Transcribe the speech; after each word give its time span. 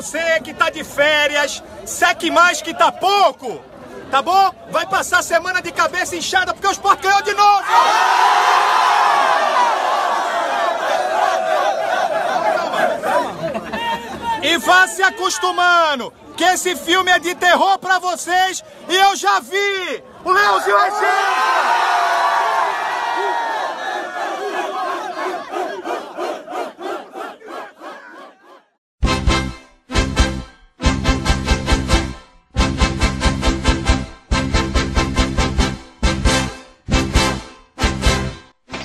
você 0.00 0.40
que 0.40 0.54
tá 0.54 0.70
de 0.70 0.82
férias, 0.82 1.62
seque 1.84 2.30
mais 2.30 2.62
que 2.62 2.72
tá 2.72 2.90
pouco, 2.90 3.62
tá 4.10 4.22
bom? 4.22 4.50
Vai 4.70 4.86
passar 4.86 5.18
a 5.18 5.22
semana 5.22 5.60
de 5.60 5.70
cabeça 5.70 6.16
inchada 6.16 6.54
porque 6.54 6.66
o 6.66 6.70
Sport 6.70 7.02
ganhou 7.02 7.20
de 7.20 7.34
novo! 7.34 7.64
E 14.42 14.56
vá 14.56 14.88
se 14.88 15.02
acostumando, 15.02 16.10
que 16.34 16.44
esse 16.44 16.74
filme 16.76 17.10
é 17.10 17.18
de 17.18 17.34
terror 17.34 17.78
pra 17.78 17.98
vocês 17.98 18.64
e 18.88 18.96
eu 18.96 19.14
já 19.16 19.38
vi! 19.40 20.02
O 20.24 20.32
Leãozinho 20.32 20.78
é 20.78 20.90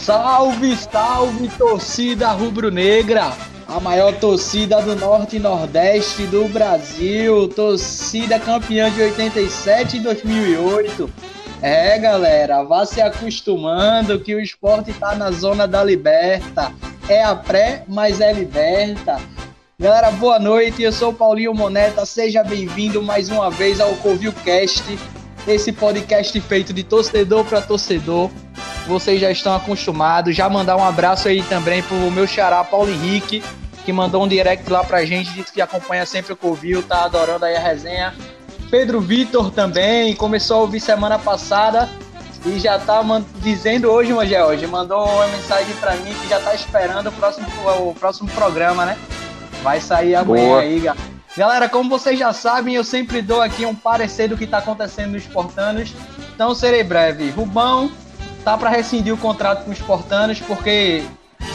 Salve, 0.05 0.77
salve, 0.77 1.47
torcida 1.57 2.29
rubro-negra! 2.29 3.35
A 3.67 3.79
maior 3.79 4.13
torcida 4.13 4.79
do 4.79 4.95
Norte 4.95 5.37
e 5.37 5.39
Nordeste 5.39 6.27
do 6.27 6.47
Brasil, 6.47 7.47
torcida 7.47 8.39
campeã 8.39 8.91
de 8.91 9.01
87 9.01 9.97
e 9.97 9.99
2008. 10.01 11.09
É, 11.59 11.97
galera, 11.97 12.61
vá 12.61 12.85
se 12.85 13.01
acostumando 13.01 14.19
que 14.19 14.35
o 14.35 14.39
esporte 14.39 14.93
tá 14.93 15.15
na 15.15 15.31
zona 15.31 15.67
da 15.67 15.83
liberta. 15.83 16.71
É 17.09 17.23
a 17.23 17.35
pré, 17.35 17.83
mas 17.87 18.21
é 18.21 18.31
liberta. 18.31 19.19
Galera, 19.79 20.11
boa 20.11 20.37
noite. 20.37 20.83
Eu 20.83 20.91
sou 20.91 21.13
Paulinho 21.13 21.55
Moneta. 21.55 22.05
Seja 22.05 22.43
bem-vindo 22.43 23.01
mais 23.01 23.29
uma 23.29 23.49
vez 23.49 23.81
ao 23.81 23.95
CovilCast, 23.95 24.83
esse 25.47 25.71
podcast 25.71 26.39
feito 26.41 26.71
de 26.73 26.83
torcedor 26.83 27.43
para 27.43 27.59
torcedor 27.59 28.29
vocês 28.87 29.19
já 29.19 29.31
estão 29.31 29.55
acostumados. 29.55 30.35
Já 30.35 30.49
mandar 30.49 30.77
um 30.77 30.83
abraço 30.83 31.27
aí 31.27 31.41
também 31.43 31.81
pro 31.83 32.11
meu 32.11 32.27
xará 32.27 32.63
Paulo 32.63 32.91
Henrique, 32.91 33.43
que 33.83 33.93
mandou 33.93 34.23
um 34.23 34.27
direct 34.27 34.69
lá 34.69 34.83
pra 34.83 35.05
gente, 35.05 35.31
disse 35.31 35.51
que 35.51 35.61
acompanha 35.61 36.05
sempre 36.05 36.33
o 36.33 36.35
Covil, 36.35 36.83
tá 36.83 37.05
adorando 37.05 37.45
aí 37.45 37.55
a 37.55 37.59
resenha. 37.59 38.13
Pedro 38.69 38.99
Vitor 38.99 39.51
também, 39.51 40.15
começou 40.15 40.57
a 40.57 40.61
ouvir 40.61 40.79
semana 40.79 41.19
passada 41.19 41.89
e 42.45 42.59
já 42.59 42.77
tá 42.77 43.01
dizendo 43.37 43.89
hoje, 43.89 44.13
Mangel, 44.13 44.47
hoje 44.47 44.67
mandou 44.67 45.03
uma 45.03 45.27
mensagem 45.27 45.73
para 45.75 45.95
mim 45.95 46.13
que 46.13 46.27
já 46.27 46.39
tá 46.39 46.53
esperando 46.53 47.07
o 47.07 47.11
próximo, 47.11 47.47
o 47.79 47.93
próximo 47.95 48.29
programa, 48.29 48.85
né? 48.85 48.97
Vai 49.63 49.81
sair 49.81 50.13
amanhã 50.15 50.47
Boa. 50.47 50.61
aí, 50.61 50.79
galera. 50.79 51.15
Galera, 51.35 51.67
como 51.67 51.89
vocês 51.89 52.17
já 52.17 52.31
sabem, 52.31 52.75
eu 52.75 52.83
sempre 52.83 53.21
dou 53.21 53.41
aqui 53.41 53.65
um 53.65 53.75
parecer 53.75 54.29
do 54.29 54.37
que 54.37 54.47
tá 54.47 54.59
acontecendo 54.59 55.11
nos 55.11 55.25
Portanos. 55.25 55.93
Então 56.33 56.55
serei 56.55 56.81
breve. 56.81 57.29
Rubão, 57.29 57.91
tá 58.45 58.55
para 58.55 58.69
rescindir 58.69 59.11
o 59.11 59.17
contrato 59.17 59.65
com 59.65 59.71
os 59.71 59.79
Portanos, 59.79 60.39
porque 60.39 61.03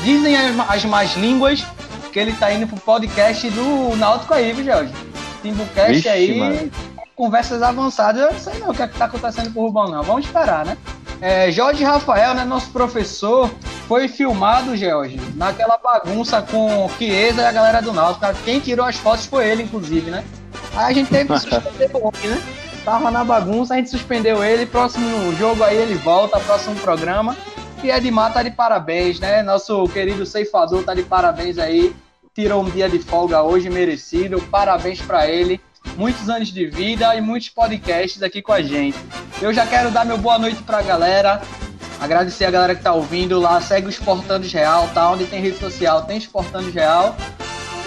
dizem 0.03 0.37
as 0.37 0.85
más 0.85 1.15
línguas 1.17 1.65
que 2.13 2.19
ele 2.19 2.33
tá 2.33 2.53
indo 2.53 2.67
pro 2.67 2.77
podcast 2.79 3.49
do 3.51 3.97
Náutico 3.97 4.35
aí, 4.35 4.53
viu, 4.53 4.65
Jorge? 4.65 4.93
Timbucast 5.41 5.93
Vixe, 5.93 6.09
aí, 6.09 6.37
mano. 6.37 6.71
conversas 7.15 7.63
avançadas. 7.63 8.21
Eu 8.21 8.33
não 8.33 8.41
sei 8.41 8.59
não 8.59 8.71
o 8.71 8.75
que, 8.75 8.83
é 8.83 8.89
que 8.89 8.99
tá 8.99 9.05
acontecendo 9.05 9.55
com 9.55 9.61
o 9.61 9.67
Rubão, 9.67 9.89
não. 9.89 10.03
Vamos 10.03 10.27
esperar, 10.27 10.67
né? 10.67 10.77
É, 11.21 11.53
Jorge 11.53 11.85
Rafael, 11.85 12.35
né, 12.35 12.45
nosso 12.45 12.71
professor, 12.71 13.49
foi 13.87 14.09
filmado, 14.09 14.77
Jorge, 14.77 15.21
naquela 15.37 15.79
bagunça 15.79 16.43
com 16.43 16.87
o 16.87 16.91
Chiesa 16.99 17.43
e 17.43 17.45
a 17.45 17.53
galera 17.53 17.81
do 17.81 17.93
Náutico. 17.93 18.27
Quem 18.45 18.59
tirou 18.59 18.85
as 18.85 18.97
fotos 18.97 19.27
foi 19.27 19.49
ele, 19.49 19.63
inclusive, 19.63 20.11
né? 20.11 20.25
Aí 20.75 20.91
a 20.91 20.93
gente 20.93 21.11
teve 21.11 21.33
que 21.33 21.39
suspender 21.39 21.91
o 21.95 22.09
homem, 22.09 22.31
né? 22.31 22.43
Tava 22.85 23.11
na 23.11 23.25
bagunça, 23.25 23.75
a 23.75 23.77
gente 23.77 23.91
suspendeu 23.91 24.43
ele. 24.43 24.67
Próximo 24.67 25.35
jogo 25.37 25.63
aí 25.63 25.77
ele 25.77 25.95
volta, 25.95 26.41
próximo 26.41 26.77
programa. 26.77 27.37
E 27.83 27.91
Edmar 27.91 28.33
tá 28.33 28.43
de 28.43 28.51
parabéns, 28.51 29.19
né? 29.19 29.43
Nosso 29.43 29.85
querido 29.89 30.27
ceifador 30.27 30.83
tá 30.83 30.95
de 30.95 31.03
parabéns 31.03 31.59
aí. 31.59 31.95
Tirou 32.35 32.63
um 32.63 32.71
dia 32.71 32.89
de 32.89 32.99
folga 32.99 33.43
hoje, 33.43 33.71
merecido. 33.71 34.41
Parabéns 34.51 35.01
para 35.01 35.27
ele. 35.27 35.61
Muitos 35.97 36.29
anos 36.29 36.49
de 36.49 36.67
vida 36.67 37.15
e 37.17 37.21
muitos 37.21 37.49
podcasts 37.49 38.23
aqui 38.23 38.43
com 38.43 38.53
a 38.53 38.61
gente. 38.61 38.99
Eu 39.41 39.53
já 39.53 39.67
quero 39.67 39.91
dar 39.91 40.05
meu 40.05 40.19
boa 40.19 40.39
noite 40.39 40.63
pra 40.63 40.83
galera. 40.83 41.41
Agradecer 41.99 42.45
a 42.45 42.51
galera 42.51 42.75
que 42.75 42.83
tá 42.83 42.93
ouvindo 42.93 43.39
lá. 43.41 43.61
Segue 43.61 43.87
o 43.87 43.91
Exportando 43.91 44.47
Real, 44.47 44.89
tá? 44.89 45.11
Onde 45.11 45.25
tem 45.27 45.41
rede 45.41 45.59
social, 45.59 46.03
tem 46.03 46.19
Exportando 46.19 46.71
Real. 46.71 47.17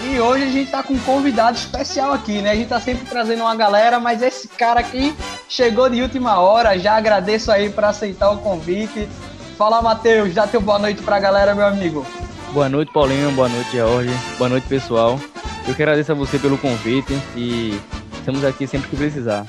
E 0.06 0.20
hoje 0.20 0.44
a 0.44 0.50
gente 0.50 0.70
tá 0.70 0.82
com 0.82 0.92
um 0.92 0.98
convidado 0.98 1.56
especial 1.56 2.12
aqui, 2.12 2.42
né? 2.42 2.50
A 2.50 2.54
gente 2.54 2.68
tá 2.68 2.78
sempre 2.78 3.06
trazendo 3.06 3.40
uma 3.40 3.54
galera, 3.56 3.98
mas 3.98 4.20
esse 4.20 4.46
cara 4.48 4.80
aqui 4.80 5.16
chegou 5.48 5.88
de 5.88 6.02
última 6.02 6.38
hora. 6.38 6.78
Já 6.78 6.96
agradeço 6.96 7.50
aí 7.50 7.70
por 7.70 7.84
aceitar 7.84 8.30
o 8.30 8.38
convite. 8.38 9.08
Fala, 9.56 9.80
Matheus, 9.80 10.34
dá 10.34 10.46
teu 10.46 10.60
boa 10.60 10.78
noite 10.78 11.02
pra 11.02 11.18
galera, 11.18 11.54
meu 11.54 11.66
amigo. 11.66 12.06
Boa 12.52 12.68
noite, 12.68 12.92
Paulinho. 12.92 13.32
Boa 13.32 13.48
noite, 13.48 13.76
Jorge. 13.76 14.14
Boa 14.36 14.50
noite, 14.50 14.68
pessoal. 14.68 15.18
Eu 15.66 15.74
quero 15.74 15.90
agradecer 15.90 16.12
a 16.12 16.14
você 16.14 16.38
pelo 16.38 16.58
convite 16.58 17.18
e 17.34 17.80
estamos 18.18 18.44
aqui 18.44 18.66
sempre 18.66 18.90
que 18.90 18.96
precisar. 18.96 19.46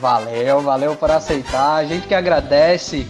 Valeu, 0.00 0.60
valeu 0.60 0.94
por 0.94 1.10
aceitar. 1.10 1.76
A 1.76 1.84
gente 1.84 2.06
que 2.06 2.14
agradece. 2.14 3.06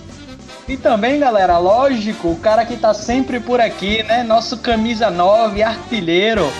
E 0.66 0.76
também, 0.76 1.20
galera, 1.20 1.58
lógico, 1.58 2.30
o 2.30 2.40
cara 2.40 2.64
que 2.64 2.76
tá 2.76 2.94
sempre 2.94 3.38
por 3.38 3.60
aqui, 3.60 4.02
né? 4.02 4.22
Nosso 4.22 4.58
camisa 4.58 5.10
9, 5.10 5.62
artilheiro, 5.62 6.50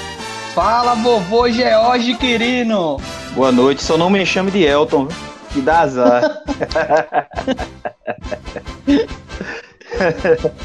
Fala, 0.56 0.94
vovô 0.94 1.48
George 1.50 2.14
Quirino. 2.14 2.96
Boa 3.34 3.52
noite, 3.52 3.84
só 3.84 3.98
não 3.98 4.08
me 4.08 4.24
chame 4.24 4.50
de 4.50 4.64
Elton, 4.64 5.06
que 5.52 5.60
dá 5.60 5.80
azar. 5.80 6.22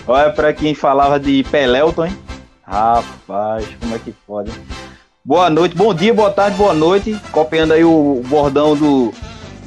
Olha 0.08 0.32
para 0.32 0.54
quem 0.54 0.74
falava 0.74 1.20
de 1.20 1.44
Pelelton, 1.52 2.06
hein? 2.06 2.18
Rapaz, 2.64 3.68
como 3.82 3.94
é 3.94 4.00
que 4.00 4.14
pode? 4.26 4.50
Boa 5.26 5.50
noite, 5.50 5.76
bom 5.76 5.94
dia, 5.94 6.14
boa 6.14 6.32
tarde, 6.32 6.56
boa 6.56 6.74
noite. 6.74 7.20
Copiando 7.34 7.74
aí 7.74 7.84
o 7.84 8.24
bordão 8.28 8.78
do 8.78 9.14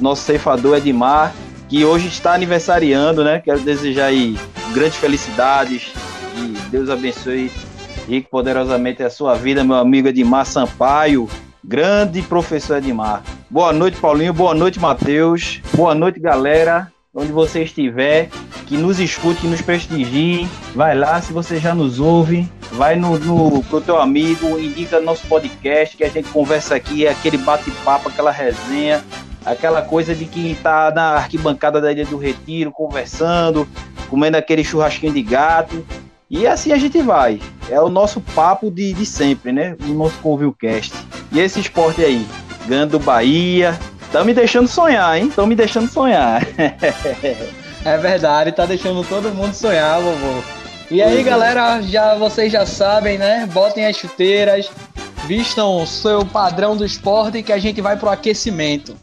nosso 0.01 0.23
ceifador 0.23 0.77
Edmar, 0.77 1.35
que 1.69 1.85
hoje 1.85 2.07
está 2.07 2.33
aniversariando, 2.33 3.23
né? 3.23 3.43
Quero 3.45 3.59
desejar 3.59 4.07
aí 4.07 4.35
grandes 4.73 4.97
felicidades 4.97 5.93
e 6.35 6.57
Deus 6.71 6.89
abençoe 6.89 7.51
rico 8.07 8.29
poderosamente 8.29 9.03
a 9.03 9.09
sua 9.09 9.35
vida, 9.35 9.63
meu 9.63 9.75
amigo 9.75 10.07
Edmar 10.07 10.45
Sampaio, 10.45 11.27
grande 11.63 12.21
professor 12.21 12.77
Edmar. 12.77 13.23
Boa 13.49 13.73
noite, 13.73 13.97
Paulinho, 13.97 14.33
boa 14.33 14.53
noite, 14.53 14.79
Matheus, 14.79 15.61
boa 15.73 15.95
noite, 15.95 16.19
galera, 16.19 16.91
onde 17.13 17.31
você 17.31 17.63
estiver, 17.63 18.29
que 18.67 18.77
nos 18.77 18.99
escute, 18.99 19.41
que 19.41 19.47
nos 19.47 19.61
prestigie, 19.61 20.47
vai 20.75 20.95
lá, 20.95 21.19
se 21.21 21.33
você 21.33 21.57
já 21.57 21.73
nos 21.73 21.99
ouve, 21.99 22.47
vai 22.73 22.95
no, 22.95 23.17
no 23.17 23.63
pro 23.63 23.81
teu 23.81 23.99
amigo, 23.99 24.59
indica 24.59 24.99
nosso 24.99 25.25
podcast, 25.27 25.97
que 25.97 26.03
a 26.03 26.09
gente 26.09 26.29
conversa 26.29 26.75
aqui, 26.75 27.07
é 27.07 27.11
aquele 27.11 27.37
bate-papo, 27.37 28.09
aquela 28.09 28.31
resenha, 28.31 29.03
aquela 29.45 29.81
coisa 29.81 30.13
de 30.13 30.25
quem 30.25 30.51
está 30.51 30.91
na 30.91 31.11
arquibancada 31.11 31.81
da 31.81 31.91
Ilha 31.91 32.05
do 32.05 32.17
Retiro, 32.17 32.71
conversando, 32.71 33.67
comendo 34.09 34.37
aquele 34.37 34.63
churrasquinho 34.63 35.13
de 35.13 35.23
gato, 35.23 35.85
e 36.29 36.47
assim 36.47 36.71
a 36.71 36.77
gente 36.77 37.01
vai. 37.01 37.39
É 37.69 37.79
o 37.79 37.89
nosso 37.89 38.19
papo 38.19 38.71
de, 38.71 38.93
de 38.93 39.05
sempre, 39.05 39.51
né? 39.51 39.75
O 39.81 39.93
nosso 39.93 40.17
Convilcast. 40.19 40.93
E 41.31 41.39
esse 41.39 41.59
esporte 41.59 42.03
aí, 42.03 42.25
ganhando 42.67 42.91
do 42.91 42.99
Bahia. 42.99 43.77
Tá 44.11 44.23
me 44.23 44.33
deixando 44.33 44.67
sonhar, 44.67 45.17
hein? 45.17 45.27
Estão 45.27 45.45
me 45.45 45.55
deixando 45.55 45.89
sonhar. 45.89 46.41
é 47.83 47.97
verdade, 47.97 48.51
tá 48.51 48.65
deixando 48.65 49.03
todo 49.03 49.33
mundo 49.33 49.53
sonhar, 49.53 49.99
vovô. 50.01 50.41
E 50.89 51.01
aí, 51.01 51.23
galera, 51.23 51.81
já 51.81 52.15
vocês 52.15 52.51
já 52.51 52.65
sabem, 52.65 53.17
né? 53.17 53.47
Botem 53.51 53.85
as 53.85 53.95
chuteiras, 53.95 54.69
vistam 55.25 55.81
o 55.81 55.85
seu 55.85 56.25
padrão 56.25 56.77
do 56.77 56.85
esporte 56.85 57.43
que 57.43 57.51
a 57.51 57.57
gente 57.57 57.81
vai 57.81 57.97
pro 57.97 58.09
aquecimento. 58.09 58.95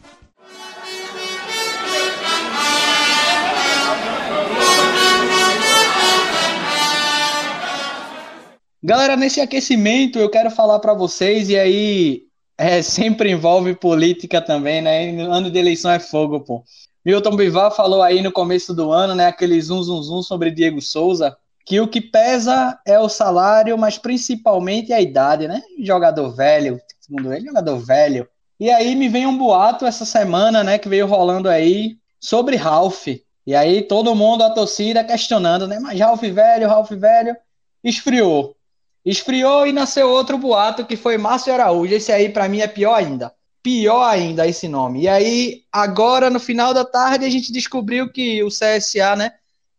Galera, 8.85 9.15
nesse 9.15 9.39
aquecimento 9.39 10.19
eu 10.19 10.29
quero 10.29 10.51
falar 10.51 10.77
para 10.79 10.93
vocês, 10.93 11.47
e 11.47 11.57
aí 11.57 12.23
é, 12.57 12.81
sempre 12.83 13.31
envolve 13.31 13.73
política 13.73 14.41
também, 14.41 14.81
né? 14.81 15.21
Ano 15.21 15.49
de 15.49 15.57
eleição 15.57 15.89
é 15.89 15.99
fogo, 15.99 16.41
pô. 16.41 16.65
Milton 17.05 17.33
Bivar 17.37 17.71
falou 17.71 18.01
aí 18.01 18.21
no 18.21 18.29
começo 18.29 18.73
do 18.73 18.91
ano, 18.91 19.15
né? 19.15 19.27
Aquele 19.27 19.61
zum 19.61 19.81
zum 19.81 20.03
zum 20.03 20.21
sobre 20.21 20.51
Diego 20.51 20.81
Souza, 20.81 21.37
que 21.65 21.79
o 21.79 21.87
que 21.87 22.01
pesa 22.01 22.77
é 22.85 22.99
o 22.99 23.07
salário, 23.07 23.77
mas 23.77 23.97
principalmente 23.97 24.91
a 24.91 24.99
idade, 24.99 25.47
né? 25.47 25.61
Jogador 25.79 26.29
velho, 26.31 26.77
segundo 26.99 27.33
ele, 27.33 27.45
jogador 27.45 27.77
velho. 27.77 28.27
E 28.59 28.69
aí 28.69 28.97
me 28.97 29.07
vem 29.07 29.25
um 29.25 29.37
boato 29.37 29.85
essa 29.85 30.03
semana, 30.03 30.61
né? 30.61 30.77
Que 30.77 30.89
veio 30.89 31.07
rolando 31.07 31.47
aí 31.47 31.97
sobre 32.19 32.57
Ralph. 32.57 33.07
E 33.47 33.55
aí 33.55 33.81
todo 33.81 34.13
mundo, 34.13 34.43
a 34.43 34.49
torcida, 34.49 35.05
questionando, 35.05 35.69
né? 35.69 35.79
Mas 35.79 35.97
Ralph 35.97 36.21
velho, 36.21 36.67
Ralph 36.67 36.91
velho, 36.91 37.33
esfriou. 37.81 38.57
Esfriou 39.05 39.67
e 39.67 39.73
nasceu 39.73 40.09
outro 40.09 40.37
boato 40.37 40.85
que 40.85 40.95
foi 40.95 41.17
Márcio 41.17 41.53
Araújo. 41.53 41.93
Esse 41.93 42.11
aí 42.11 42.29
para 42.29 42.47
mim 42.47 42.61
é 42.61 42.67
pior 42.67 42.95
ainda. 42.95 43.33
Pior 43.61 44.03
ainda 44.03 44.47
esse 44.47 44.67
nome. 44.67 45.03
E 45.03 45.07
aí, 45.07 45.63
agora 45.71 46.29
no 46.29 46.39
final 46.39 46.73
da 46.73 46.85
tarde, 46.85 47.25
a 47.25 47.29
gente 47.29 47.51
descobriu 47.51 48.11
que 48.11 48.43
o 48.43 48.47
CSA, 48.47 49.15
né, 49.15 49.33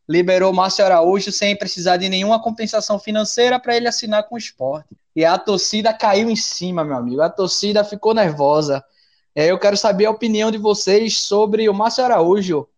liberou 0.09 0.53
Márcio 0.53 0.85
Araújo 0.85 1.33
sem 1.33 1.57
precisar 1.57 1.97
de 1.97 2.09
nenhuma 2.09 2.41
compensação 2.41 2.99
financeira 2.99 3.59
para 3.59 3.77
ele 3.77 3.89
assinar 3.89 4.25
com 4.25 4.35
o 4.35 4.39
esporte. 4.39 4.97
E 5.17 5.25
a 5.25 5.39
torcida 5.39 5.93
caiu 5.93 6.29
em 6.29 6.37
cima, 6.37 6.85
meu 6.85 6.97
amigo. 6.97 7.23
A 7.23 7.31
torcida 7.31 7.85
ficou 7.85 8.13
nervosa. 8.13 8.85
É, 9.35 9.51
eu 9.51 9.59
quero 9.59 9.77
saber 9.77 10.07
a 10.07 10.11
opinião 10.11 10.51
de 10.51 10.59
vocês 10.59 11.19
sobre 11.19 11.69
o 11.69 11.75
Márcio 11.75 12.05
Araújo 12.05 12.69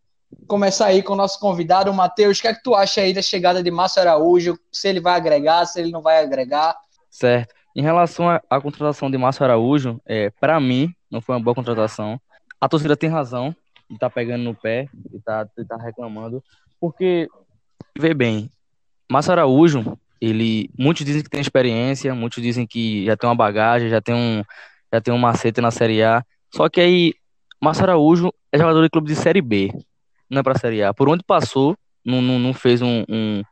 começar 0.47 0.87
aí 0.87 1.03
com 1.03 1.13
o 1.13 1.17
nosso 1.17 1.39
convidado, 1.39 1.93
Matheus. 1.93 2.39
O 2.39 2.43
que 2.43 2.49
é 2.49 2.55
que 2.55 2.63
tu 2.63 2.75
acha 2.75 3.01
aí 3.01 3.13
da 3.13 3.23
chegada 3.23 3.63
de 3.63 3.71
Márcio 3.71 4.03
Araújo? 4.03 4.59
Se 4.71 4.89
ele 4.89 5.01
vai 5.01 5.15
agregar, 5.15 5.65
se 5.67 5.81
ele 5.81 5.91
não 5.91 6.03
vai 6.03 6.23
agregar? 6.23 6.77
Certo. 7.11 7.55
Em 7.75 7.83
relação 7.83 8.29
à 8.49 8.61
contratação 8.61 9.11
de 9.11 9.19
Márcio 9.19 9.45
Araújo, 9.45 10.01
é, 10.07 10.31
para 10.41 10.59
mim, 10.59 10.95
não 11.11 11.21
foi 11.21 11.35
uma 11.35 11.43
boa 11.43 11.55
contratação. 11.55 12.21
A 12.61 12.69
torcida 12.69 12.97
tem 12.97 13.11
razão 13.11 13.55
de 13.89 13.99
tá 13.99 14.09
pegando 14.09 14.43
no 14.43 14.55
pé 14.55 14.89
e 15.13 15.21
tá, 15.21 15.47
tá 15.69 15.77
reclamando, 15.77 16.43
porque, 16.81 17.29
vê 17.97 18.13
bem, 18.15 18.51
Márcio 19.11 19.33
Araújo, 19.33 19.97
ele, 20.21 20.71
muitos 20.77 21.05
dizem 21.05 21.23
que 21.23 21.31
tem 21.31 21.41
experiência, 21.41 22.15
muitos 22.15 22.43
dizem 22.43 22.67
que 22.67 23.05
já 23.05 23.17
tem 23.17 23.29
uma 23.29 23.37
bagagem, 23.37 23.89
já 23.89 24.01
tem 24.01 24.15
um, 24.15 24.43
já 24.93 25.01
tem 25.01 25.15
um 25.15 25.19
macete 25.19 25.61
na 25.61 25.71
Série 25.71 26.03
A, 26.03 26.25
só 26.53 26.69
que 26.69 26.81
aí, 26.81 27.15
Márcio 27.63 27.85
Araújo 27.85 28.33
é 28.51 28.59
jogador 28.59 28.83
de 28.83 28.91
clube 28.91 29.07
de 29.07 29.15
Série 29.15 29.43
B 29.43 29.71
não 30.31 30.41
é 30.41 30.43
para 30.43 30.53
a 30.53 30.59
Série 30.59 30.83
A. 30.83 30.93
Por 30.93 31.09
onde 31.09 31.23
passou, 31.25 31.77
não, 32.05 32.23
não, 32.23 32.39
não 32.39 32.55
fez 32.55 32.81
um, 32.83 33.05
um, 33.09 33.43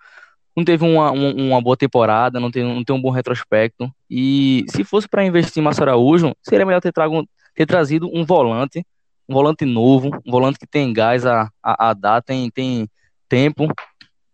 não 0.56 0.65
teve 0.65 0.85
uma, 0.85 1.11
uma 1.11 1.61
boa 1.61 1.76
temporada, 1.76 2.38
não 2.38 2.50
tem, 2.50 2.62
não 2.62 2.85
tem 2.85 2.94
um 2.94 3.00
bom 3.00 3.11
retrospecto. 3.11 3.91
E 4.09 4.65
se 4.71 4.85
fosse 4.85 5.09
para 5.09 5.25
investir 5.25 5.61
em 5.61 5.65
Márcio 5.65 5.82
Araújo, 5.82 6.35
seria 6.43 6.65
melhor 6.65 6.81
ter, 6.81 6.93
trago, 6.93 7.26
ter 7.55 7.67
trazido 7.67 8.09
um 8.12 8.25
volante, 8.25 8.85
um 9.29 9.35
volante 9.35 9.65
novo, 9.65 10.11
um 10.25 10.31
volante 10.31 10.59
que 10.59 10.67
tem 10.67 10.93
gás 10.93 11.26
a, 11.26 11.50
a, 11.62 11.91
a 11.91 11.94
dar, 11.94 12.23
tem, 12.23 12.50
tem 12.50 12.88
tempo, 13.29 13.69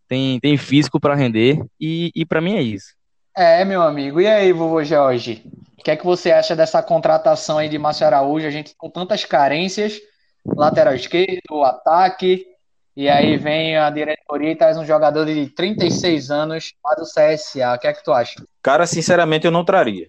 tem, 0.07 0.39
tem 0.41 0.57
físico 0.59 1.01
para 1.01 1.15
render. 1.15 1.59
E, 1.81 2.13
e 2.15 2.27
para 2.27 2.41
mim 2.41 2.57
é 2.57 2.63
isso. 2.63 2.95
É, 3.35 3.65
meu 3.65 3.81
amigo. 3.81 4.21
E 4.21 4.27
aí, 4.27 4.53
vovô 4.53 4.85
Jorge? 4.85 5.43
O 5.79 5.83
que 5.83 5.91
é 5.91 5.97
que 5.97 6.05
você 6.05 6.31
acha 6.31 6.55
dessa 6.55 6.83
contratação 6.83 7.57
aí 7.57 7.69
de 7.69 7.79
Márcio 7.79 8.07
Araújo? 8.07 8.47
A 8.47 8.51
gente 8.51 8.75
com 8.77 8.91
tantas 8.91 9.25
carências 9.25 9.99
lateral 10.45 10.95
esquerdo, 10.95 11.65
ataque, 11.65 12.47
e 12.97 13.09
aí 13.09 13.37
vem 13.37 13.77
a 13.77 13.89
diretoria 13.89 14.51
e 14.51 14.57
traz 14.57 14.77
um 14.77 14.85
jogador 14.85 15.25
de 15.25 15.47
36 15.49 16.31
anos 16.31 16.73
lá 16.85 16.95
do 16.95 17.05
CSA. 17.05 17.75
O 17.75 17.79
que 17.79 17.87
é 17.87 17.93
que 17.93 18.05
tu 18.05 18.13
acha? 18.13 18.35
Cara, 18.63 18.87
sinceramente, 18.87 19.47
eu 19.47 19.51
não 19.51 19.65
traria. 19.65 20.09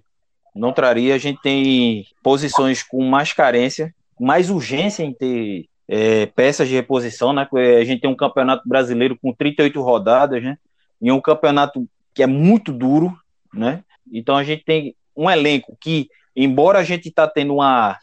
Não 0.56 0.74
traria. 0.74 1.16
A 1.16 1.18
gente 1.18 1.42
tem 1.42 2.06
posições 2.24 2.84
com 2.84 3.04
mais 3.04 3.32
carência, 3.34 3.94
mais 4.20 4.50
urgência 4.50 5.04
em 5.04 5.14
ter 5.14 5.70
é, 5.88 6.26
peças 6.26 6.68
de 6.68 6.74
reposição, 6.74 7.34
né? 7.34 7.48
A 7.80 7.84
gente 7.84 8.02
tem 8.02 8.10
um 8.10 8.16
campeonato 8.16 8.68
brasileiro 8.68 9.18
com 9.22 9.34
38 9.34 9.82
rodadas, 9.82 10.44
né? 10.44 10.58
E 11.02 11.12
um 11.12 11.22
campeonato 11.22 11.88
que 12.14 12.24
é 12.24 12.28
muito 12.28 12.74
duro, 12.74 13.16
né? 13.54 13.84
Então 14.12 14.36
a 14.36 14.44
gente 14.44 14.64
tem 14.64 14.96
um 15.16 15.30
elenco 15.30 15.78
que, 15.80 16.10
embora 16.36 16.80
a 16.80 16.84
gente 16.84 17.10
está 17.10 17.28
tendo 17.28 17.56
uma, 17.56 17.98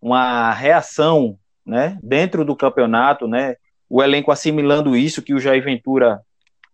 uma 0.00 0.52
reação 0.52 1.38
né, 1.64 1.98
dentro 2.02 2.44
do 2.44 2.56
campeonato, 2.56 3.26
né, 3.26 3.56
o 3.88 4.02
elenco 4.02 4.30
assimilando 4.30 4.96
isso, 4.96 5.22
que 5.22 5.34
o 5.34 5.40
Jair 5.40 5.62
Ventura, 5.62 6.20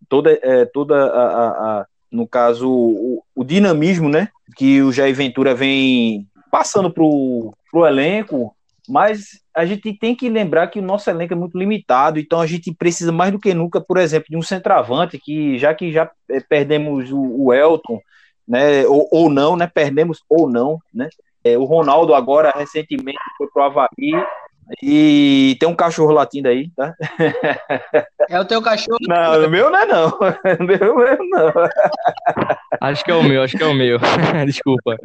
toda, 0.08 0.38
é, 0.42 0.64
toda 0.66 1.06
a, 1.06 1.26
a, 1.26 1.80
a 1.80 1.86
no 2.10 2.26
caso, 2.26 2.70
o, 2.70 3.22
o, 3.34 3.44
dinamismo, 3.44 4.08
né, 4.08 4.28
que 4.56 4.82
o 4.82 4.92
Jair 4.92 5.14
Ventura 5.14 5.54
vem 5.54 6.26
passando 6.50 6.90
pro, 6.90 7.52
pro 7.70 7.86
elenco, 7.86 8.54
mas 8.88 9.40
a 9.54 9.66
gente 9.66 9.92
tem 9.94 10.14
que 10.14 10.28
lembrar 10.28 10.68
que 10.68 10.78
o 10.78 10.82
nosso 10.82 11.10
elenco 11.10 11.32
é 11.32 11.36
muito 11.36 11.58
limitado, 11.58 12.18
então 12.18 12.40
a 12.40 12.46
gente 12.46 12.72
precisa 12.72 13.10
mais 13.10 13.32
do 13.32 13.40
que 13.40 13.52
nunca, 13.52 13.80
por 13.80 13.98
exemplo, 13.98 14.28
de 14.30 14.36
um 14.36 14.42
centroavante, 14.42 15.18
que 15.18 15.58
já 15.58 15.74
que 15.74 15.90
já 15.90 16.10
é, 16.30 16.40
perdemos 16.40 17.10
o, 17.10 17.46
o 17.46 17.52
Elton, 17.52 18.00
né, 18.46 18.86
ou, 18.86 19.08
ou 19.10 19.28
não, 19.28 19.56
né, 19.56 19.66
perdemos 19.66 20.22
ou 20.28 20.48
não, 20.48 20.78
né, 20.94 21.08
é, 21.42 21.56
o 21.56 21.64
Ronaldo 21.64 22.14
agora 22.14 22.52
recentemente 22.54 23.18
foi 23.38 23.48
pro 23.48 23.62
Havaí, 23.62 24.12
e 24.82 25.56
tem 25.60 25.68
um 25.68 25.76
cachorro 25.76 26.12
latindo 26.12 26.48
aí, 26.48 26.70
tá? 26.70 26.94
É 28.28 28.40
o 28.40 28.44
teu 28.44 28.60
cachorro? 28.60 28.98
Não, 29.02 29.46
o 29.46 29.48
meu 29.48 29.70
não 29.70 29.78
é 29.78 29.86
não. 29.86 30.08
O 30.58 30.64
meu 30.64 31.18
não. 31.30 31.52
Acho 32.80 33.04
que 33.04 33.10
é 33.12 33.14
o 33.14 33.22
meu, 33.22 33.42
acho 33.42 33.56
que 33.56 33.62
é 33.62 33.66
o 33.66 33.74
meu. 33.74 34.00
Desculpa. 34.44 34.96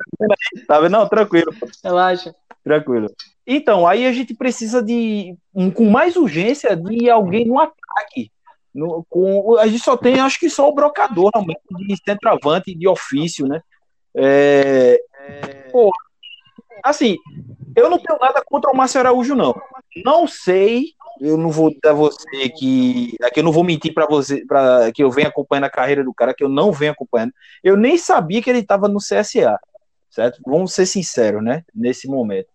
Tá 0.68 0.80
vendo? 0.80 0.94
Não, 0.94 1.08
tranquilo. 1.08 1.54
Relaxa. 1.84 2.34
Tranquilo. 2.64 3.08
Então, 3.46 3.88
aí 3.88 4.08
a 4.08 4.12
gente 4.12 4.34
precisa 4.34 4.82
de, 4.82 5.36
com 5.76 5.90
mais 5.90 6.16
urgência, 6.16 6.76
de 6.76 7.10
alguém 7.10 7.46
no 7.46 7.60
ataque. 7.60 8.32
No, 8.74 9.06
com, 9.10 9.58
a 9.58 9.68
gente 9.68 9.84
só 9.84 9.96
tem, 9.96 10.20
acho 10.20 10.40
que 10.40 10.50
só 10.50 10.68
o 10.68 10.74
brocador, 10.74 11.30
realmente, 11.34 11.60
de 11.70 11.96
centroavante, 12.04 12.74
de 12.74 12.88
ofício, 12.88 13.46
né? 13.46 13.62
É, 14.16 15.00
é, 15.20 15.70
pô, 15.72 15.92
assim, 16.84 17.18
eu 17.76 17.90
não 17.90 17.98
tenho 17.98 18.20
nada 18.20 18.44
contra 18.46 18.72
o 18.72 18.76
Márcio 18.76 19.00
Araújo, 19.00 19.36
não. 19.36 19.54
Não 20.04 20.28
sei, 20.28 20.94
eu 21.20 21.38
não 21.38 21.50
vou 21.50 21.74
dar 21.84 21.94
você 21.94 22.50
que. 22.50 23.16
Aqui 23.22 23.40
eu 23.40 23.44
não 23.44 23.52
vou 23.52 23.64
mentir 23.64 23.94
para 23.94 24.08
você, 24.08 24.46
para 24.46 24.92
que 24.92 25.04
eu 25.04 25.12
venha 25.12 25.28
acompanhando 25.28 25.66
a 25.66 25.70
carreira 25.70 26.04
do 26.04 26.14
cara, 26.14 26.34
que 26.34 26.44
eu 26.44 26.50
não 26.50 26.72
venho 26.72 26.92
acompanhando. 26.92 27.34
Eu 27.64 27.78
nem 27.78 27.98
sabia 27.98 28.42
que 28.42 28.50
ele 28.50 28.60
estava 28.60 28.88
no 28.88 29.00
CSA, 29.00 29.60
certo? 30.10 30.42
Vamos 30.46 30.74
ser 30.74 30.86
sinceros, 30.86 31.44
né? 31.44 31.64
Nesse 31.74 32.08
momento. 32.08 32.48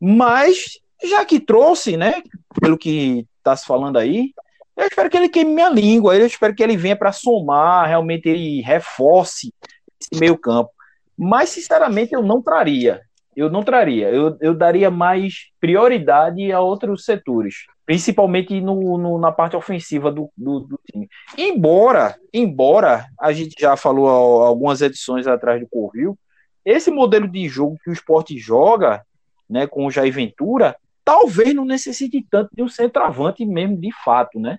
Mas, 0.00 0.78
já 1.02 1.24
que 1.24 1.40
trouxe, 1.40 1.96
né? 1.96 2.22
Pelo 2.60 2.78
que 2.78 3.26
está 3.38 3.56
se 3.56 3.66
falando 3.66 3.98
aí, 3.98 4.32
eu 4.76 4.86
espero 4.86 5.10
que 5.10 5.16
ele 5.16 5.28
queime 5.28 5.52
minha 5.52 5.70
língua. 5.70 6.16
Eu 6.16 6.26
espero 6.26 6.54
que 6.54 6.62
ele 6.62 6.76
venha 6.76 6.96
para 6.96 7.12
somar, 7.12 7.88
realmente 7.88 8.28
ele 8.28 8.60
reforce 8.60 9.52
esse 10.00 10.20
meio 10.20 10.38
campo. 10.38 10.70
Mas, 11.16 11.48
sinceramente, 11.48 12.14
eu 12.14 12.22
não 12.22 12.40
traria 12.40 13.02
eu 13.38 13.48
não 13.48 13.62
traria. 13.62 14.08
Eu, 14.10 14.36
eu 14.40 14.52
daria 14.52 14.90
mais 14.90 15.46
prioridade 15.60 16.50
a 16.50 16.60
outros 16.60 17.04
setores, 17.04 17.66
principalmente 17.86 18.60
no, 18.60 18.98
no 18.98 19.16
na 19.16 19.30
parte 19.30 19.54
ofensiva 19.54 20.10
do, 20.10 20.28
do, 20.36 20.60
do, 20.60 20.80
time. 20.90 21.08
Embora, 21.36 22.16
embora 22.34 23.06
a 23.18 23.32
gente 23.32 23.54
já 23.56 23.76
falou 23.76 24.08
algumas 24.08 24.82
edições 24.82 25.28
atrás 25.28 25.60
do 25.60 25.68
Corvil, 25.68 26.18
esse 26.64 26.90
modelo 26.90 27.28
de 27.28 27.48
jogo 27.48 27.78
que 27.82 27.90
o 27.90 27.92
esporte 27.92 28.36
joga, 28.36 29.02
né, 29.48 29.68
com 29.68 29.86
o 29.86 29.90
Jair 29.90 30.12
Ventura, 30.12 30.74
talvez 31.04 31.54
não 31.54 31.64
necessite 31.64 32.26
tanto 32.28 32.50
de 32.52 32.62
um 32.62 32.68
centroavante 32.68 33.46
mesmo 33.46 33.76
de 33.76 33.90
fato, 34.04 34.40
né? 34.40 34.58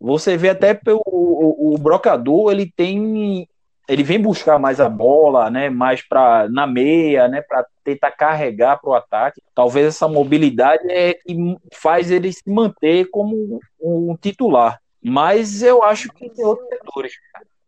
Você 0.00 0.36
vê 0.36 0.50
até 0.50 0.80
o, 0.86 1.74
o 1.74 1.78
brocador, 1.78 2.52
ele 2.52 2.72
tem 2.74 3.46
ele 3.90 4.04
vem 4.04 4.22
buscar 4.22 4.56
mais 4.56 4.78
a 4.78 4.88
bola, 4.88 5.50
né, 5.50 5.68
mais 5.68 6.00
para 6.00 6.48
na 6.48 6.64
meia, 6.64 7.26
né, 7.26 7.42
para 7.42 7.66
tentar 7.82 8.12
carregar 8.12 8.80
para 8.80 8.88
o 8.88 8.94
ataque. 8.94 9.42
Talvez 9.52 9.84
essa 9.88 10.06
mobilidade 10.06 10.88
é 10.88 11.14
que 11.14 11.56
faz 11.74 12.08
ele 12.08 12.32
se 12.32 12.48
manter 12.48 13.10
como 13.10 13.58
um 13.80 14.16
titular. 14.16 14.80
Mas 15.02 15.60
eu 15.60 15.82
acho 15.82 16.08
que 16.12 16.30
tem 16.30 16.44
outros 16.44 16.68
setores. 16.68 17.12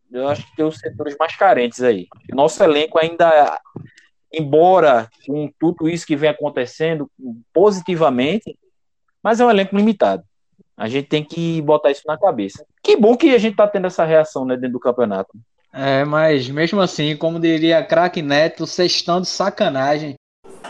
Eu 0.09 0.29
acho 0.29 0.45
que 0.49 0.55
tem 0.55 0.63
os 0.63 0.77
setores 0.77 1.17
mais 1.19 1.35
carentes 1.35 1.83
aí. 1.83 2.07
Nosso 2.31 2.63
elenco 2.63 2.97
ainda, 2.97 3.59
embora 4.31 5.09
com 5.27 5.51
tudo 5.59 5.89
isso 5.89 6.07
que 6.07 6.15
vem 6.15 6.29
acontecendo 6.29 7.11
positivamente, 7.51 8.57
mas 9.21 9.41
é 9.41 9.45
um 9.45 9.49
elenco 9.49 9.75
limitado. 9.75 10.23
A 10.77 10.87
gente 10.87 11.09
tem 11.09 11.23
que 11.23 11.61
botar 11.63 11.91
isso 11.91 12.03
na 12.07 12.17
cabeça. 12.17 12.65
Que 12.81 12.95
bom 12.95 13.17
que 13.17 13.35
a 13.35 13.37
gente 13.37 13.53
está 13.53 13.67
tendo 13.67 13.87
essa 13.87 14.05
reação 14.05 14.45
né, 14.45 14.55
dentro 14.55 14.73
do 14.73 14.79
campeonato. 14.79 15.37
É, 15.73 16.05
mas 16.05 16.47
mesmo 16.49 16.79
assim, 16.79 17.17
como 17.17 17.39
diria 17.39 17.83
craque 17.83 18.21
Neto, 18.21 18.67
vocês 18.67 18.91
estão 18.91 19.19
de 19.19 19.27
sacanagem. 19.27 20.13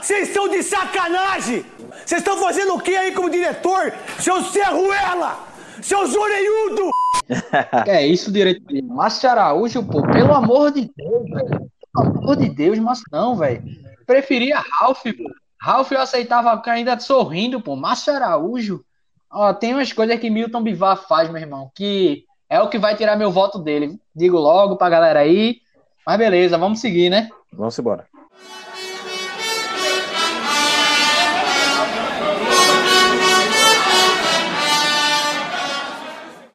Vocês 0.02 0.30
estão 0.30 0.48
de 0.48 0.64
sacanagem! 0.64 1.66
Vocês 2.06 2.22
estão 2.22 2.38
fazendo 2.38 2.74
o 2.74 2.80
que 2.80 2.96
aí 2.96 3.14
como 3.14 3.30
diretor? 3.30 3.94
Seu 4.20 4.42
Serruela! 4.44 5.46
Seu 5.82 6.08
Zoreiudo! 6.08 6.90
é 7.88 8.08
isso, 8.08 8.32
diretor. 8.32 8.82
Márcio 8.84 9.30
Araújo, 9.30 9.84
pô, 9.84 10.02
pelo 10.02 10.34
amor 10.34 10.72
de 10.72 10.90
Deus, 10.96 11.30
velho. 11.30 11.72
Pelo 11.94 12.20
amor 12.20 12.36
de 12.38 12.50
Deus, 12.50 12.80
mas 12.80 13.02
não, 13.12 13.36
velho. 13.36 13.62
Preferia 14.06 14.64
Ralph, 14.80 15.04
pô. 15.04 15.32
Ralph 15.62 15.92
eu 15.92 16.02
aceitava 16.02 16.62
ainda 16.66 16.98
sorrindo, 17.00 17.62
pô. 17.62 17.76
Márcio 17.76 18.14
Araújo. 18.14 18.84
Ó, 19.30 19.54
tem 19.54 19.74
umas 19.74 19.92
coisas 19.92 20.20
que 20.20 20.30
Milton 20.30 20.64
Bivar 20.64 20.96
faz, 21.08 21.30
meu 21.30 21.42
irmão, 21.42 21.72
que 21.76 22.26
é 22.54 22.62
o 22.62 22.70
que 22.70 22.78
vai 22.78 22.96
tirar 22.96 23.16
meu 23.16 23.32
voto 23.32 23.58
dele. 23.58 24.00
Digo 24.16 24.38
logo 24.38 24.76
pra 24.76 24.88
galera 24.88 25.22
aí. 25.22 25.58
Mas 26.06 26.20
beleza, 26.20 26.56
vamos 26.56 26.80
seguir, 26.80 27.10
né? 27.10 27.28
Vamos 27.52 27.80
embora. 27.80 28.06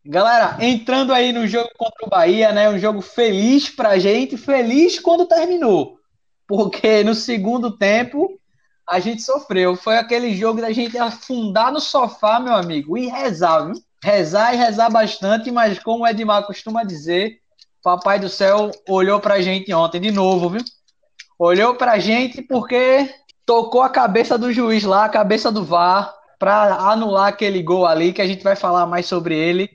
Galera, 0.07 0.57
entrando 0.61 1.13
aí 1.13 1.33
no 1.33 1.49
jogo 1.49 1.69
contra 1.77 2.07
o 2.07 2.09
Bahia, 2.09 2.53
né? 2.53 2.71
Um 2.71 2.79
jogo 2.79 3.01
feliz 3.01 3.69
pra 3.69 3.99
gente, 3.99 4.37
feliz 4.37 5.01
quando 5.01 5.27
terminou. 5.27 5.99
Porque 6.47 7.03
no 7.03 7.13
segundo 7.13 7.77
tempo 7.77 8.39
a 8.89 9.01
gente 9.01 9.23
sofreu. 9.23 9.75
Foi 9.75 9.99
aquele 9.99 10.33
jogo 10.37 10.61
da 10.61 10.71
gente 10.71 10.97
afundar 10.97 11.73
no 11.73 11.81
sofá, 11.81 12.39
meu 12.39 12.55
amigo, 12.55 12.97
e 12.97 13.09
rezar, 13.09 13.67
viu? 13.67 13.88
Rezar 14.03 14.55
e 14.55 14.57
rezar 14.57 14.91
bastante, 14.91 15.51
mas 15.51 15.79
como 15.79 16.05
o 16.05 16.07
Edmar 16.07 16.47
costuma 16.47 16.85
dizer, 16.85 17.41
Papai 17.83 18.19
do 18.19 18.29
Céu 18.29 18.71
olhou 18.89 19.21
pra 19.21 19.41
gente 19.41 19.73
ontem 19.73 20.01
de 20.01 20.11
novo, 20.11 20.51
viu? 20.51 20.63
Olhou 21.39 21.75
pra 21.75 21.99
gente 21.99 22.43
porque 22.43 23.13
tocou 23.47 23.83
a 23.83 23.89
cabeça 23.89 24.37
do 24.37 24.53
juiz 24.53 24.85
lá, 24.85 25.05
a 25.05 25.09
cabeça 25.09 25.51
do 25.51 25.65
VAR, 25.65 26.15
para 26.39 26.75
anular 26.91 27.29
aquele 27.29 27.63
gol 27.63 27.87
ali, 27.87 28.13
que 28.13 28.23
a 28.23 28.27
gente 28.27 28.45
vai 28.45 28.55
falar 28.55 28.87
mais 28.87 29.07
sobre 29.07 29.37
ele. 29.37 29.71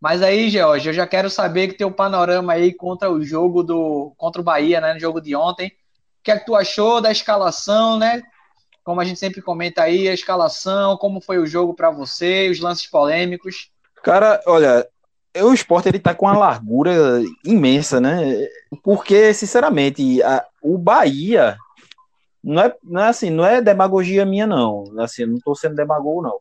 Mas 0.00 0.22
aí, 0.22 0.48
George, 0.48 0.88
eu 0.88 0.92
já 0.92 1.06
quero 1.06 1.28
saber 1.28 1.68
que 1.68 1.74
teu 1.74 1.90
panorama 1.90 2.52
aí 2.52 2.72
contra 2.72 3.10
o 3.10 3.22
jogo 3.22 3.62
do 3.62 4.12
contra 4.16 4.40
o 4.40 4.44
Bahia, 4.44 4.80
né, 4.80 4.94
no 4.94 5.00
jogo 5.00 5.20
de 5.20 5.34
ontem. 5.34 5.68
O 5.68 5.72
que 6.22 6.30
é 6.30 6.38
que 6.38 6.46
tu 6.46 6.54
achou 6.54 7.00
da 7.00 7.10
escalação, 7.10 7.98
né? 7.98 8.22
Como 8.88 9.02
a 9.02 9.04
gente 9.04 9.20
sempre 9.20 9.42
comenta 9.42 9.82
aí, 9.82 10.08
a 10.08 10.14
escalação, 10.14 10.96
como 10.96 11.20
foi 11.20 11.36
o 11.36 11.46
jogo 11.46 11.74
para 11.74 11.90
você, 11.90 12.48
os 12.48 12.58
lances 12.58 12.86
polêmicos. 12.86 13.70
Cara, 14.02 14.40
olha, 14.46 14.88
o 15.36 15.52
esporte 15.52 15.90
ele 15.90 15.98
tá 15.98 16.14
com 16.14 16.24
uma 16.24 16.38
largura 16.38 17.22
imensa, 17.44 18.00
né? 18.00 18.48
Porque, 18.82 19.34
sinceramente, 19.34 20.22
a, 20.22 20.42
o 20.62 20.78
Bahia 20.78 21.58
não 22.42 22.62
é, 22.62 22.74
não 22.82 23.02
é 23.02 23.08
assim, 23.08 23.28
não 23.28 23.44
é 23.44 23.60
demagogia 23.60 24.24
minha, 24.24 24.46
não. 24.46 24.84
Assim, 25.00 25.26
não 25.26 25.38
tô 25.38 25.54
sendo 25.54 25.74
demagogo, 25.76 26.22
não. 26.22 26.38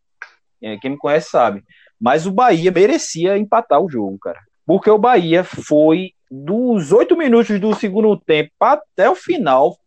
É, 0.62 0.78
quem 0.78 0.92
me 0.92 0.98
conhece 0.98 1.30
sabe. 1.30 1.66
Mas 2.00 2.26
o 2.26 2.32
Bahia 2.32 2.72
merecia 2.72 3.38
empatar 3.38 3.82
o 3.82 3.90
jogo, 3.90 4.18
cara. 4.20 4.40
Porque 4.66 4.90
o 4.90 4.98
Bahia 4.98 5.44
foi 5.44 6.14
dos 6.32 6.94
oito 6.94 7.18
minutos 7.18 7.60
do 7.60 7.76
segundo 7.76 8.16
tempo 8.16 8.52
até 8.62 9.10
o 9.10 9.16
final, 9.16 9.78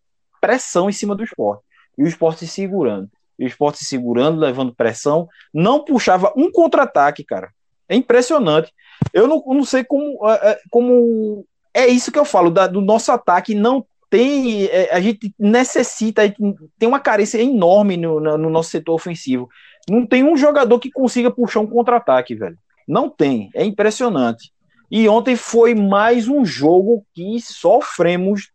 pressão 0.43 0.91
em 0.91 0.93
cima 0.93 1.17
do 1.17 1.25
esporte. 1.25 1.70
E 1.97 2.05
o 2.05 2.07
esporte 2.07 2.41
se 2.41 2.49
segurando. 2.49 3.09
E 3.39 3.45
o 3.45 3.47
esporte 3.47 3.79
se 3.79 3.85
segurando, 3.85 4.41
levando 4.41 4.75
pressão. 4.75 5.29
Não 5.53 5.85
puxava 5.85 6.33
um 6.37 6.51
contra-ataque, 6.51 7.25
cara. 7.25 7.51
É 7.89 7.97
impressionante. 7.97 8.73
Eu 9.13 9.27
não, 9.27 9.43
não 9.47 9.65
sei 9.65 9.83
como, 9.83 10.29
é, 10.29 10.51
é, 10.51 10.61
como. 10.71 11.45
É 11.73 11.87
isso 11.87 12.13
que 12.13 12.19
eu 12.19 12.25
falo, 12.25 12.51
da, 12.51 12.67
do 12.67 12.81
nosso 12.81 13.11
ataque 13.11 13.55
não 13.55 13.85
tem. 14.09 14.67
É, 14.67 14.95
a 14.95 15.01
gente 15.01 15.35
necessita, 15.39 16.23
a 16.23 16.27
gente 16.27 16.39
tem 16.79 16.89
uma 16.89 17.01
carência 17.01 17.41
enorme 17.41 17.97
no, 17.97 18.21
no 18.21 18.51
nosso 18.51 18.71
setor 18.71 18.95
ofensivo. 18.95 19.49
Não 19.89 20.07
tem 20.07 20.23
um 20.23 20.37
jogador 20.37 20.79
que 20.79 20.91
consiga 20.91 21.31
puxar 21.31 21.61
um 21.61 21.67
contra-ataque, 21.67 22.35
velho. 22.35 22.59
Não 22.87 23.09
tem. 23.09 23.51
É 23.55 23.65
impressionante. 23.65 24.53
E 24.91 25.09
ontem 25.09 25.37
foi 25.37 25.75
mais 25.75 26.27
um 26.27 26.45
jogo 26.45 27.05
que 27.15 27.41
sofremos 27.41 28.51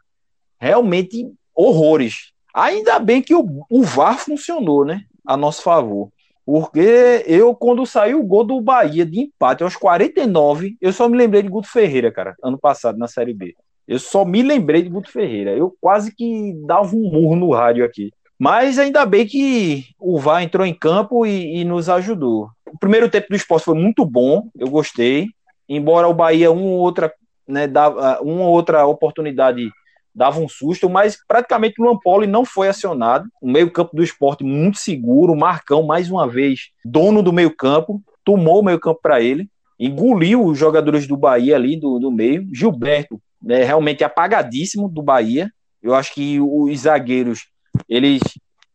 realmente 0.59 1.31
horrores. 1.53 2.33
Ainda 2.55 2.97
bem 2.99 3.21
que 3.21 3.35
o, 3.35 3.65
o 3.69 3.83
VAR 3.83 4.17
funcionou, 4.17 4.85
né? 4.85 5.01
A 5.27 5.35
nosso 5.35 5.61
favor. 5.61 6.09
Porque 6.45 7.25
eu, 7.27 7.53
quando 7.53 7.85
saiu 7.85 8.21
o 8.21 8.25
gol 8.25 8.45
do 8.45 8.61
Bahia 8.61 9.05
de 9.05 9.19
empate 9.19 9.61
aos 9.61 9.75
49, 9.75 10.77
eu 10.79 10.93
só 10.93 11.09
me 11.09 11.17
lembrei 11.17 11.41
de 11.41 11.49
Guto 11.49 11.67
Ferreira, 11.67 12.11
cara, 12.13 12.33
ano 12.41 12.57
passado 12.57 12.97
na 12.97 13.09
Série 13.09 13.33
B. 13.33 13.53
Eu 13.85 13.99
só 13.99 14.23
me 14.23 14.41
lembrei 14.41 14.81
de 14.81 14.89
Guto 14.89 15.11
Ferreira. 15.11 15.51
Eu 15.51 15.75
quase 15.81 16.15
que 16.15 16.53
dava 16.65 16.95
um 16.95 17.11
murro 17.11 17.35
no 17.35 17.51
rádio 17.51 17.83
aqui. 17.83 18.13
Mas 18.39 18.79
ainda 18.79 19.05
bem 19.05 19.27
que 19.27 19.83
o 19.99 20.17
VAR 20.17 20.41
entrou 20.41 20.65
em 20.65 20.73
campo 20.73 21.25
e, 21.25 21.57
e 21.57 21.65
nos 21.65 21.89
ajudou. 21.89 22.49
O 22.65 22.79
primeiro 22.79 23.09
tempo 23.09 23.27
do 23.29 23.35
esporte 23.35 23.65
foi 23.65 23.75
muito 23.75 24.05
bom, 24.05 24.47
eu 24.57 24.69
gostei. 24.69 25.27
Embora 25.67 26.07
o 26.07 26.13
Bahia, 26.13 26.51
uma 26.51 26.61
ou 26.61 26.79
outra, 26.79 27.11
né, 27.45 27.67
dava, 27.67 28.21
uma 28.21 28.43
ou 28.43 28.53
outra 28.53 28.85
oportunidade 28.85 29.69
dava 30.15 30.39
um 30.39 30.47
susto, 30.47 30.89
mas 30.89 31.17
praticamente 31.27 31.81
o 31.81 31.85
Lampoli 31.85 32.25
não 32.25 32.45
foi 32.45 32.69
acionado. 32.69 33.27
O 33.41 33.51
meio-campo 33.51 33.95
do 33.95 34.03
esporte 34.03 34.43
muito 34.43 34.77
seguro, 34.77 35.33
o 35.33 35.37
Marcão, 35.37 35.83
mais 35.83 36.09
uma 36.09 36.27
vez, 36.27 36.69
dono 36.83 37.21
do 37.21 37.33
meio-campo, 37.33 38.01
tomou 38.23 38.61
o 38.61 38.63
meio-campo 38.63 38.99
para 39.01 39.21
ele, 39.21 39.49
engoliu 39.77 40.45
os 40.45 40.57
jogadores 40.57 41.05
do 41.05 41.17
Bahia 41.17 41.55
ali 41.55 41.77
do, 41.77 41.99
do 41.99 42.11
meio. 42.11 42.47
Gilberto, 42.53 43.21
né, 43.41 43.63
realmente 43.63 44.03
apagadíssimo 44.03 44.87
do 44.87 45.03
Bahia. 45.03 45.51
Eu 45.83 45.93
acho 45.93 46.13
que 46.13 46.39
os 46.39 46.79
zagueiros 46.79 47.47
eles, 47.89 48.21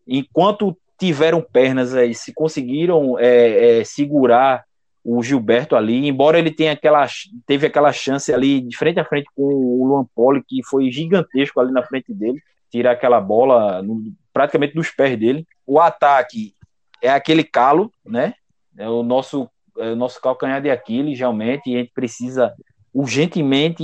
enquanto 0.07 0.77
tiveram 0.99 1.41
pernas 1.41 1.95
aí, 1.95 2.15
se 2.15 2.33
conseguiram 2.35 3.19
é, 3.19 3.81
é, 3.81 3.85
segurar 3.85 4.65
o 5.05 5.23
Gilberto 5.23 5.75
ali, 5.75 6.07
embora 6.07 6.39
ele 6.39 6.51
tenha 6.51 6.73
aquela, 6.73 7.07
teve 7.47 7.67
aquela 7.67 7.93
chance 7.93 8.33
ali 8.33 8.61
de 8.61 8.77
frente 8.77 9.01
a 9.01 9.05
frente 9.05 9.29
com 9.35 9.43
o 9.43 9.87
Luan 9.87 10.05
Poli, 10.15 10.43
que 10.47 10.63
foi 10.65 10.91
gigantesco 10.91 11.59
ali 11.59 11.73
na 11.73 11.83
frente 11.83 12.13
dele, 12.13 12.41
tirar 12.71 12.93
aquela 12.93 13.21
bola 13.21 13.83
no, 13.83 14.13
praticamente 14.33 14.75
dos 14.75 14.91
pés 14.91 15.19
dele. 15.19 15.47
O 15.67 15.81
ataque 15.81 16.55
é 17.03 17.11
aquele 17.11 17.43
calo, 17.43 17.91
né? 18.05 18.35
É 18.77 18.89
o 18.89 19.03
nosso, 19.03 19.49
é 19.79 19.93
o 19.93 19.97
nosso 19.97 20.21
calcanhar 20.21 20.61
de 20.61 20.71
Aquiles, 20.71 21.19
realmente, 21.19 21.71
e 21.71 21.77
a 21.77 21.79
gente 21.79 21.93
precisa 21.93 22.53
urgentemente 22.93 23.83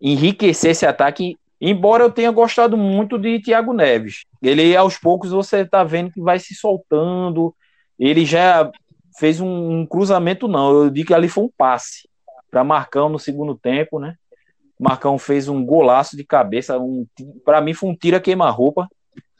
enriquecer 0.00 0.72
esse 0.72 0.86
ataque 0.86 1.36
Embora 1.60 2.04
eu 2.04 2.12
tenha 2.12 2.30
gostado 2.30 2.76
muito 2.76 3.18
de 3.18 3.40
Thiago 3.40 3.72
Neves. 3.72 4.24
Ele, 4.42 4.76
aos 4.76 4.98
poucos, 4.98 5.30
você 5.30 5.60
está 5.60 5.82
vendo 5.82 6.12
que 6.12 6.20
vai 6.20 6.38
se 6.38 6.54
soltando. 6.54 7.54
Ele 7.98 8.26
já 8.26 8.70
fez 9.18 9.40
um, 9.40 9.80
um 9.80 9.86
cruzamento, 9.86 10.48
não. 10.48 10.84
Eu 10.84 10.90
digo 10.90 11.08
que 11.08 11.14
ali 11.14 11.28
foi 11.28 11.44
um 11.44 11.50
passe 11.56 12.08
para 12.50 12.64
Marcão 12.64 13.08
no 13.08 13.18
segundo 13.18 13.54
tempo, 13.54 13.98
né? 13.98 14.14
Marcão 14.78 15.18
fez 15.18 15.48
um 15.48 15.64
golaço 15.64 16.16
de 16.16 16.24
cabeça. 16.24 16.78
Um, 16.78 17.06
para 17.44 17.60
mim, 17.60 17.74
foi 17.74 17.90
um 17.90 17.96
tira 17.96 18.20
queima-roupa. 18.20 18.88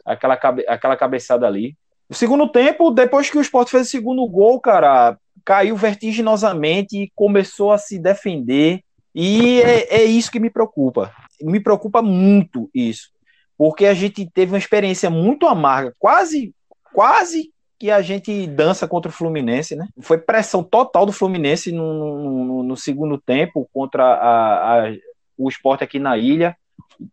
Aquela, 0.05 0.37
cabe, 0.37 0.65
aquela 0.69 0.97
cabeçada 0.97 1.47
ali. 1.47 1.77
No 2.09 2.15
segundo 2.15 2.49
tempo, 2.49 2.91
depois 2.91 3.29
que 3.29 3.37
o 3.37 3.41
Sport 3.41 3.69
fez 3.69 3.89
o 3.89 3.91
segundo 3.91 4.27
gol, 4.29 4.61
cara, 4.61 5.19
caiu 5.45 5.77
vertiginosamente 5.77 6.97
e 6.97 7.13
começou 7.15 7.73
a 7.73 7.79
se 7.79 7.99
defender. 7.99 8.81
E 9.15 9.61
é, 9.63 9.97
é 9.97 10.05
isso 10.05 10.31
que 10.31 10.39
me 10.39 10.51
preocupa 10.51 11.13
me 11.41 11.61
preocupa 11.61 12.03
muito 12.03 12.71
isso, 12.75 13.11
porque 13.57 13.87
a 13.87 13.95
gente 13.95 14.29
teve 14.33 14.53
uma 14.53 14.59
experiência 14.59 15.11
muito 15.11 15.47
amarga, 15.47 15.95
quase, 15.99 16.55
quase 16.93 17.53
que 17.79 17.91
a 17.91 18.01
gente 18.01 18.47
dança 18.47 18.89
contra 18.89 19.11
o 19.11 19.15
Fluminense, 19.15 19.77
né? 19.77 19.89
Foi 20.01 20.19
pressão 20.19 20.63
total 20.63 21.05
do 21.05 21.13
Fluminense 21.13 21.71
no, 21.73 21.93
no, 21.95 22.63
no 22.63 22.77
segundo 22.77 23.19
tempo 23.19 23.69
contra 23.73 24.05
a, 24.05 24.87
a, 24.87 24.93
o 25.37 25.49
esporte 25.49 25.85
aqui 25.85 25.99
na 25.99 26.17
ilha. 26.17 26.57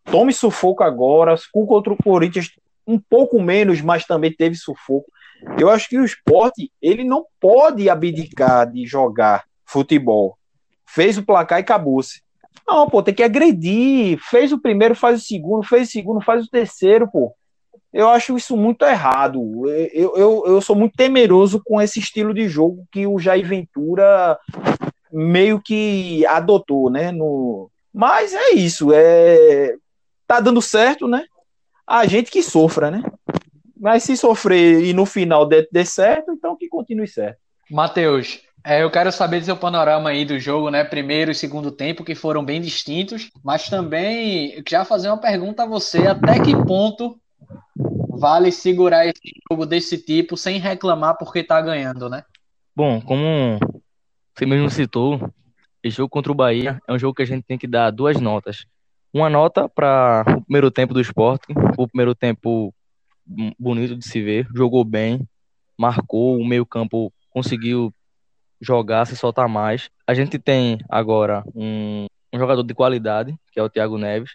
Tome 0.04 0.32
sufoco 0.32 0.82
agora, 0.82 1.34
contra 1.52 1.92
o 1.92 1.96
Corinthians 2.02 2.50
um 2.86 2.98
pouco 2.98 3.40
menos, 3.40 3.80
mas 3.80 4.04
também 4.04 4.32
teve 4.32 4.56
sufoco. 4.56 5.10
Eu 5.58 5.68
acho 5.68 5.88
que 5.88 5.98
o 5.98 6.04
esporte 6.04 6.70
ele 6.80 7.04
não 7.04 7.26
pode 7.40 7.88
abdicar 7.88 8.70
de 8.70 8.86
jogar 8.86 9.44
futebol. 9.64 10.38
Fez 10.86 11.18
o 11.18 11.24
placar 11.24 11.58
e 11.58 11.62
acabou-se. 11.62 12.22
Não, 12.66 12.88
pô, 12.88 13.02
tem 13.02 13.14
que 13.14 13.22
agredir. 13.22 14.18
Fez 14.18 14.52
o 14.52 14.60
primeiro, 14.60 14.94
faz 14.94 15.20
o 15.20 15.24
segundo, 15.24 15.62
fez 15.66 15.88
o 15.88 15.92
segundo, 15.92 16.20
faz 16.20 16.44
o 16.44 16.50
terceiro, 16.50 17.10
pô. 17.10 17.34
Eu 17.94 18.08
acho 18.08 18.36
isso 18.36 18.56
muito 18.56 18.84
errado. 18.84 19.40
Eu, 19.92 20.16
eu, 20.16 20.44
eu 20.46 20.60
sou 20.60 20.74
muito 20.74 20.96
temeroso 20.96 21.62
com 21.64 21.80
esse 21.80 22.00
estilo 22.00 22.34
de 22.34 22.48
jogo 22.48 22.84
que 22.90 23.06
o 23.06 23.20
Jair 23.20 23.46
Ventura 23.46 24.36
meio 25.12 25.62
que 25.62 26.26
adotou, 26.26 26.90
né? 26.90 27.12
No... 27.12 27.70
Mas 27.94 28.34
é 28.34 28.50
isso. 28.50 28.92
É... 28.92 29.76
Tá 30.26 30.40
dando 30.40 30.60
certo, 30.60 31.06
né? 31.06 31.24
A 31.86 32.04
gente 32.04 32.32
que 32.32 32.42
sofra, 32.42 32.90
né? 32.90 33.00
Mas 33.80 34.02
se 34.02 34.16
sofrer 34.16 34.82
e 34.82 34.92
no 34.92 35.06
final 35.06 35.46
der, 35.46 35.68
der 35.70 35.86
certo, 35.86 36.32
então 36.32 36.56
que 36.56 36.66
continue 36.66 37.06
certo. 37.06 37.38
Matheus, 37.70 38.40
é, 38.64 38.82
eu 38.82 38.90
quero 38.90 39.12
saber 39.12 39.38
do 39.38 39.46
seu 39.46 39.56
panorama 39.56 40.10
aí 40.10 40.24
do 40.24 40.36
jogo, 40.40 40.68
né? 40.68 40.82
Primeiro 40.82 41.30
e 41.30 41.34
segundo 41.34 41.70
tempo, 41.70 42.02
que 42.02 42.16
foram 42.16 42.44
bem 42.44 42.60
distintos, 42.60 43.30
mas 43.44 43.68
também 43.68 44.60
já 44.68 44.84
fazer 44.84 45.08
uma 45.08 45.20
pergunta 45.20 45.62
a 45.62 45.66
você: 45.66 46.08
até 46.08 46.40
que 46.40 46.56
ponto 46.64 47.16
vale 47.76 48.52
segurar 48.52 49.06
esse 49.06 49.32
jogo 49.50 49.66
desse 49.66 49.98
tipo 49.98 50.36
sem 50.36 50.58
reclamar 50.58 51.16
porque 51.18 51.42
tá 51.42 51.60
ganhando, 51.60 52.08
né? 52.08 52.24
Bom, 52.74 53.00
como 53.00 53.58
você 54.34 54.46
mesmo 54.46 54.70
citou, 54.70 55.20
esse 55.82 55.96
jogo 55.96 56.08
contra 56.08 56.32
o 56.32 56.34
Bahia 56.34 56.80
é 56.88 56.92
um 56.92 56.98
jogo 56.98 57.14
que 57.14 57.22
a 57.22 57.26
gente 57.26 57.44
tem 57.44 57.58
que 57.58 57.66
dar 57.66 57.90
duas 57.90 58.20
notas. 58.20 58.66
Uma 59.12 59.30
nota 59.30 59.68
para 59.68 60.24
o 60.38 60.42
primeiro 60.42 60.70
tempo 60.70 60.92
do 60.92 61.00
esporte, 61.00 61.46
o 61.78 61.86
primeiro 61.86 62.14
tempo 62.14 62.74
bonito 63.58 63.96
de 63.96 64.04
se 64.04 64.20
ver, 64.20 64.46
jogou 64.54 64.84
bem, 64.84 65.26
marcou, 65.78 66.36
o 66.36 66.44
meio-campo 66.44 67.12
conseguiu 67.30 67.92
jogar, 68.60 69.06
se 69.06 69.16
soltar 69.16 69.48
mais. 69.48 69.88
A 70.06 70.14
gente 70.14 70.38
tem 70.38 70.78
agora 70.88 71.44
um, 71.54 72.06
um 72.32 72.38
jogador 72.38 72.62
de 72.62 72.74
qualidade, 72.74 73.34
que 73.52 73.60
é 73.60 73.62
o 73.62 73.68
Thiago 73.68 73.98
Neves. 73.98 74.32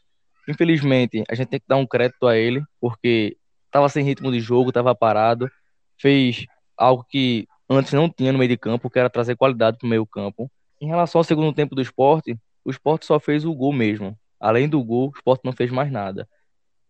Infelizmente, 0.50 1.24
a 1.29 1.36
gente 1.36 1.50
tem 1.50 1.60
que 1.60 1.68
dar 1.68 1.77
um 1.77 1.86
crédito 1.86 2.25
a 2.27 2.36
ele, 2.36 2.63
porque 2.82 3.38
estava 3.68 3.88
sem 3.88 4.03
ritmo 4.03 4.32
de 4.32 4.39
jogo, 4.39 4.70
estava 4.70 4.96
parado, 4.96 5.48
fez 5.96 6.46
algo 6.75 7.06
que 7.08 7.48
antes 7.70 7.94
não 7.94 8.10
tinha 8.10 8.32
no 8.32 8.39
meio 8.39 8.50
de 8.50 8.58
campo, 8.58 8.89
que 8.89 8.98
era 8.98 9.12
trazer 9.12 9.36
qualidade 9.36 9.77
para 9.77 9.86
o 9.86 9.89
meio 9.89 10.08
campo. 10.08 10.51
em 10.82 10.88
relação 10.88 11.20
ao 11.20 11.24
segundo 11.24 11.53
tempo 11.53 11.75
do 11.75 11.82
esporte, 11.82 12.36
o 12.65 12.72
esporte 12.72 13.06
só 13.06 13.20
fez 13.20 13.46
o 13.46 13.53
gol 13.53 13.72
mesmo. 13.72 14.18
Além 14.39 14.68
do 14.68 14.84
gol, 14.84 15.10
o 15.10 15.12
esporte 15.15 15.41
não 15.46 15.51
fez 15.51 15.70
mais 15.70 15.91
nada. 15.91 16.27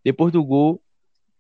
Depois 0.06 0.32
do 0.32 0.44
gol, 0.44 0.82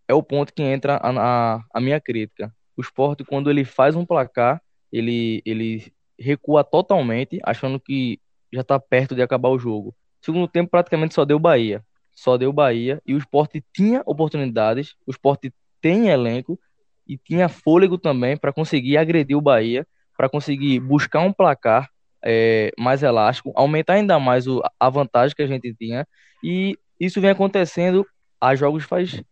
é 0.07 0.13
o 0.13 0.23
ponto 0.23 0.53
que 0.53 0.63
entra 0.63 0.97
a, 0.97 1.55
a, 1.55 1.63
a 1.73 1.79
minha 1.79 2.01
crítica. 2.01 2.53
O 2.75 2.81
esporte, 2.81 3.23
quando 3.23 3.49
ele 3.49 3.63
faz 3.63 3.95
um 3.95 4.05
placar, 4.05 4.61
ele, 4.91 5.41
ele 5.45 5.93
recua 6.19 6.63
totalmente, 6.65 7.39
achando 7.43 7.79
que 7.79 8.19
já 8.51 8.61
está 8.61 8.79
perto 8.79 9.15
de 9.15 9.21
acabar 9.21 9.49
o 9.49 9.59
jogo. 9.59 9.95
Segundo 10.21 10.47
tempo, 10.47 10.71
praticamente 10.71 11.13
só 11.13 11.23
deu 11.23 11.39
Bahia. 11.39 11.85
Só 12.19 12.35
deu 12.35 12.51
Bahia. 12.51 13.01
E 13.05 13.13
o 13.13 13.17
esporte 13.17 13.63
tinha 13.73 14.03
oportunidades, 14.05 14.93
o 15.07 15.11
esporte 15.11 15.53
tem 15.79 16.09
elenco 16.09 16.59
e 17.07 17.17
tinha 17.17 17.47
fôlego 17.47 17.97
também 17.97 18.35
para 18.35 18.51
conseguir 18.51 18.97
agredir 18.97 19.37
o 19.37 19.41
Bahia, 19.41 19.87
para 20.17 20.27
conseguir 20.27 20.81
buscar 20.81 21.21
um 21.21 21.31
placar 21.31 21.89
é, 22.21 22.73
mais 22.77 23.03
elástico, 23.03 23.53
aumentar 23.55 23.93
ainda 23.93 24.19
mais 24.19 24.47
o, 24.47 24.61
a 24.77 24.89
vantagem 24.89 25.33
que 25.33 25.41
a 25.41 25.47
gente 25.47 25.73
tinha. 25.73 26.05
E 26.43 26.77
isso 26.99 27.21
vem 27.21 27.29
acontecendo 27.29 28.05
a 28.39 28.53
jogos 28.53 28.83
faz 28.83 29.23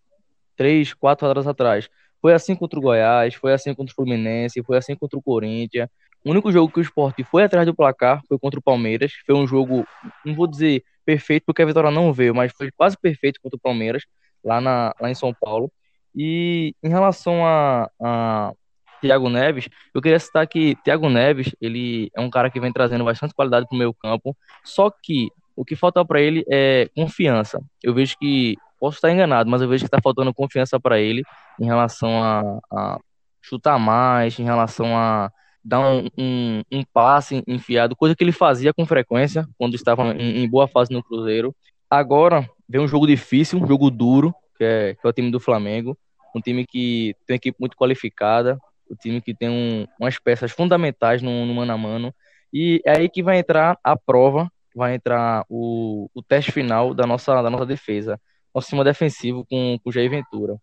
três, 0.56 0.94
quatro 0.94 1.28
horas 1.28 1.46
atrás. 1.46 1.90
Foi 2.22 2.34
assim 2.34 2.56
contra 2.56 2.80
o 2.80 2.82
Goiás, 2.82 3.36
foi 3.36 3.52
assim 3.52 3.76
contra 3.76 3.92
o 3.92 3.96
Fluminense, 3.96 4.64
foi 4.64 4.78
assim 4.78 4.96
contra 4.96 5.20
o 5.20 5.22
Corinthians. 5.22 5.90
O 6.28 6.32
único 6.32 6.52
jogo 6.52 6.70
que 6.70 6.80
o 6.80 6.82
esporte 6.82 7.24
foi 7.24 7.46
atrás 7.46 7.66
do 7.66 7.74
placar 7.74 8.22
foi 8.28 8.38
contra 8.38 8.60
o 8.60 8.62
Palmeiras. 8.62 9.14
Foi 9.26 9.34
um 9.34 9.48
jogo, 9.48 9.88
não 10.26 10.36
vou 10.36 10.46
dizer 10.46 10.84
perfeito, 11.06 11.46
porque 11.46 11.62
a 11.62 11.66
vitória 11.66 11.90
não 11.90 12.12
veio, 12.12 12.36
mas 12.36 12.52
foi 12.52 12.70
quase 12.70 12.98
perfeito 12.98 13.40
contra 13.42 13.56
o 13.56 13.60
Palmeiras, 13.62 14.04
lá, 14.44 14.60
na, 14.60 14.94
lá 15.00 15.10
em 15.10 15.16
São 15.16 15.34
Paulo. 15.34 15.72
E 16.14 16.76
em 16.84 16.90
relação 16.90 17.46
a, 17.46 17.90
a 18.02 18.52
Thiago 19.00 19.30
Neves, 19.30 19.70
eu 19.94 20.02
queria 20.02 20.20
citar 20.20 20.46
que 20.46 20.76
Thiago 20.84 21.10
Neves, 21.10 21.56
ele 21.62 22.12
é 22.14 22.20
um 22.20 22.30
cara 22.30 22.52
que 22.52 22.60
vem 22.60 22.74
trazendo 22.74 23.06
bastante 23.06 23.34
qualidade 23.34 23.66
para 23.66 23.76
o 23.76 23.80
meio 23.80 23.94
campo, 23.94 24.36
só 24.66 24.92
que 24.92 25.30
o 25.56 25.64
que 25.64 25.78
falta 25.78 26.04
para 26.04 26.20
ele 26.20 26.44
é 26.52 26.90
confiança. 26.94 27.58
Eu 27.82 27.94
vejo 27.94 28.18
que, 28.18 28.58
posso 28.78 28.98
estar 28.98 29.10
enganado, 29.10 29.50
mas 29.50 29.62
eu 29.62 29.70
vejo 29.70 29.86
que 29.86 29.88
está 29.88 30.02
faltando 30.04 30.34
confiança 30.34 30.78
para 30.78 31.00
ele 31.00 31.24
em 31.58 31.66
relação 31.66 32.22
a, 32.22 32.42
a, 32.70 33.00
chutar 33.42 33.80
mais, 33.80 34.38
em 34.38 34.44
relação 34.44 34.88
a 34.98 35.32
dar 35.68 35.82
um, 35.82 36.08
um, 36.18 36.62
um, 36.72 36.84
passe 36.94 37.44
enfiado, 37.46 37.94
coisa 37.94 38.16
que 38.16 38.24
ele 38.24 38.32
fazia 38.32 38.74
com 38.74 38.86
frequência 38.86 39.46
quando 39.58 39.76
estava 39.76 40.14
em, 40.14 40.44
em 40.44 40.50
boa 40.50 40.66
fase 40.66 40.94
no 40.94 41.04
Cruzeiro. 41.04 41.54
Agora 41.90 42.50
vem 42.70 42.80
um 42.80 42.88
jogo 42.88 43.06
difícil, 43.06 43.60
um 43.62 43.68
jogo 43.68 43.92
duro, 43.92 44.34
que 44.58 44.64
é, 44.64 44.96
que 44.96 45.06
é 45.06 45.10
o 45.10 45.12
time 45.12 45.30
do 45.30 45.42
Flamengo, 45.42 45.98
um 46.34 46.40
time 46.40 46.66
que 46.66 47.14
tem 47.26 47.34
uma 47.34 47.38
equipe 47.38 47.58
muito 47.60 47.76
qualificada, 47.76 48.58
o 48.90 48.96
time 48.96 49.20
que 49.20 49.34
tem 49.34 49.50
um, 49.50 49.86
umas 50.00 50.18
peças 50.18 50.52
fundamentais 50.52 51.22
no, 51.22 51.46
no 51.46 51.54
mano 51.54 51.74
a 51.74 51.78
mano. 51.78 52.16
E 52.54 52.82
é 52.86 53.00
aí 53.00 53.10
que 53.10 53.22
vai 53.22 53.38
entrar 53.38 53.78
a 53.84 53.98
prova, 53.98 54.50
vai 54.74 54.96
entrar 54.96 55.44
o, 55.50 56.10
o 56.16 56.24
teste 56.24 56.50
final 56.54 56.94
da 56.94 57.06
nossa, 57.06 57.42
da 57.42 57.50
nossa 57.50 57.66
defesa. 57.66 58.18
Nosso 58.56 58.68
sistema 58.68 58.86
defensivo 58.86 59.46
com, 59.50 59.78
com 59.84 59.90
o 59.90 59.92
Jair 59.92 60.10
Ventura. 60.10 60.58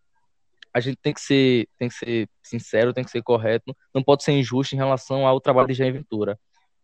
A 0.75 0.79
gente 0.81 0.97
tem 1.01 1.13
que, 1.13 1.21
ser, 1.21 1.67
tem 1.77 1.87
que 1.87 1.95
ser 1.95 2.29
sincero, 2.43 2.93
tem 2.93 3.03
que 3.03 3.11
ser 3.11 3.23
correto, 3.23 3.75
não 3.93 4.03
pode 4.03 4.23
ser 4.23 4.33
injusto 4.33 4.75
em 4.75 4.77
relação 4.77 5.25
ao 5.25 5.39
trabalho 5.39 5.69
de 5.69 5.73
Jair 5.73 5.93
Ventura. 5.93 6.37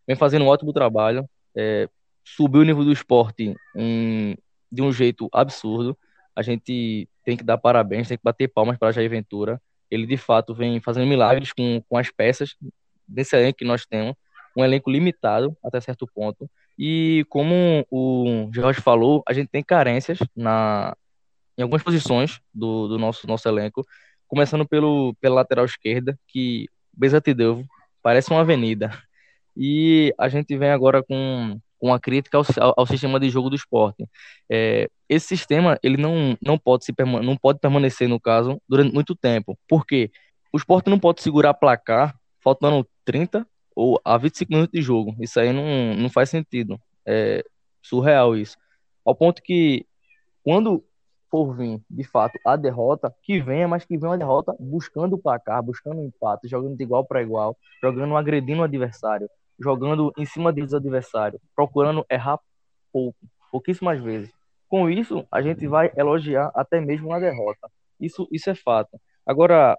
Vem 0.07 0.15
fazendo 0.15 0.45
um 0.45 0.47
ótimo 0.47 0.71
trabalho, 0.71 1.29
é, 1.55 1.89
subiu 2.23 2.61
o 2.61 2.63
nível 2.63 2.85
do 2.85 2.91
esporte 2.91 3.53
em, 3.75 4.37
de 4.71 4.81
um 4.81 4.91
jeito 4.93 5.27
absurdo. 5.33 5.97
A 6.35 6.41
gente 6.41 7.09
tem 7.25 7.35
que 7.35 7.43
dar 7.43 7.57
parabéns, 7.57 8.07
tem 8.07 8.17
que 8.17 8.23
bater 8.23 8.47
palmas 8.47 8.77
para 8.77 8.91
Jair 8.93 9.09
Ventura 9.09 9.61
ele 9.91 10.07
de 10.07 10.15
fato 10.15 10.55
vem 10.55 10.79
fazendo 10.79 11.05
milagres 11.05 11.51
com, 11.51 11.83
com 11.87 11.97
as 11.97 12.09
peças 12.09 12.55
desse 13.05 13.35
elenco 13.35 13.59
que 13.59 13.65
nós 13.65 13.85
temos, 13.85 14.15
um 14.55 14.63
elenco 14.63 14.89
limitado 14.89 15.55
até 15.61 15.81
certo 15.81 16.07
ponto. 16.07 16.49
E 16.79 17.25
como 17.29 17.85
o 17.91 18.49
Jorge 18.53 18.79
falou, 18.79 19.21
a 19.27 19.33
gente 19.33 19.49
tem 19.49 19.61
carências 19.61 20.17
na, 20.33 20.95
em 21.61 21.63
algumas 21.63 21.83
posições 21.83 22.39
do, 22.53 22.87
do 22.87 22.97
nosso, 22.97 23.27
nosso 23.27 23.47
elenco, 23.47 23.85
começando 24.27 24.67
pelo, 24.67 25.15
pela 25.21 25.35
lateral 25.35 25.65
esquerda, 25.65 26.17
que 26.27 26.67
Deus 27.35 27.65
parece 28.01 28.31
uma 28.31 28.41
avenida. 28.41 28.91
E 29.55 30.13
a 30.17 30.27
gente 30.27 30.57
vem 30.57 30.71
agora 30.71 31.03
com 31.03 31.59
com 31.81 31.91
a 31.91 31.99
crítica 31.99 32.37
ao, 32.37 32.45
ao, 32.77 32.85
sistema 32.85 33.19
de 33.19 33.27
jogo 33.27 33.49
do 33.49 33.55
esporte. 33.55 34.07
É, 34.47 34.87
esse 35.09 35.25
sistema 35.25 35.79
ele 35.81 35.97
não, 35.97 36.37
não, 36.39 36.55
pode 36.55 36.85
se, 36.85 36.93
não 37.23 37.35
pode 37.35 37.59
permanecer, 37.59 38.07
no 38.07 38.19
caso, 38.19 38.61
durante 38.69 38.93
muito 38.93 39.15
tempo. 39.15 39.57
porque 39.67 40.11
O 40.53 40.57
esporte 40.57 40.91
não 40.91 40.99
pode 40.99 41.23
segurar 41.23 41.55
placar 41.55 42.15
faltando 42.39 42.87
30 43.03 43.47
ou 43.75 43.99
a 44.05 44.15
25 44.15 44.53
minutos 44.53 44.71
de 44.71 44.81
jogo. 44.81 45.15
Isso 45.19 45.39
aí 45.39 45.51
não, 45.51 45.95
não 45.95 46.07
faz 46.07 46.29
sentido. 46.29 46.79
É 47.03 47.43
surreal 47.81 48.37
isso. 48.37 48.55
Ao 49.03 49.15
ponto 49.15 49.41
que, 49.41 49.83
quando 50.43 50.83
for 51.31 51.55
vir, 51.55 51.81
de 51.89 52.03
fato, 52.03 52.37
a 52.45 52.55
derrota, 52.55 53.11
que 53.23 53.39
venha, 53.41 53.67
mas 53.67 53.85
que 53.85 53.97
venha 53.97 54.13
a 54.13 54.17
derrota 54.17 54.53
buscando 54.59 55.15
o 55.15 55.17
placar, 55.17 55.63
buscando 55.63 56.01
o 56.01 56.05
empate, 56.05 56.47
jogando 56.47 56.75
de 56.75 56.83
igual 56.83 57.05
para 57.05 57.21
igual, 57.21 57.57
jogando 57.81 58.15
agredindo 58.17 58.61
o 58.61 58.65
adversário 58.65 59.29
jogando 59.61 60.11
em 60.17 60.25
cima 60.25 60.51
dos 60.51 60.73
adversários, 60.73 61.41
procurando 61.55 62.05
errar 62.09 62.39
pouco, 62.91 63.17
pouquíssimas 63.51 64.01
vezes. 64.01 64.31
Com 64.67 64.89
isso, 64.89 65.25
a 65.31 65.41
gente 65.41 65.67
vai 65.67 65.91
elogiar 65.95 66.51
até 66.55 66.81
mesmo 66.81 67.09
uma 67.09 67.19
derrota. 67.19 67.69
Isso, 67.99 68.27
isso 68.31 68.49
é 68.49 68.55
fato. 68.55 68.99
Agora, 69.25 69.77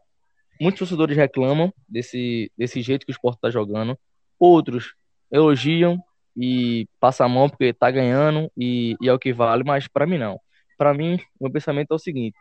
muitos 0.61 0.79
torcedores 0.79 1.17
reclamam 1.17 1.73
desse, 1.89 2.51
desse 2.57 2.81
jeito 2.81 3.05
que 3.05 3.11
o 3.11 3.15
esporte 3.15 3.37
está 3.37 3.51
jogando. 3.51 3.99
Outros 4.39 4.95
elogiam 5.31 5.99
e 6.37 6.87
passam 7.01 7.27
a 7.27 7.29
mão 7.29 7.49
porque 7.49 7.65
está 7.65 7.91
ganhando 7.91 8.51
e, 8.57 8.95
e, 9.01 9.09
é 9.09 9.13
o 9.13 9.19
que 9.19 9.33
vale, 9.33 9.65
mas 9.65 9.89
para 9.89 10.07
mim 10.07 10.19
não. 10.19 10.39
Para 10.83 10.95
mim, 10.95 11.15
o 11.39 11.45
meu 11.45 11.53
pensamento 11.53 11.93
é 11.93 11.95
o 11.95 11.99
seguinte: 11.99 12.37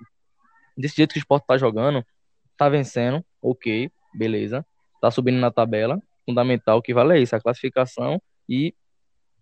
desse 0.76 0.96
jeito 0.96 1.12
que 1.12 1.20
o 1.20 1.22
esporte 1.22 1.44
está 1.44 1.60
jogando, 1.60 2.04
está 2.52 2.68
vencendo, 2.68 3.24
ok, 3.40 3.92
beleza, 4.16 4.66
está 4.96 5.12
subindo 5.12 5.38
na 5.38 5.52
tabela, 5.52 6.02
fundamental 6.26 6.82
que 6.82 6.92
vale 6.92 7.20
é 7.20 7.22
isso, 7.22 7.36
a 7.36 7.40
classificação 7.40 8.20
e 8.50 8.74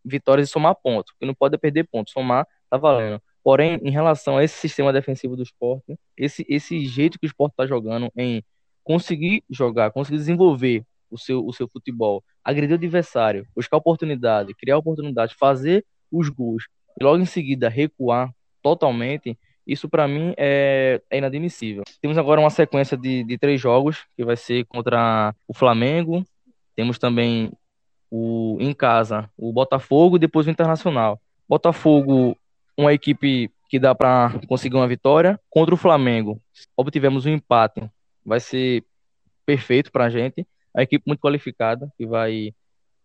vitórias 0.04 0.50
e 0.50 0.52
somar 0.52 0.76
pontos. 0.76 1.14
que 1.18 1.26
não 1.26 1.34
pode 1.34 1.56
é 1.56 1.58
perder 1.58 1.88
pontos, 1.88 2.12
somar 2.12 2.46
tá 2.70 2.76
valendo. 2.76 3.22
Porém, 3.42 3.80
em 3.84 3.90
relação 3.90 4.36
a 4.36 4.44
esse 4.44 4.58
sistema 4.58 4.92
defensivo 4.92 5.38
do 5.38 5.44
esporte, 5.44 5.98
esse, 6.18 6.46
esse 6.50 6.86
jeito 6.86 7.18
que 7.18 7.26
o 7.26 7.30
esporte 7.30 7.54
está 7.54 7.66
jogando 7.66 8.12
em 8.18 8.44
conseguir 8.84 9.46
jogar, 9.50 9.92
conseguir 9.92 10.18
desenvolver 10.18 10.84
o 11.10 11.18
seu, 11.18 11.46
o 11.46 11.54
seu 11.54 11.70
futebol, 11.70 12.22
agredir 12.44 12.74
o 12.74 12.76
adversário, 12.78 13.48
buscar 13.56 13.78
oportunidade, 13.78 14.54
criar 14.56 14.78
oportunidade, 14.78 15.36
fazer 15.36 15.86
os 16.12 16.28
gols 16.28 16.66
e 17.00 17.04
logo 17.06 17.24
em 17.24 17.26
seguida 17.26 17.70
recuar 17.70 18.30
totalmente, 18.70 19.38
isso 19.66 19.90
para 19.90 20.08
mim 20.08 20.34
é, 20.38 21.02
é, 21.10 21.18
inadmissível. 21.18 21.84
Temos 22.02 22.18
agora 22.18 22.40
uma 22.40 22.50
sequência 22.50 22.96
de, 22.96 23.24
de 23.24 23.38
três 23.38 23.60
jogos, 23.60 24.06
que 24.16 24.24
vai 24.24 24.36
ser 24.36 24.66
contra 24.66 25.34
o 25.48 25.54
Flamengo, 25.54 26.24
temos 26.76 27.00
também 27.00 27.52
o 28.12 28.58
em 28.60 28.74
casa 28.74 29.30
o 29.38 29.52
Botafogo 29.54 30.16
e 30.16 30.20
depois 30.20 30.48
o 30.48 30.50
Internacional. 30.50 31.20
Botafogo, 31.48 32.38
uma 32.78 32.94
equipe 32.94 33.52
que 33.70 33.80
dá 33.80 33.94
para 33.94 34.40
conseguir 34.48 34.76
uma 34.76 34.88
vitória 34.88 35.40
contra 35.50 35.74
o 35.74 35.78
Flamengo. 35.78 36.40
Obtivemos 36.78 37.26
um 37.26 37.30
empate, 37.30 37.82
vai 38.26 38.40
ser 38.40 38.84
perfeito 39.46 39.92
para 39.92 40.06
a 40.06 40.10
gente. 40.10 40.46
A 40.76 40.84
equipe 40.84 41.04
muito 41.08 41.20
qualificada 41.20 41.92
que 41.98 42.06
vai 42.06 42.54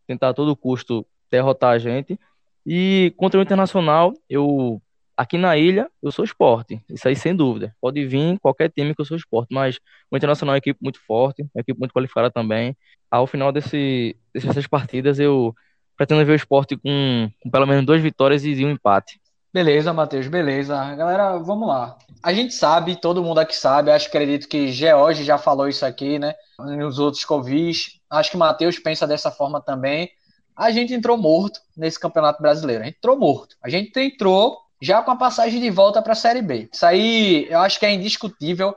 tentar 0.07 0.31
a 0.31 0.35
todo 0.35 0.57
custo 0.57 1.07
derrotar 1.31 1.73
a 1.73 1.79
gente. 1.79 2.19
E 2.67 3.13
contra 3.17 3.41
o 3.41 3.43
Internacional, 3.43 4.15
eu 4.29 4.81
aqui 5.17 5.39
na 5.39 5.57
ilha 5.57 5.89
eu 6.03 6.11
sou 6.11 6.25
esporte, 6.25 6.83
isso 6.89 7.07
aí 7.07 7.17
sem 7.17 7.35
dúvida. 7.35 7.75
Pode 7.81 8.05
vir 8.07 8.39
qualquer 8.41 8.71
time 8.71 8.95
que 8.95 9.01
eu 9.01 9.05
sou 9.05 9.17
esporte, 9.17 9.53
mas 9.53 9.79
o 10.11 10.17
Internacional 10.17 10.55
é 10.55 10.55
uma 10.55 10.59
equipe 10.59 10.79
muito 10.83 11.01
forte, 11.07 11.43
uma 11.55 11.61
equipe 11.61 11.79
muito 11.79 11.93
qualificada 11.93 12.31
também 12.31 12.77
ao 13.11 13.27
final 13.27 13.53
desse, 13.53 14.17
dessas 14.35 14.67
partidas, 14.67 15.21
eu 15.21 15.55
pretendo 15.97 16.25
ver 16.25 16.33
o 16.33 16.37
esporte 16.37 16.77
com, 16.77 17.31
com 17.41 17.51
pelo 17.51 17.67
menos 17.67 17.87
duas 17.87 18.03
vitórias 18.03 18.45
e 18.45 18.65
um 18.65 18.71
empate. 18.71 19.21
Beleza, 19.53 19.93
Matheus, 19.93 20.27
beleza. 20.27 20.75
Galera, 20.97 21.39
vamos 21.39 21.69
lá. 21.69 21.97
A 22.21 22.33
gente 22.33 22.53
sabe, 22.53 22.97
todo 22.97 23.23
mundo 23.23 23.39
aqui 23.39 23.55
sabe, 23.55 23.93
acho 23.93 24.11
que 24.11 24.17
acredito 24.17 24.49
que 24.49 24.73
George 24.73 25.23
já 25.23 25.39
falou 25.39 25.69
isso 25.69 25.87
aqui, 25.87 26.19
né? 26.19 26.35
Nos 26.59 26.99
outros 26.99 27.25
Covis. 27.25 28.01
Acho 28.11 28.33
que 28.33 28.37
Matheus 28.37 28.81
pensa 28.81 29.07
dessa 29.07 29.31
forma 29.31 29.61
também. 29.61 30.11
A 30.57 30.73
gente 30.73 30.93
entrou 30.93 31.17
morto 31.17 31.61
nesse 31.77 32.01
Campeonato 32.01 32.43
Brasileiro. 32.43 32.83
A 32.83 32.87
gente 32.87 32.97
entrou 32.97 33.17
morto. 33.17 33.57
A 33.63 33.69
gente 33.69 33.97
entrou 34.01 34.59
já 34.85 35.03
com 35.03 35.11
a 35.11 35.17
passagem 35.17 35.61
de 35.61 35.71
volta 35.71 36.03
para 36.03 36.13
a 36.13 36.17
Série 36.17 36.43
B. 36.43 36.69
Isso 36.71 36.85
aí 36.85 37.47
eu 37.49 37.61
acho 37.61 37.81
que 37.81 37.87
é 37.87 37.93
indiscutível 37.93 38.75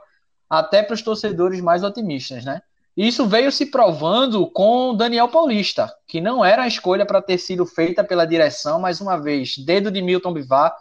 até 0.48 0.82
para 0.82 0.94
os 0.94 1.02
torcedores 1.02 1.60
mais 1.60 1.84
otimistas, 1.84 2.44
né? 2.44 2.62
Isso 2.96 3.28
veio 3.28 3.52
se 3.52 3.66
provando 3.66 4.46
com 4.50 4.94
Daniel 4.96 5.28
Paulista, 5.28 5.92
que 6.06 6.20
não 6.20 6.44
era 6.44 6.62
a 6.62 6.66
escolha 6.66 7.06
para 7.06 7.22
ter 7.22 7.38
sido 7.38 7.64
feita 7.64 8.02
pela 8.02 8.26
direção, 8.26 8.80
mais 8.80 9.00
uma 9.00 9.16
vez, 9.16 9.56
dedo 9.58 9.90
de 9.90 10.02
Milton 10.02 10.32
Bivar. 10.32 10.74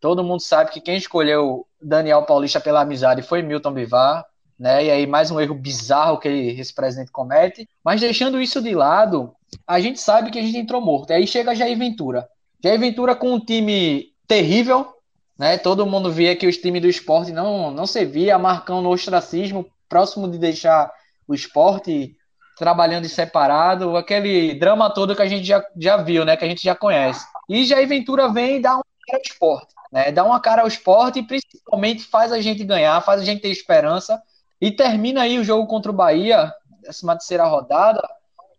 Todo 0.00 0.24
mundo 0.24 0.40
sabe 0.40 0.70
que 0.72 0.80
quem 0.80 0.96
escolheu 0.96 1.66
Daniel 1.80 2.24
Paulista 2.24 2.58
pela 2.58 2.80
amizade 2.80 3.22
foi 3.22 3.42
Milton 3.42 3.72
Bivar. 3.72 4.24
né? 4.58 4.84
E 4.86 4.90
aí 4.90 5.06
mais 5.06 5.30
um 5.30 5.38
erro 5.38 5.54
bizarro 5.54 6.18
que 6.18 6.28
esse 6.28 6.74
presidente 6.74 7.12
comete. 7.12 7.68
Mas 7.84 8.00
deixando 8.00 8.40
isso 8.40 8.60
de 8.60 8.74
lado, 8.74 9.32
a 9.66 9.78
gente 9.78 10.00
sabe 10.00 10.30
que 10.30 10.38
a 10.38 10.42
gente 10.42 10.56
entrou 10.58 10.80
morto. 10.80 11.12
Aí 11.12 11.26
chega 11.26 11.54
Jair 11.54 11.78
Ventura. 11.78 12.26
Jair 12.64 12.80
Ventura 12.80 13.14
com 13.14 13.34
um 13.34 13.40
time 13.40 14.09
terrível, 14.30 14.94
né? 15.36 15.58
Todo 15.58 15.84
mundo 15.84 16.12
via 16.12 16.36
que 16.36 16.46
os 16.46 16.56
times 16.56 16.80
do 16.80 16.86
esporte 16.86 17.32
não, 17.32 17.72
não 17.72 17.84
servia, 17.84 18.38
Marcão 18.38 18.80
no 18.80 18.88
ostracismo, 18.88 19.66
próximo 19.88 20.30
de 20.30 20.38
deixar 20.38 20.88
o 21.26 21.34
esporte 21.34 22.16
trabalhando 22.56 23.08
separado, 23.08 23.96
aquele 23.96 24.54
drama 24.54 24.88
todo 24.88 25.16
que 25.16 25.22
a 25.22 25.26
gente 25.26 25.44
já, 25.44 25.64
já 25.76 25.96
viu, 25.96 26.24
né? 26.24 26.36
Que 26.36 26.44
a 26.44 26.48
gente 26.48 26.62
já 26.62 26.76
conhece. 26.76 27.26
E 27.48 27.64
Jair 27.64 27.88
Ventura 27.88 28.32
vem 28.32 28.58
e 28.58 28.60
dá 28.60 28.74
uma 28.76 28.84
cara 29.04 29.18
ao 29.18 29.22
esporte, 29.22 29.74
né? 29.90 30.12
Dá 30.12 30.24
uma 30.24 30.38
cara 30.38 30.62
ao 30.62 30.68
esporte 30.68 31.18
e 31.18 31.26
principalmente 31.26 32.04
faz 32.04 32.30
a 32.30 32.40
gente 32.40 32.62
ganhar, 32.62 33.00
faz 33.00 33.20
a 33.20 33.24
gente 33.24 33.42
ter 33.42 33.48
esperança. 33.48 34.22
E 34.60 34.70
termina 34.70 35.22
aí 35.22 35.40
o 35.40 35.44
jogo 35.44 35.66
contra 35.66 35.90
o 35.90 35.94
Bahia, 35.94 36.54
décima 36.82 37.16
terceira 37.16 37.46
rodada, 37.46 38.00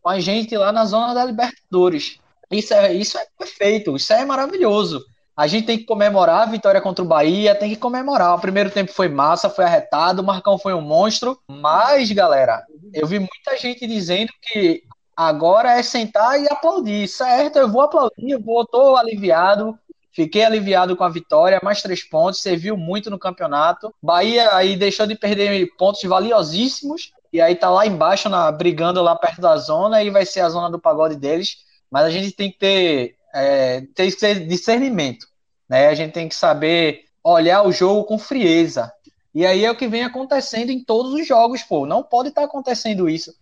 com 0.01 0.10
a 0.10 0.19
gente 0.19 0.57
lá 0.57 0.73
na 0.73 0.84
zona 0.84 1.13
da 1.13 1.23
Libertadores. 1.23 2.19
Isso 2.51 2.73
é, 2.73 2.93
isso 2.93 3.17
é 3.17 3.25
perfeito, 3.38 3.95
isso 3.95 4.12
é 4.12 4.25
maravilhoso. 4.25 5.01
A 5.41 5.47
gente 5.47 5.65
tem 5.65 5.75
que 5.75 5.86
comemorar 5.86 6.43
a 6.43 6.51
vitória 6.51 6.80
contra 6.80 7.04
o 7.04 7.08
Bahia, 7.08 7.56
tem 7.56 7.71
que 7.71 7.75
comemorar. 7.75 8.36
O 8.36 8.39
primeiro 8.39 8.69
tempo 8.69 8.93
foi 8.93 9.10
massa, 9.10 9.49
foi 9.49 9.65
arretado, 9.65 10.21
o 10.21 10.23
Marcão 10.23 10.56
foi 10.60 10.71
um 10.75 10.82
monstro. 10.82 11.36
Mas, 11.47 12.12
galera, 12.12 12.63
eu 12.93 13.08
vi 13.08 13.17
muita 13.17 13.58
gente 13.60 13.88
dizendo 13.88 14.32
que 14.39 14.84
agora 15.17 15.80
é 15.80 15.82
sentar 15.82 16.39
e 16.39 16.47
aplaudir. 16.47 17.08
Certo, 17.08 17.56
eu 17.58 17.67
vou 17.67 17.82
aplaudir, 17.82 18.30
eu 18.30 18.39
vou, 18.39 18.63
tô 18.67 18.95
aliviado. 18.95 19.75
Fiquei 20.13 20.43
aliviado 20.43 20.95
com 20.95 21.04
a 21.04 21.10
vitória, 21.10 21.60
mais 21.63 21.82
três 21.82 22.08
pontos, 22.08 22.39
serviu 22.39 22.77
muito 22.77 23.10
no 23.10 23.17
campeonato. 23.17 23.91
Bahia 23.99 24.54
aí 24.54 24.75
deixou 24.75 25.08
de 25.08 25.15
perder 25.15 25.75
pontos 25.75 26.04
valiosíssimos 26.04 27.13
e 27.34 27.41
aí 27.41 27.56
tá 27.56 27.67
lá 27.71 27.88
embaixo, 27.88 28.30
na, 28.30 28.51
brigando 28.51 29.01
lá 29.01 29.15
perto 29.15 29.41
da 29.41 29.58
zona, 29.58 30.04
e 30.04 30.12
vai 30.12 30.23
ser 30.23 30.41
a 30.41 30.49
zona 30.49 30.69
do 30.69 30.80
pagode 30.80 31.15
deles. 31.15 31.65
Mas 31.89 32.06
a 32.06 32.12
gente 32.12 32.32
tem 32.32 32.51
que 32.51 32.60
ter, 32.60 33.15
é, 33.34 33.82
tem 33.95 34.12
que 34.12 34.17
ter 34.17 34.45
discernimento, 34.45 35.31
né? 35.71 35.88
A 35.88 35.95
gente 35.95 36.12
tem 36.12 36.27
que 36.27 36.36
saber 36.36 37.05
olhar 37.23 37.63
o 37.63 37.71
jogo 37.71 38.03
com 38.03 38.19
frieza. 38.19 38.91
E 39.34 39.45
aí 39.45 39.63
é 39.63 39.71
o 39.71 39.75
que 39.75 39.88
vem 39.88 40.03
acontecendo 40.03 40.69
em 40.69 40.84
todos 40.84 41.13
os 41.13 41.25
jogos, 41.25 41.63
pô. 41.63 41.86
Não 41.86 42.03
pode 42.03 42.27
estar 42.27 42.41
tá 42.41 42.47
acontecendo 42.47 43.10
isso. 43.10 43.34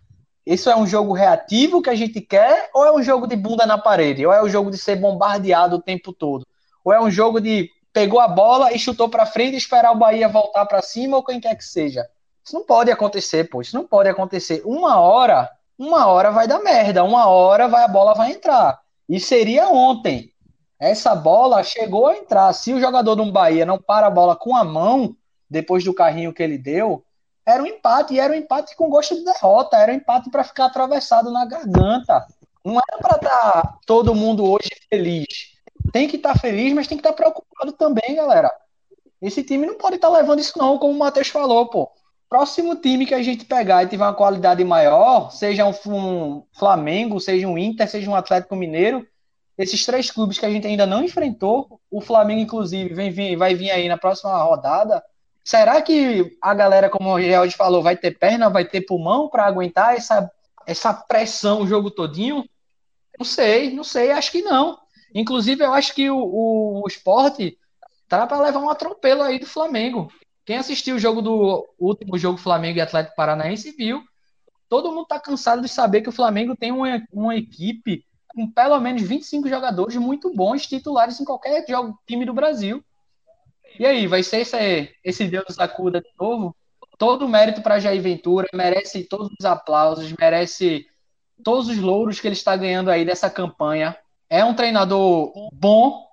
Isso 0.46 0.70
é 0.70 0.76
um 0.76 0.86
jogo 0.86 1.12
reativo 1.12 1.82
que 1.82 1.90
a 1.90 1.94
gente 1.96 2.20
quer, 2.20 2.70
ou 2.72 2.86
é 2.86 2.92
um 2.92 3.02
jogo 3.02 3.26
de 3.26 3.34
bunda 3.34 3.66
na 3.66 3.76
parede? 3.76 4.24
Ou 4.24 4.32
é 4.32 4.40
um 4.40 4.48
jogo 4.48 4.70
de 4.70 4.78
ser 4.78 4.94
bombardeado 4.94 5.74
o 5.74 5.82
tempo 5.82 6.12
todo? 6.12 6.46
Ou 6.84 6.92
é 6.92 7.00
um 7.00 7.10
jogo 7.10 7.40
de 7.40 7.68
pegou 7.92 8.20
a 8.20 8.28
bola 8.28 8.72
e 8.72 8.78
chutou 8.78 9.08
para 9.08 9.26
frente 9.26 9.54
e 9.54 9.58
esperar 9.58 9.90
o 9.90 9.98
Bahia 9.98 10.28
voltar 10.28 10.64
para 10.66 10.80
cima 10.80 11.16
ou 11.16 11.24
quem 11.24 11.40
quer 11.40 11.56
que 11.56 11.64
seja? 11.64 12.06
Isso 12.44 12.54
não 12.54 12.64
pode 12.64 12.92
acontecer, 12.92 13.50
pô. 13.50 13.60
Isso 13.60 13.74
não 13.74 13.84
pode 13.84 14.08
acontecer. 14.08 14.62
Uma 14.64 15.00
hora, 15.00 15.50
uma 15.76 16.06
hora 16.06 16.30
vai 16.30 16.46
dar 16.46 16.60
merda. 16.60 17.02
Uma 17.02 17.26
hora 17.26 17.66
vai 17.66 17.82
a 17.82 17.88
bola 17.88 18.14
vai 18.14 18.30
entrar. 18.30 18.78
E 19.08 19.18
seria 19.18 19.68
ontem. 19.68 20.29
Essa 20.80 21.14
bola 21.14 21.62
chegou 21.62 22.06
a 22.06 22.16
entrar. 22.16 22.52
Se 22.54 22.72
o 22.72 22.80
jogador 22.80 23.14
do 23.14 23.30
Bahia 23.30 23.66
não 23.66 23.78
para 23.78 24.06
a 24.06 24.10
bola 24.10 24.34
com 24.34 24.56
a 24.56 24.64
mão, 24.64 25.14
depois 25.48 25.84
do 25.84 25.92
carrinho 25.92 26.32
que 26.32 26.42
ele 26.42 26.56
deu, 26.56 27.04
era 27.46 27.62
um 27.62 27.66
empate. 27.66 28.14
E 28.14 28.20
era 28.20 28.32
um 28.32 28.36
empate 28.36 28.74
com 28.74 28.88
gosto 28.88 29.14
de 29.14 29.24
derrota. 29.24 29.76
Era 29.76 29.92
um 29.92 29.96
empate 29.96 30.30
para 30.30 30.42
ficar 30.42 30.66
atravessado 30.66 31.30
na 31.30 31.44
garganta. 31.44 32.26
Não 32.64 32.74
era 32.76 32.98
para 32.98 33.16
estar 33.16 33.62
tá 33.62 33.78
todo 33.86 34.14
mundo 34.14 34.44
hoje 34.44 34.70
feliz. 34.88 35.26
Tem 35.92 36.08
que 36.08 36.16
estar 36.16 36.32
tá 36.32 36.38
feliz, 36.38 36.72
mas 36.72 36.86
tem 36.86 36.96
que 36.96 37.06
estar 37.06 37.14
tá 37.14 37.16
preocupado 37.16 37.72
também, 37.72 38.16
galera. 38.16 38.50
Esse 39.20 39.44
time 39.44 39.66
não 39.66 39.74
pode 39.74 39.96
estar 39.96 40.08
tá 40.08 40.16
levando 40.16 40.40
isso, 40.40 40.58
não, 40.58 40.78
como 40.78 40.94
o 40.94 40.98
Matheus 40.98 41.28
falou, 41.28 41.66
pô 41.66 41.90
próximo 42.30 42.76
time 42.76 43.04
que 43.04 43.12
a 43.12 43.20
gente 43.20 43.44
pegar 43.44 43.82
e 43.82 43.88
tiver 43.88 44.04
uma 44.04 44.14
qualidade 44.14 44.62
maior, 44.62 45.32
seja 45.32 45.66
um, 45.66 45.74
um, 45.86 46.44
Flamengo, 46.56 47.18
seja 47.18 47.48
um 47.48 47.58
Inter, 47.58 47.90
seja 47.90 48.08
um 48.08 48.14
Atlético 48.14 48.54
Mineiro, 48.54 49.04
esses 49.60 49.84
três 49.84 50.10
clubes 50.10 50.38
que 50.38 50.46
a 50.46 50.50
gente 50.50 50.66
ainda 50.66 50.86
não 50.86 51.04
enfrentou, 51.04 51.78
o 51.90 52.00
Flamengo, 52.00 52.40
inclusive, 52.40 52.94
vem, 52.94 53.10
vem, 53.10 53.36
vai 53.36 53.54
vir 53.54 53.70
aí 53.70 53.88
na 53.88 53.98
próxima 53.98 54.42
rodada. 54.42 55.04
Será 55.44 55.82
que 55.82 56.34
a 56.40 56.54
galera, 56.54 56.88
como 56.88 57.12
o 57.12 57.20
Geraldo 57.20 57.52
falou, 57.52 57.82
vai 57.82 57.94
ter 57.94 58.18
perna, 58.18 58.48
vai 58.48 58.64
ter 58.64 58.80
pulmão 58.80 59.28
para 59.28 59.44
aguentar 59.44 59.94
essa, 59.94 60.30
essa 60.66 60.94
pressão 60.94 61.60
o 61.60 61.66
jogo 61.66 61.90
todinho? 61.90 62.48
Não 63.18 63.24
sei, 63.26 63.70
não 63.70 63.84
sei, 63.84 64.12
acho 64.12 64.32
que 64.32 64.40
não. 64.40 64.78
Inclusive, 65.14 65.62
eu 65.62 65.74
acho 65.74 65.94
que 65.94 66.08
o, 66.08 66.16
o, 66.16 66.82
o 66.82 66.88
esporte 66.88 67.58
tá 68.08 68.26
para 68.26 68.40
levar 68.40 68.60
um 68.60 68.70
atropelo 68.70 69.22
aí 69.22 69.38
do 69.38 69.46
Flamengo. 69.46 70.10
Quem 70.46 70.56
assistiu 70.56 70.96
o 70.96 70.98
jogo 70.98 71.20
do 71.20 71.68
último 71.78 72.16
jogo 72.16 72.38
Flamengo 72.38 72.78
e 72.78 72.80
Atlético 72.80 73.14
Paranaense 73.14 73.72
viu. 73.72 74.02
Todo 74.70 74.90
mundo 74.90 75.02
está 75.02 75.20
cansado 75.20 75.60
de 75.60 75.68
saber 75.68 76.00
que 76.00 76.08
o 76.08 76.12
Flamengo 76.12 76.56
tem 76.56 76.72
uma, 76.72 77.02
uma 77.12 77.36
equipe 77.36 78.06
com 78.34 78.50
pelo 78.50 78.78
menos 78.80 79.02
25 79.02 79.48
jogadores 79.48 79.96
muito 79.96 80.32
bons, 80.34 80.66
titulares 80.66 81.20
em 81.20 81.24
qualquer 81.24 81.64
jogo, 81.68 81.98
time 82.06 82.24
do 82.24 82.32
Brasil. 82.32 82.82
E 83.78 83.86
aí, 83.86 84.06
vai 84.06 84.22
ser 84.22 84.40
esse, 84.40 84.94
esse 85.04 85.26
Deus 85.26 85.54
sacuda 85.54 86.00
de 86.00 86.10
novo? 86.18 86.54
Todo 86.98 87.24
o 87.24 87.28
mérito 87.28 87.62
para 87.62 87.78
Jair 87.78 88.02
Ventura, 88.02 88.46
merece 88.52 89.04
todos 89.04 89.30
os 89.38 89.44
aplausos, 89.44 90.12
merece 90.12 90.86
todos 91.42 91.68
os 91.68 91.78
louros 91.78 92.20
que 92.20 92.28
ele 92.28 92.34
está 92.34 92.56
ganhando 92.56 92.90
aí 92.90 93.04
dessa 93.04 93.30
campanha. 93.30 93.96
É 94.28 94.44
um 94.44 94.54
treinador 94.54 95.32
bom, 95.52 96.06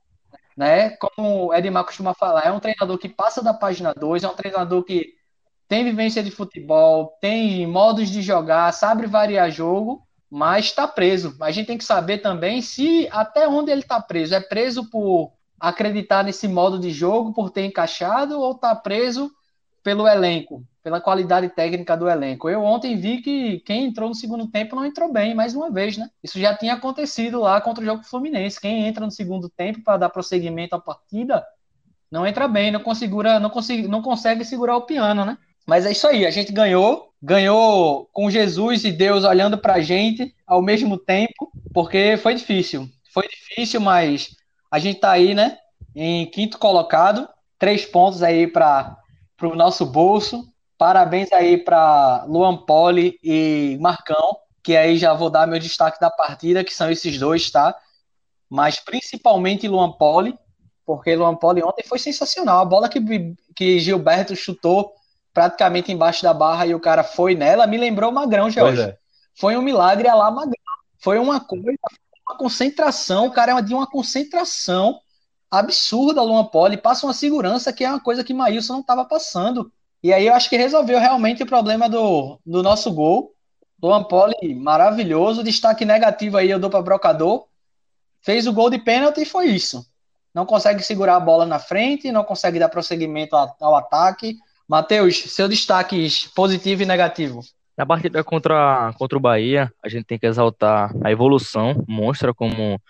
né? 0.56 0.92
Como 0.92 1.48
o 1.48 1.54
Edmar 1.54 1.84
costuma 1.84 2.14
falar, 2.14 2.46
é 2.46 2.52
um 2.52 2.60
treinador 2.60 2.98
que 2.98 3.10
passa 3.10 3.44
da 3.44 3.54
página 3.54 3.94
2, 3.94 4.24
é 4.24 4.28
um 4.28 4.36
treinador 4.36 4.84
que 4.84 5.14
tem 5.68 5.84
vivência 5.84 6.24
de 6.24 6.32
futebol, 6.32 7.18
tem 7.20 7.68
modos 7.68 8.10
de 8.10 8.22
jogar, 8.22 8.72
sabe 8.72 9.06
variar 9.06 9.52
jogo, 9.52 10.07
mas 10.30 10.66
está 10.66 10.88
preso. 10.88 11.36
A 11.42 11.52
gente 11.52 11.68
tem 11.68 11.78
que 11.78 11.84
saber 11.84 12.20
também 12.20 12.62
se 12.62 13.08
até 13.12 13.48
onde 13.48 13.72
ele 13.72 13.82
está 13.82 14.02
preso. 14.02 14.36
É 14.36 14.40
preso 14.40 14.90
por 14.90 15.34
acreditar 15.60 16.24
nesse 16.24 16.48
modo 16.48 16.80
de 16.80 16.92
jogo, 16.92 17.34
por 17.34 17.50
ter 17.50 17.66
encaixado, 17.66 18.40
ou 18.40 18.52
está 18.52 18.76
preso 18.76 19.32
pelo 19.84 20.08
elenco? 20.08 20.64
pela 20.88 21.02
qualidade 21.02 21.50
técnica 21.50 21.98
do 21.98 22.10
elenco. 22.10 22.50
Eu 22.50 22.64
ontem 22.64 22.96
vi 22.96 23.22
que 23.22 23.60
quem 23.60 23.84
entrou 23.84 24.08
no 24.08 24.16
segundo 24.16 24.48
tempo 24.48 24.74
não 24.74 24.86
entrou 24.86 25.12
bem, 25.12 25.36
mais 25.36 25.54
uma 25.54 25.70
vez, 25.70 25.98
né? 25.98 26.10
Isso 26.24 26.40
já 26.40 26.56
tinha 26.56 26.76
acontecido 26.76 27.42
lá 27.42 27.60
contra 27.60 27.84
o 27.84 27.86
jogo 27.86 28.06
Fluminense. 28.06 28.62
Quem 28.62 28.88
entra 28.88 29.04
no 29.04 29.12
segundo 29.12 29.50
tempo 29.50 29.84
para 29.84 29.98
dar 29.98 30.10
prosseguimento 30.10 30.78
à 30.78 30.80
partida 30.80 31.46
não 32.10 32.26
entra 32.26 32.48
bem, 32.48 32.72
não, 32.72 32.80
consegura, 32.80 33.38
não, 33.38 33.50
consegue, 33.50 33.86
não 33.86 34.02
consegue 34.02 34.46
segurar 34.46 34.78
o 34.78 34.84
piano, 34.84 35.26
né? 35.26 35.38
Mas 35.66 35.86
é 35.86 35.92
isso 35.92 36.08
aí, 36.08 36.26
a 36.26 36.32
gente 36.32 36.54
ganhou, 36.54 37.07
ganhou 37.22 38.08
com 38.14 38.30
Jesus 38.30 38.84
e 38.84 38.92
Deus 38.92 39.24
olhando 39.24 39.58
para 39.58 39.76
a 39.76 39.82
gente 39.82 40.36
ao 40.46 40.62
mesmo 40.62 40.98
tempo, 40.98 41.52
porque 41.74 42.18
foi 42.18 42.36
difícil. 42.36 42.90
Foi 43.14 43.28
difícil, 43.28 43.82
mas 43.82 44.36
a 44.72 44.80
gente 44.80 45.00
tá 45.00 45.12
aí, 45.12 45.34
né? 45.34 45.58
Em 45.96 46.26
quinto 46.30 46.60
colocado, 46.60 47.28
três 47.58 47.86
pontos 47.86 48.22
aí 48.22 48.48
para 48.48 48.98
o 49.42 49.56
nosso 49.56 49.86
bolso. 49.86 50.48
Parabéns 50.78 51.32
aí 51.32 51.58
para 51.58 52.24
Luan 52.26 52.58
Poli 52.58 53.20
e 53.24 53.78
Marcão, 53.82 54.38
que 54.64 54.78
aí 54.78 54.98
já 54.98 55.14
vou 55.14 55.30
dar 55.30 55.48
meu 55.48 55.60
destaque 55.60 56.00
da 56.00 56.12
partida, 56.12 56.64
que 56.64 56.74
são 56.74 56.92
esses 56.92 57.18
dois, 57.18 57.50
tá? 57.50 57.76
Mas 58.50 58.80
principalmente 58.80 59.68
Luan 59.68 59.92
Poli, 59.94 60.38
porque 60.86 61.16
Luan 61.16 61.36
Poli 61.36 61.64
ontem 61.64 61.84
foi 61.84 61.98
sensacional. 61.98 62.62
A 62.62 62.66
bola 62.66 62.88
que, 62.88 63.00
que 63.56 63.80
Gilberto 63.80 64.36
chutou 64.36 64.94
praticamente 65.38 65.92
embaixo 65.92 66.24
da 66.24 66.34
barra 66.34 66.66
e 66.66 66.74
o 66.74 66.80
cara 66.80 67.04
foi 67.04 67.36
nela, 67.36 67.68
me 67.68 67.78
lembrou 67.78 68.10
o 68.10 68.14
Magrão, 68.14 68.50
Jorge. 68.50 68.82
É. 68.82 68.98
Foi 69.36 69.56
um 69.56 69.62
milagre 69.62 70.08
a 70.08 70.16
lá 70.16 70.32
Magrão. 70.32 70.56
Foi 70.98 71.20
uma 71.20 71.40
coisa, 71.40 71.78
uma 72.28 72.36
concentração, 72.36 73.28
o 73.28 73.32
cara 73.32 73.52
é 73.52 73.62
de 73.62 73.72
uma 73.72 73.86
concentração 73.86 75.00
absurda, 75.52 76.24
Luan 76.24 76.46
Poli. 76.46 76.76
Passa 76.76 77.06
uma 77.06 77.14
segurança 77.14 77.72
que 77.72 77.84
é 77.84 77.90
uma 77.90 78.00
coisa 78.00 78.24
que 78.24 78.34
Maílson 78.34 78.74
não 78.74 78.80
estava 78.80 79.06
passando. 79.06 79.72
E 80.02 80.12
aí 80.12 80.26
eu 80.26 80.34
acho 80.34 80.50
que 80.50 80.58
resolveu 80.58 80.98
realmente 80.98 81.44
o 81.44 81.46
problema 81.46 81.88
do, 81.88 82.40
do 82.44 82.64
nosso 82.64 82.92
gol. 82.92 83.32
Luan 83.80 84.06
Poli, 84.06 84.56
maravilhoso. 84.56 85.44
Destaque 85.44 85.86
negativo 85.86 86.38
aí 86.38 86.50
eu 86.50 86.58
dou 86.58 86.72
para 86.72 86.82
Brocador. 86.82 87.46
Fez 88.22 88.48
o 88.48 88.54
gol 88.54 88.72
de 88.72 88.80
pênalti 88.80 89.22
e 89.22 89.26
foi 89.26 89.50
isso. 89.50 89.86
Não 90.34 90.48
consegue 90.48 90.82
segurar 90.82 91.18
a 91.18 91.20
bola 91.20 91.46
na 91.46 91.60
frente, 91.60 92.12
não 92.12 92.24
consegue 92.24 92.58
dar 92.58 92.70
prosseguimento 92.70 93.36
ao 93.36 93.76
ataque. 93.76 94.36
Matheus, 94.68 95.18
seu 95.18 95.48
destaque 95.48 96.08
positivo 96.36 96.84
e 96.84 96.86
negativo. 96.86 97.42
Na 97.78 97.86
partida 97.86 98.24
contra, 98.24 98.92
contra 98.98 99.18
o 99.18 99.22
Bahia, 99.22 99.72
a 99.84 99.88
gente 99.88 100.06
tem 100.06 100.20
que 100.20 100.26
exaltar 100.26 100.92
a 101.04 101.12
evolução, 101.12 101.86
mostra 101.88 102.34
como, 102.34 102.82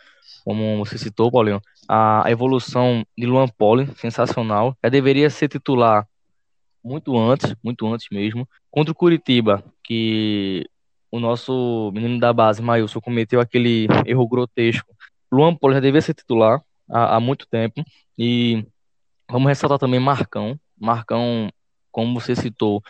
como 0.44 0.78
você 0.78 0.98
citou, 0.98 1.32
Paulinho, 1.32 1.62
a 1.88 2.24
evolução 2.28 3.06
de 3.18 3.26
Luan 3.26 3.48
Poli, 3.48 3.88
sensacional. 3.98 4.76
Já 4.84 4.90
deveria 4.90 5.30
ser 5.30 5.50
titular 5.50 6.08
muito 6.84 7.18
antes, 7.18 7.54
muito 7.64 7.86
antes 7.86 8.08
mesmo. 8.12 8.48
Contra 8.72 8.92
o 8.92 8.96
Curitiba, 8.96 9.64
que 9.84 10.66
o 11.12 11.20
nosso 11.20 11.92
menino 11.94 12.20
da 12.20 12.34
base, 12.34 12.62
Mailson, 12.62 13.02
cometeu 13.02 13.40
aquele 13.40 13.88
erro 14.06 14.28
grotesco. 14.28 14.96
Luan 15.32 15.56
Poli 15.56 15.76
já 15.76 15.80
devia 15.80 16.02
ser 16.02 16.14
titular 16.14 16.62
há, 16.90 17.18
há 17.18 17.20
muito 17.20 17.48
tempo. 17.48 17.84
E 18.18 18.66
vamos 19.30 19.48
ressaltar 19.48 19.78
também 19.78 20.00
Marcão. 20.00 20.60
Marcão, 20.80 21.50
como 21.98 22.14
você 22.22 22.36
citou, 22.36 22.84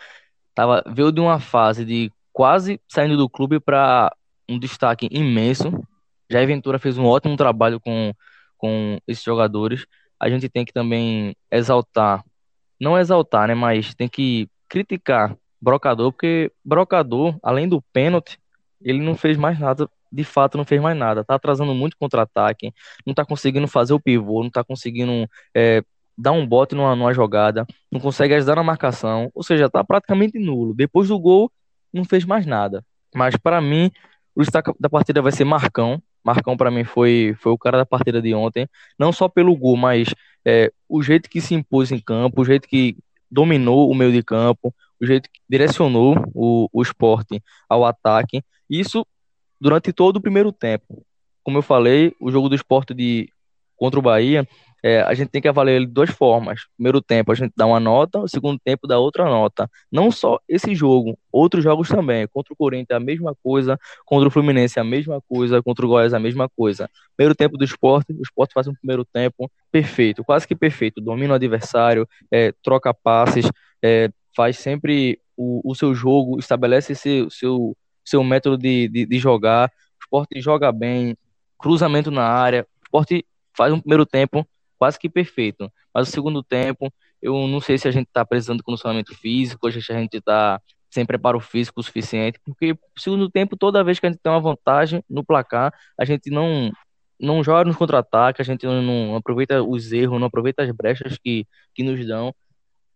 tava, 0.54 0.84
veio 0.86 1.10
de 1.10 1.18
uma 1.18 1.40
fase 1.40 1.82
de 1.82 2.12
quase 2.30 2.78
saindo 2.86 3.16
do 3.16 3.26
clube 3.26 3.58
para 3.58 4.14
um 4.46 4.58
destaque 4.58 5.08
imenso. 5.10 5.72
Jair 6.30 6.46
Ventura 6.46 6.78
fez 6.78 6.98
um 6.98 7.06
ótimo 7.06 7.34
trabalho 7.34 7.80
com, 7.80 8.12
com 8.58 8.98
esses 9.08 9.24
jogadores. 9.24 9.86
A 10.20 10.28
gente 10.28 10.46
tem 10.50 10.62
que 10.62 10.74
também 10.74 11.34
exaltar, 11.50 12.22
não 12.78 12.98
exaltar, 12.98 13.48
né, 13.48 13.54
mas 13.54 13.94
tem 13.94 14.10
que 14.10 14.46
criticar 14.68 15.34
Brocador, 15.58 16.12
porque 16.12 16.52
Brocador, 16.62 17.34
além 17.42 17.66
do 17.66 17.80
pênalti, 17.90 18.38
ele 18.78 19.00
não 19.00 19.14
fez 19.14 19.38
mais 19.38 19.58
nada, 19.58 19.88
de 20.12 20.22
fato 20.22 20.58
não 20.58 20.66
fez 20.66 20.82
mais 20.82 20.98
nada. 20.98 21.24
Tá 21.24 21.36
atrasando 21.36 21.74
muito 21.74 21.96
contra-ataque, 21.96 22.74
não 23.06 23.14
tá 23.14 23.24
conseguindo 23.24 23.66
fazer 23.66 23.94
o 23.94 24.00
pivô, 24.00 24.42
não 24.42 24.50
tá 24.50 24.62
conseguindo 24.62 25.26
é, 25.54 25.82
dar 26.18 26.32
um 26.32 26.44
bote 26.44 26.74
numa, 26.74 26.96
numa 26.96 27.14
jogada, 27.14 27.64
não 27.90 28.00
consegue 28.00 28.34
ajudar 28.34 28.56
na 28.56 28.64
marcação, 28.64 29.30
ou 29.32 29.42
seja, 29.44 29.70
tá 29.70 29.84
praticamente 29.84 30.36
nulo. 30.36 30.74
Depois 30.74 31.08
do 31.08 31.18
gol, 31.18 31.50
não 31.92 32.04
fez 32.04 32.24
mais 32.24 32.44
nada. 32.44 32.84
Mas 33.14 33.36
para 33.36 33.60
mim, 33.60 33.90
o 34.34 34.42
destaque 34.42 34.72
da 34.80 34.90
partida 34.90 35.22
vai 35.22 35.30
ser 35.30 35.44
Marcão. 35.44 36.02
Marcão 36.24 36.56
para 36.56 36.70
mim 36.70 36.82
foi, 36.82 37.36
foi 37.38 37.52
o 37.52 37.58
cara 37.58 37.78
da 37.78 37.86
partida 37.86 38.20
de 38.20 38.34
ontem, 38.34 38.68
não 38.98 39.12
só 39.12 39.28
pelo 39.28 39.56
gol, 39.56 39.76
mas 39.76 40.12
é, 40.44 40.72
o 40.88 41.00
jeito 41.00 41.30
que 41.30 41.40
se 41.40 41.54
impôs 41.54 41.92
em 41.92 42.00
campo, 42.00 42.42
o 42.42 42.44
jeito 42.44 42.66
que 42.66 42.96
dominou 43.30 43.88
o 43.88 43.94
meio 43.94 44.10
de 44.10 44.22
campo, 44.22 44.74
o 45.00 45.06
jeito 45.06 45.30
que 45.30 45.40
direcionou 45.48 46.16
o, 46.34 46.68
o 46.72 46.82
esporte 46.82 47.40
ao 47.68 47.84
ataque. 47.84 48.42
Isso 48.68 49.06
durante 49.60 49.92
todo 49.92 50.16
o 50.16 50.20
primeiro 50.20 50.50
tempo. 50.50 51.04
Como 51.44 51.58
eu 51.58 51.62
falei, 51.62 52.12
o 52.20 52.30
jogo 52.30 52.48
do 52.48 52.56
esporte 52.56 52.92
de, 52.92 53.32
contra 53.76 53.98
o 53.98 54.02
Bahia 54.02 54.46
é, 54.82 55.00
a 55.02 55.12
gente 55.14 55.28
tem 55.28 55.42
que 55.42 55.48
avaliar 55.48 55.76
ele 55.76 55.86
de 55.86 55.92
duas 55.92 56.10
formas. 56.10 56.62
Primeiro 56.76 57.00
tempo 57.00 57.32
a 57.32 57.34
gente 57.34 57.52
dá 57.56 57.66
uma 57.66 57.80
nota, 57.80 58.20
o 58.20 58.28
segundo 58.28 58.58
tempo 58.64 58.86
dá 58.86 58.98
outra 58.98 59.24
nota. 59.24 59.68
Não 59.90 60.10
só 60.10 60.38
esse 60.48 60.74
jogo, 60.74 61.18
outros 61.32 61.64
jogos 61.64 61.88
também. 61.88 62.26
Contra 62.28 62.52
o 62.52 62.56
Corinthians 62.56 62.96
a 62.96 63.00
mesma 63.00 63.34
coisa, 63.42 63.78
contra 64.04 64.28
o 64.28 64.30
Fluminense 64.30 64.78
a 64.78 64.84
mesma 64.84 65.20
coisa, 65.28 65.62
contra 65.62 65.84
o 65.84 65.88
Goiás 65.88 66.14
a 66.14 66.20
mesma 66.20 66.48
coisa. 66.48 66.88
Primeiro 67.16 67.34
tempo 67.34 67.56
do 67.56 67.64
esporte, 67.64 68.12
o 68.12 68.22
esporte 68.22 68.54
faz 68.54 68.68
um 68.68 68.74
primeiro 68.74 69.04
tempo 69.04 69.50
perfeito, 69.70 70.22
quase 70.24 70.46
que 70.46 70.54
perfeito. 70.54 71.00
Domina 71.00 71.32
o 71.32 71.36
adversário, 71.36 72.08
é, 72.30 72.52
troca 72.62 72.94
passes, 72.94 73.50
é, 73.82 74.10
faz 74.36 74.58
sempre 74.58 75.20
o, 75.36 75.60
o, 75.68 75.74
seu 75.74 75.94
jogo, 75.94 76.38
estabelece 76.38 76.94
seu, 76.94 77.28
seu, 77.30 77.76
seu 78.04 78.22
método 78.22 78.56
de, 78.56 78.88
de, 78.88 79.06
de 79.06 79.18
jogar. 79.18 79.68
O 79.68 80.04
esporte 80.04 80.40
joga 80.40 80.70
bem, 80.70 81.16
cruzamento 81.58 82.10
na 82.10 82.22
área. 82.24 82.62
O 82.62 82.84
esporte 82.84 83.26
faz 83.56 83.72
um 83.72 83.80
primeiro 83.80 84.06
tempo 84.06 84.46
quase 84.78 84.98
que 84.98 85.08
perfeito. 85.08 85.70
Mas 85.92 86.08
o 86.08 86.10
segundo 86.10 86.42
tempo, 86.42 86.92
eu 87.20 87.46
não 87.48 87.60
sei 87.60 87.76
se 87.78 87.88
a 87.88 87.90
gente 87.90 88.06
está 88.06 88.24
precisando 88.24 88.58
de 88.58 88.62
condicionamento 88.62 89.14
físico, 89.14 89.70
se 89.70 89.92
a 89.92 89.98
gente 89.98 90.16
está 90.16 90.60
sem 90.90 91.04
preparo 91.04 91.38
físico 91.40 91.80
o 91.80 91.82
suficiente, 91.82 92.40
porque 92.44 92.76
segundo 92.96 93.30
tempo, 93.30 93.56
toda 93.56 93.84
vez 93.84 94.00
que 94.00 94.06
a 94.06 94.10
gente 94.10 94.20
tem 94.22 94.32
uma 94.32 94.40
vantagem 94.40 95.04
no 95.08 95.22
placar, 95.24 95.72
a 95.98 96.04
gente 96.04 96.30
não 96.30 96.72
não 97.20 97.42
joga 97.42 97.64
nos 97.64 97.76
contra-ataques, 97.76 98.40
a 98.40 98.44
gente 98.52 98.64
não, 98.64 98.80
não, 98.80 99.16
aproveita 99.16 99.60
os 99.60 99.90
erros, 99.90 100.20
não 100.20 100.28
aproveita 100.28 100.62
as 100.62 100.70
brechas 100.70 101.18
que, 101.18 101.48
que 101.74 101.82
nos 101.82 102.06
dão, 102.06 102.32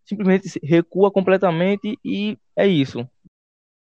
simplesmente 0.05 0.57
recua 0.63 1.11
completamente 1.11 1.99
e 2.05 2.37
é 2.55 2.65
isso. 2.65 3.05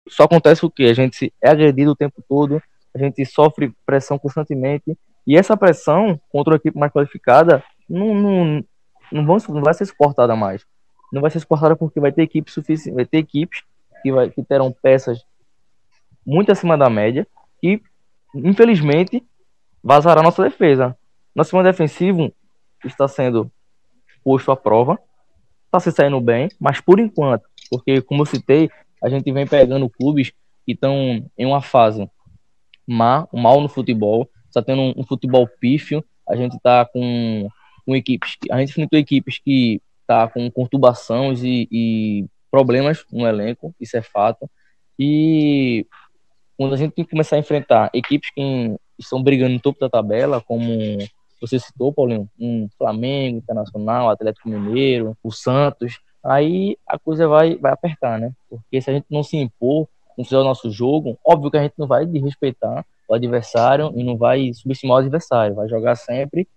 Só 0.09 0.23
acontece 0.23 0.65
o 0.65 0.69
que? 0.69 0.83
A 0.83 0.93
gente 0.93 1.33
é 1.41 1.49
agredido 1.49 1.91
o 1.91 1.95
tempo 1.95 2.21
todo, 2.27 2.61
a 2.93 2.99
gente 2.99 3.25
sofre 3.25 3.73
pressão 3.85 4.19
constantemente, 4.19 4.97
e 5.25 5.35
essa 5.35 5.57
pressão 5.57 6.19
contra 6.29 6.53
uma 6.53 6.57
equipe 6.57 6.77
mais 6.77 6.91
qualificada 6.91 7.63
não, 7.89 8.13
não, 8.15 8.65
não, 9.11 9.25
vão, 9.25 9.37
não 9.49 9.61
vai 9.61 9.73
ser 9.73 9.85
suportada 9.85 10.35
mais. 10.35 10.65
Não 11.11 11.21
vai 11.21 11.31
ser 11.31 11.39
suportada 11.39 11.75
porque 11.75 11.99
vai 11.99 12.11
ter 12.11 12.23
equipes 12.23 12.53
suficiente, 12.53 12.95
vai 12.95 13.05
ter 13.05 13.19
equipes 13.19 13.63
que, 14.01 14.11
vai, 14.11 14.29
que 14.29 14.43
terão 14.43 14.71
peças 14.71 15.25
muito 16.25 16.51
acima 16.51 16.77
da 16.77 16.89
média 16.89 17.27
e, 17.61 17.81
infelizmente, 18.33 19.23
vazará 19.83 20.23
nossa 20.23 20.43
defesa. 20.43 20.97
Nosso 21.35 21.49
sistema 21.49 21.63
defensivo 21.63 22.33
está 22.83 23.07
sendo 23.07 23.51
posto 24.23 24.51
à 24.51 24.57
prova, 24.57 24.99
está 25.65 25.79
se 25.79 25.91
saindo 25.91 26.19
bem, 26.19 26.49
mas 26.59 26.81
por 26.81 26.99
enquanto, 26.99 27.47
porque, 27.69 28.01
como 28.01 28.23
eu 28.23 28.25
citei, 28.25 28.69
a 29.03 29.09
gente 29.09 29.31
vem 29.31 29.45
pegando 29.45 29.89
clubes 29.89 30.31
que 30.65 30.71
estão 30.71 31.29
em 31.37 31.45
uma 31.45 31.61
fase 31.61 32.09
má, 32.87 33.27
mal 33.31 33.61
no 33.61 33.69
futebol, 33.69 34.29
está 34.47 34.61
tendo 34.61 34.81
um, 34.81 34.93
um 34.97 35.03
futebol 35.03 35.47
pífio, 35.59 36.03
a 36.27 36.35
gente 36.35 36.55
está 36.55 36.85
com 36.85 37.47
com 37.85 37.95
equipes, 37.95 38.37
a 38.49 38.59
gente 38.59 38.71
enfrentou 38.71 38.99
equipes 38.99 39.39
que 39.39 39.81
tá 40.07 40.27
com 40.27 40.49
conturbações 40.51 41.43
e, 41.43 41.67
e 41.71 42.25
problemas 42.49 43.05
no 43.11 43.27
elenco, 43.27 43.73
isso 43.79 43.97
é 43.97 44.01
fato. 44.01 44.49
E 44.97 45.85
quando 46.57 46.73
a 46.73 46.77
gente 46.77 46.93
tem 46.93 47.03
que 47.03 47.11
começar 47.11 47.35
a 47.35 47.39
enfrentar 47.39 47.89
equipes 47.93 48.31
que 48.33 48.75
estão 48.97 49.21
brigando 49.21 49.53
no 49.53 49.59
topo 49.59 49.79
da 49.79 49.89
tabela, 49.89 50.41
como 50.41 50.97
você 51.39 51.59
citou, 51.59 51.93
Paulinho, 51.93 52.29
um 52.39 52.67
Flamengo, 52.77 53.37
Internacional, 53.37 54.09
Atlético 54.09 54.49
Mineiro, 54.49 55.17
o 55.21 55.31
Santos, 55.31 55.99
aí 56.23 56.77
a 56.87 56.97
coisa 56.97 57.27
vai, 57.27 57.55
vai 57.55 57.71
apertar, 57.71 58.19
né? 58.19 58.31
Porque 58.49 58.81
se 58.81 58.89
a 58.89 58.93
gente 58.93 59.05
não 59.09 59.21
se 59.21 59.37
impor, 59.37 59.87
não 60.17 60.23
fizer 60.23 60.37
o 60.37 60.43
nosso 60.43 60.71
jogo, 60.71 61.17
óbvio 61.25 61.51
que 61.51 61.57
a 61.57 61.63
gente 61.63 61.75
não 61.77 61.87
vai 61.87 62.05
desrespeitar 62.05 62.85
o 63.07 63.13
adversário 63.13 63.91
e 63.95 64.03
não 64.03 64.17
vai 64.17 64.51
subestimar 64.53 64.97
o 64.97 64.99
adversário, 65.01 65.55
vai 65.55 65.67
jogar 65.67 65.95
sempre 65.95 66.47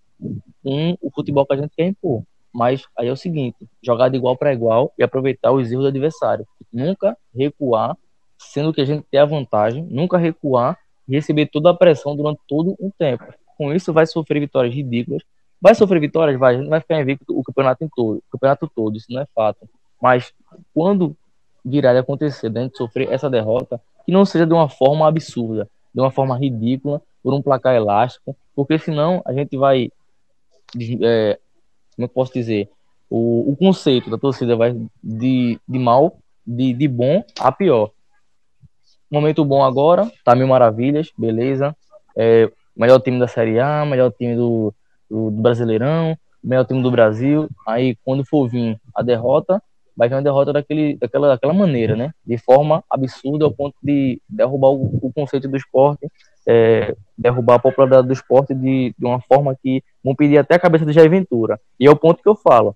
com 0.63 0.97
o 1.01 1.11
futebol 1.11 1.47
que 1.47 1.55
a 1.55 1.57
gente 1.57 1.73
quer 1.77 1.87
impor. 1.87 2.23
Mas 2.53 2.85
aí 2.97 3.09
é 3.09 3.13
o 3.13 3.17
seguinte: 3.17 3.69
jogar 3.83 4.09
de 4.09 4.17
igual 4.17 4.37
para 4.37 4.53
igual 4.53 4.93
e 4.99 5.03
aproveitar 5.03 5.53
os 5.53 5.71
erros 5.71 5.85
do 5.85 5.89
adversário. 5.89 6.47
Nunca 6.73 7.17
recuar, 7.35 7.97
sendo 8.39 8.73
que 8.73 8.81
a 8.81 8.85
gente 8.85 9.05
tem 9.11 9.21
a 9.21 9.25
vantagem, 9.25 9.87
nunca 9.91 10.19
recuar 10.19 10.79
e 11.09 11.15
receber 11.15 11.47
toda 11.47 11.71
a 11.71 11.75
pressão 11.75 12.17
durante 12.17 12.41
todo 12.49 12.77
um 12.81 12.91
tempo. 12.91 13.25
Com 13.57 13.73
isso, 13.73 13.93
vai 13.93 14.07
sofrer 14.07 14.41
vitórias 14.41 14.75
ridículas. 14.75 15.23
Vai 15.61 15.75
sofrer 15.75 16.01
vitórias, 16.01 16.39
vai, 16.39 16.55
a 16.55 16.59
gente 16.59 16.69
vai 16.69 16.81
ficar 16.81 17.01
invicto 17.01 17.37
o 17.37 17.43
campeonato 17.43 17.85
em 17.85 17.89
todo, 17.89 18.19
o 18.19 18.31
campeonato 18.31 18.71
todo, 18.73 18.97
isso 18.97 19.07
não 19.11 19.23
é 19.23 19.27
fato. 19.35 19.69
Mas 20.01 20.33
quando 20.73 21.17
virar 21.65 21.93
de 21.93 21.99
acontecer, 21.99 22.47
a 22.47 22.61
gente 22.61 22.77
sofrer 22.77 23.13
essa 23.13 23.29
derrota, 23.29 23.81
que 24.07 24.13
não 24.13 24.25
seja 24.25 24.47
de 24.47 24.53
uma 24.53 24.69
forma 24.69 25.09
absurda, 25.09 25.69
de 25.93 26.01
uma 26.01 26.13
forma 26.13 26.39
ridícula, 26.39 27.03
por 27.23 27.35
um 27.35 27.43
placar 27.43 27.75
elástico, 27.75 28.37
porque 28.55 28.79
senão 28.79 29.21
a 29.25 29.33
gente 29.33 29.57
vai 29.57 29.91
é, 31.03 31.39
como 31.95 32.05
eu 32.05 32.09
posso 32.09 32.33
dizer, 32.33 32.69
o, 33.11 33.53
o 33.53 33.57
conceito 33.57 34.11
da 34.11 34.19
torcida 34.19 34.55
vai 34.57 34.75
de, 35.03 35.59
de 35.67 35.79
mal, 35.79 36.19
de, 36.47 36.73
de 36.73 36.89
bom 36.89 37.25
a 37.39 37.51
pior. 37.51 37.91
Momento 39.11 39.45
bom 39.45 39.65
agora, 39.65 40.11
tá 40.25 40.35
mil 40.35 40.47
maravilhas, 40.47 41.11
beleza. 41.17 41.75
É, 42.17 42.51
melhor 42.77 43.01
time 43.01 43.19
da 43.19 43.27
Série 43.27 43.59
A, 43.59 43.85
melhor 43.85 44.13
time 44.13 44.37
do, 44.37 44.75
do, 45.09 45.31
do, 45.31 45.43
Brasileirão, 45.43 46.17
melhor 46.45 46.65
time 46.67 46.83
do 46.83 46.91
Brasil. 46.91 47.49
Aí 47.67 47.97
quando 48.05 48.25
for 48.25 48.49
vir 48.49 48.79
a 48.95 49.03
derrota, 49.03 49.63
vai 49.99 50.09
vir 50.09 50.15
uma 50.15 50.23
derrota 50.23 50.53
daquele, 50.53 50.97
daquela, 50.97 51.29
daquela 51.29 51.53
maneira, 51.53 51.97
né? 51.97 52.13
De 52.25 52.39
forma 52.39 52.85
absurda 52.89 53.45
ao 53.45 53.53
ponto 53.53 53.75
de 53.83 54.23
derrubar 54.29 54.69
o, 54.69 54.99
o 55.03 55.13
conceito 55.13 55.49
do 55.49 55.57
esporte 55.57 56.09
é, 56.49 56.97
derrubar 57.17 57.57
a 57.57 57.59
popularidade 57.59 58.07
do 58.07 58.13
esporte 58.15 58.55
de, 58.55 58.95
de 58.99 59.05
uma 59.05 59.21
forma 59.21 59.55
que 59.63 59.85
vão 60.03 60.15
pedir 60.15 60.39
até 60.39 60.55
a 60.55 60.59
cabeça 60.59 60.87
de 60.87 60.95
Jair 60.95 61.11
Ventura. 61.11 61.61
E 61.79 61.87
é 61.87 61.91
o 61.91 61.97
ponto 61.97 62.23
que 62.23 62.29
eu 62.29 62.35
falo. 62.35 62.75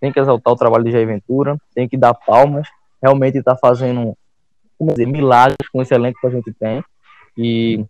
Tem 0.00 0.10
que 0.10 0.18
exaltar 0.18 0.52
o 0.52 0.56
trabalho 0.56 0.82
de 0.82 0.90
Jair 0.90 1.06
Ventura, 1.06 1.56
tem 1.72 1.88
que 1.88 1.96
dar 1.96 2.14
palmas, 2.14 2.66
realmente 3.00 3.38
está 3.38 3.56
fazendo 3.56 4.16
dizer, 4.80 5.06
milagres 5.06 5.68
com 5.72 5.80
esse 5.80 5.94
elenco 5.94 6.18
que 6.20 6.26
a 6.26 6.30
gente 6.30 6.52
tem. 6.52 6.82
E 7.38 7.84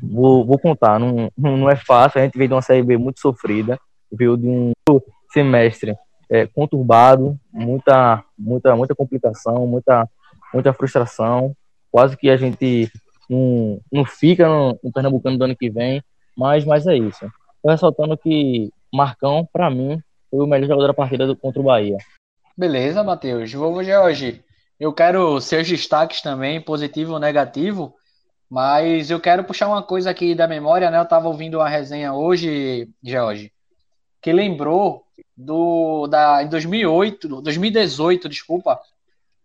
vou, 0.00 0.46
vou 0.46 0.60
contar, 0.60 1.00
não, 1.00 1.28
não 1.36 1.68
é 1.68 1.74
fácil, 1.74 2.20
a 2.20 2.24
gente 2.24 2.38
veio 2.38 2.48
de 2.48 2.54
uma 2.54 2.62
Série 2.62 2.84
B 2.84 2.96
muito 2.96 3.20
sofrida, 3.20 3.76
veio 4.12 4.36
de 4.36 4.46
um 4.46 4.72
semestre 5.32 5.96
é, 6.32 6.46
conturbado, 6.46 7.38
muita, 7.52 8.24
muita, 8.38 8.74
muita 8.74 8.94
complicação, 8.94 9.66
muita, 9.66 10.08
muita 10.52 10.72
frustração, 10.72 11.54
quase 11.90 12.16
que 12.16 12.30
a 12.30 12.38
gente 12.38 12.90
não, 13.28 13.78
não 13.92 14.04
fica 14.06 14.48
no, 14.48 14.78
no 14.82 14.90
Pernambucano 14.90 15.36
do 15.36 15.44
ano 15.44 15.54
que 15.54 15.68
vem, 15.68 16.02
mas, 16.34 16.64
mas 16.64 16.86
é 16.86 16.96
isso. 16.96 17.30
Tô 17.62 17.70
ressaltando 17.70 18.16
que 18.16 18.72
Marcão, 18.90 19.46
para 19.52 19.68
mim, 19.68 20.00
foi 20.30 20.40
o 20.40 20.46
melhor 20.46 20.68
jogador 20.68 20.86
da 20.86 20.94
partida 20.94 21.26
do, 21.26 21.36
contra 21.36 21.60
o 21.60 21.64
Bahia. 21.64 21.98
Beleza, 22.56 23.04
Matheus. 23.04 23.52
Vamos, 23.52 23.84
George. 23.84 24.42
Eu 24.80 24.90
quero 24.90 25.38
seus 25.38 25.68
destaques 25.68 26.22
também, 26.22 26.62
positivo 26.62 27.12
ou 27.12 27.18
negativo, 27.18 27.94
mas 28.48 29.10
eu 29.10 29.20
quero 29.20 29.44
puxar 29.44 29.68
uma 29.68 29.82
coisa 29.82 30.10
aqui 30.10 30.34
da 30.34 30.48
memória, 30.48 30.90
né? 30.90 30.98
Eu 30.98 31.02
estava 31.02 31.28
ouvindo 31.28 31.58
uma 31.58 31.68
resenha 31.68 32.14
hoje, 32.14 32.88
George, 33.02 33.52
que 34.20 34.32
lembrou 34.32 35.04
do 35.44 36.06
da 36.06 36.42
em 36.42 36.48
2008, 36.48 37.42
2018, 37.42 38.28
desculpa, 38.28 38.80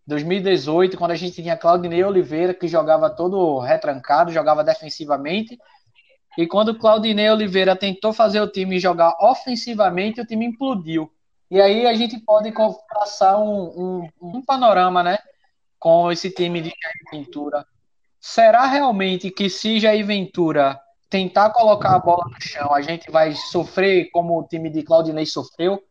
2018, 0.05 0.97
quando 0.97 1.11
a 1.11 1.15
gente 1.15 1.41
tinha 1.41 1.57
Claudinei 1.57 2.03
Oliveira, 2.03 2.53
que 2.53 2.67
jogava 2.67 3.09
todo 3.09 3.59
retrancado, 3.59 4.31
jogava 4.31 4.63
defensivamente. 4.63 5.57
E 6.37 6.47
quando 6.47 6.77
Claudinei 6.77 7.29
Oliveira 7.29 7.75
tentou 7.75 8.13
fazer 8.13 8.39
o 8.39 8.47
time 8.47 8.79
jogar 8.79 9.15
ofensivamente, 9.19 10.21
o 10.21 10.25
time 10.25 10.45
implodiu. 10.45 11.11
E 11.49 11.59
aí 11.59 11.87
a 11.87 11.93
gente 11.93 12.19
pode 12.19 12.53
passar 12.93 13.37
um, 13.37 14.09
um, 14.21 14.37
um 14.37 14.41
panorama, 14.41 15.01
né? 15.01 15.17
com 15.79 16.11
esse 16.11 16.29
time 16.29 16.61
de 16.61 16.69
Jair 16.69 17.11
Ventura. 17.11 17.65
Será 18.19 18.65
realmente 18.65 19.31
que 19.31 19.49
se 19.49 19.79
Jair 19.79 20.05
Ventura 20.05 20.79
tentar 21.09 21.51
colocar 21.51 21.95
a 21.95 21.99
bola 21.99 22.25
no 22.25 22.41
chão, 22.41 22.73
a 22.73 22.81
gente 22.81 23.09
vai 23.09 23.33
sofrer 23.33 24.09
como 24.11 24.39
o 24.39 24.43
time 24.43 24.69
de 24.69 24.83
Claudinei 24.83 25.25
sofreu? 25.25 25.81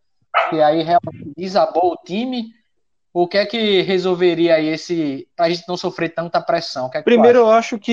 Que 0.51 0.61
aí 0.61 0.83
realmente 0.83 1.33
desabou 1.37 1.93
o 1.93 2.05
time? 2.05 2.47
O 3.13 3.27
que 3.27 3.39
é 3.39 3.47
que 3.47 3.81
resolveria 3.81 4.57
aí 4.57 4.69
esse. 4.69 5.27
pra 5.35 5.49
gente 5.49 5.67
não 5.67 5.77
sofrer 5.77 6.11
tanta 6.11 6.41
pressão? 6.41 6.91
É 6.93 6.99
que 6.99 7.03
Primeiro, 7.03 7.39
eu 7.39 7.51
acho 7.51 7.79
que 7.79 7.93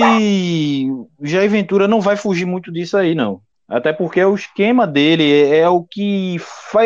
Jair 1.22 1.50
Ventura 1.50 1.88
não 1.88 2.00
vai 2.00 2.16
fugir 2.16 2.44
muito 2.44 2.70
disso 2.70 2.96
aí, 2.96 3.14
não. 3.14 3.40
Até 3.66 3.92
porque 3.92 4.22
o 4.22 4.34
esquema 4.34 4.86
dele 4.86 5.32
é, 5.32 5.60
é 5.60 5.68
o 5.68 5.82
que 5.82 6.36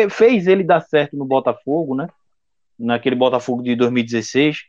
fez 0.09 0.47
ele 0.47 0.63
dar 0.63 0.79
certo 0.79 1.17
no 1.17 1.25
Botafogo, 1.25 1.93
né? 1.93 2.07
Naquele 2.79 3.17
Botafogo 3.17 3.61
de 3.61 3.75
2016, 3.75 4.59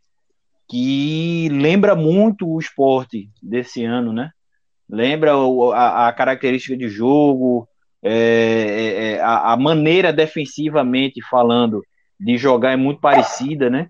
que 0.69 1.49
lembra 1.53 1.95
muito 1.95 2.49
o 2.49 2.59
esporte 2.59 3.31
desse 3.41 3.85
ano, 3.85 4.13
né? 4.13 4.33
Lembra 4.89 5.33
a, 5.73 6.09
a 6.09 6.13
característica 6.13 6.77
de 6.77 6.89
jogo, 6.89 7.69
é, 8.03 8.13
é, 8.13 9.13
é, 9.13 9.21
a, 9.21 9.53
a, 9.53 9.57
maneira 9.57 10.13
defensivamente 10.13 11.21
falando 11.29 11.85
de 12.19 12.39
jogar 12.39 12.73
é 12.73 12.77
muito 12.77 13.01
parecida, 13.01 13.69
né? 13.69 13.89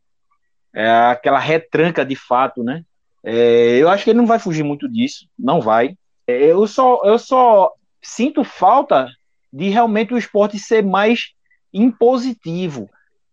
É 0.74 0.88
aquela 0.88 1.38
retranca 1.38 2.04
de 2.04 2.16
fato, 2.16 2.62
né? 2.62 2.82
É, 3.22 3.76
eu 3.78 3.88
acho 3.88 4.04
que 4.04 4.10
ele 4.10 4.18
não 4.18 4.26
vai 4.26 4.38
fugir 4.38 4.64
muito 4.64 4.88
disso, 4.88 5.26
não 5.38 5.60
vai. 5.60 5.94
É, 6.26 6.46
eu 6.46 6.66
só, 6.66 7.00
eu 7.04 7.18
só 7.18 7.72
sinto 8.02 8.42
falta 8.42 9.08
de 9.52 9.68
realmente 9.68 10.12
o 10.12 10.18
esporte 10.18 10.58
ser 10.58 10.82
mais 10.82 11.32
impositivo. 11.72 12.88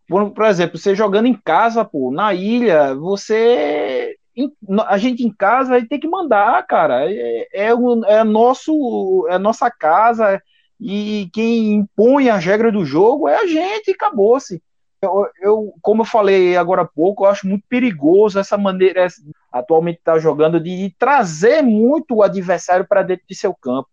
Por, 0.06 0.30
por 0.30 0.44
exemplo, 0.44 0.78
você 0.78 0.94
jogando 0.94 1.26
em 1.26 1.34
casa, 1.34 1.84
pô, 1.84 2.10
na 2.10 2.34
ilha, 2.34 2.94
você. 2.94 4.16
A 4.86 4.96
gente 4.98 5.24
em 5.24 5.34
casa 5.34 5.84
tem 5.88 5.98
que 5.98 6.06
mandar, 6.06 6.64
cara. 6.66 7.10
É, 7.10 7.48
é, 7.52 7.70
é, 8.06 8.24
nosso, 8.24 9.26
é 9.28 9.34
a 9.34 9.38
nossa 9.38 9.68
casa 9.68 10.40
e 10.80 11.28
quem 11.32 11.74
impõe 11.74 12.30
as 12.30 12.44
regras 12.44 12.72
do 12.72 12.84
jogo 12.84 13.28
é 13.28 13.36
a 13.36 13.46
gente, 13.46 13.90
acabou-se. 13.90 14.62
Eu, 15.00 15.28
eu, 15.40 15.74
como 15.80 16.02
eu 16.02 16.06
falei 16.06 16.56
agora 16.56 16.82
há 16.82 16.84
pouco, 16.86 17.24
eu 17.24 17.28
acho 17.28 17.46
muito 17.46 17.64
perigoso 17.68 18.38
essa 18.38 18.58
maneira 18.58 19.06
atualmente 19.52 19.98
está 19.98 20.18
jogando 20.18 20.60
de 20.60 20.94
trazer 20.98 21.62
muito 21.62 22.16
o 22.16 22.22
adversário 22.22 22.86
para 22.86 23.02
dentro 23.02 23.24
de 23.28 23.34
seu 23.34 23.54
campo 23.54 23.88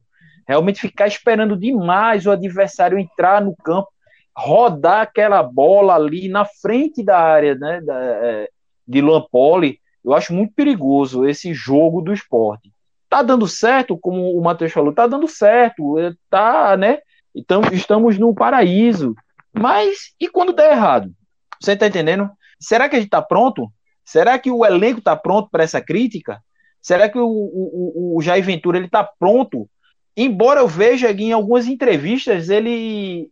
realmente 0.47 0.81
ficar 0.81 1.07
esperando 1.07 1.57
demais 1.57 2.25
o 2.25 2.31
adversário 2.31 2.99
entrar 2.99 3.41
no 3.41 3.55
campo, 3.55 3.89
rodar 4.35 5.01
aquela 5.01 5.41
bola 5.41 5.95
ali 5.95 6.29
na 6.29 6.45
frente 6.45 7.03
da 7.03 7.19
área 7.19 7.55
né, 7.55 7.81
da, 7.81 7.99
é, 7.99 8.49
de 8.87 9.01
Luan 9.01 9.25
Poli, 9.31 9.79
eu 10.03 10.13
acho 10.13 10.33
muito 10.33 10.53
perigoso 10.53 11.27
esse 11.27 11.53
jogo 11.53 12.01
do 12.01 12.13
esporte. 12.13 12.71
Tá 13.15 13.21
dando 13.21 13.47
certo, 13.47 13.97
como 13.97 14.37
o 14.37 14.43
Matheus 14.43 14.73
falou, 14.73 14.91
tá 14.91 15.07
dando 15.07 15.25
certo, 15.25 15.97
é, 15.97 16.13
tá, 16.29 16.75
né? 16.75 16.97
Então, 17.33 17.61
estamos 17.71 18.17
no 18.19 18.35
paraíso. 18.35 19.15
Mas 19.57 20.13
e 20.19 20.27
quando 20.27 20.51
der 20.51 20.73
errado? 20.73 21.13
Você 21.61 21.77
tá 21.77 21.87
entendendo? 21.87 22.29
Será 22.59 22.89
que 22.89 22.97
a 22.97 22.99
gente 22.99 23.09
tá 23.09 23.21
pronto? 23.21 23.71
Será 24.03 24.37
que 24.37 24.51
o 24.51 24.65
elenco 24.65 24.99
tá 24.99 25.15
pronto 25.15 25.47
para 25.49 25.63
essa 25.63 25.79
crítica? 25.79 26.41
Será 26.81 27.07
que 27.07 27.17
o, 27.17 27.25
o, 27.25 28.17
o 28.17 28.21
Jair 28.21 28.43
Ventura 28.43 28.77
ele 28.77 28.89
tá 28.89 29.09
pronto 29.17 29.69
embora 30.17 30.59
eu 30.59 30.67
veja 30.67 31.09
em 31.11 31.31
algumas 31.31 31.67
entrevistas 31.67 32.49
ele 32.49 33.29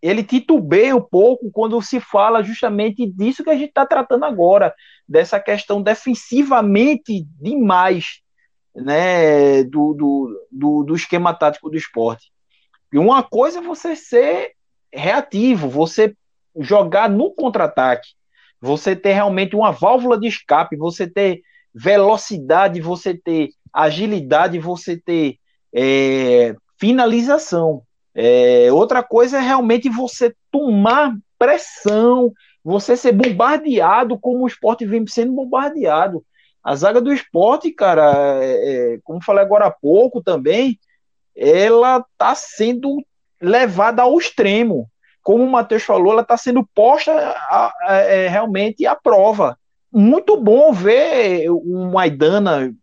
ele 0.00 0.22
titubeia 0.22 0.94
um 0.94 1.00
pouco 1.00 1.50
quando 1.50 1.82
se 1.82 1.98
fala 1.98 2.44
justamente 2.44 3.04
disso 3.04 3.42
que 3.42 3.50
a 3.50 3.54
gente 3.54 3.70
está 3.70 3.84
tratando 3.84 4.24
agora, 4.24 4.72
dessa 5.08 5.40
questão 5.40 5.82
defensivamente 5.82 7.26
demais 7.40 8.20
né, 8.76 9.64
do, 9.64 9.94
do, 9.94 10.46
do, 10.52 10.84
do 10.84 10.94
esquema 10.94 11.34
tático 11.34 11.70
do 11.70 11.76
esporte. 11.76 12.30
E 12.92 12.98
uma 12.98 13.22
coisa 13.22 13.58
é 13.58 13.62
você 13.62 13.96
ser 13.96 14.52
reativo, 14.92 15.68
você 15.68 16.14
jogar 16.58 17.10
no 17.10 17.32
contra-ataque, 17.32 18.08
você 18.60 18.94
ter 18.94 19.12
realmente 19.12 19.56
uma 19.56 19.72
válvula 19.72 20.18
de 20.18 20.28
escape, 20.28 20.76
você 20.76 21.06
ter 21.06 21.42
velocidade, 21.74 22.80
você 22.80 23.14
ter 23.14 23.50
agilidade, 23.72 24.58
você 24.58 24.96
ter 24.96 25.36
é, 25.74 26.54
finalização. 26.78 27.82
É, 28.14 28.72
outra 28.72 29.02
coisa 29.02 29.36
é 29.36 29.40
realmente 29.40 29.90
você 29.90 30.34
tomar 30.50 31.14
pressão, 31.38 32.32
você 32.64 32.96
ser 32.96 33.12
bombardeado 33.12 34.18
como 34.18 34.44
o 34.44 34.46
esporte 34.46 34.86
vem 34.86 35.06
sendo 35.06 35.32
bombardeado. 35.32 36.24
A 36.66 36.74
zaga 36.74 37.00
do 37.00 37.12
esporte, 37.12 37.70
cara, 37.70 38.12
é, 38.42 38.94
é 38.94 38.98
como 39.04 39.22
falei 39.22 39.44
agora 39.44 39.66
há 39.66 39.70
pouco 39.70 40.20
também, 40.20 40.76
ela 41.36 41.98
está 41.98 42.34
sendo 42.34 43.00
levada 43.40 44.02
ao 44.02 44.18
extremo. 44.18 44.90
Como 45.22 45.44
o 45.44 45.48
Matheus 45.48 45.84
falou, 45.84 46.10
ela 46.10 46.22
está 46.22 46.36
sendo 46.36 46.68
posta 46.74 47.12
a, 47.12 47.72
a, 47.82 47.94
é, 47.98 48.26
realmente 48.26 48.84
à 48.84 48.96
prova. 48.96 49.56
Muito 49.92 50.36
bom 50.36 50.72
ver 50.72 51.48
o 51.50 51.88
Maidana 51.92 52.74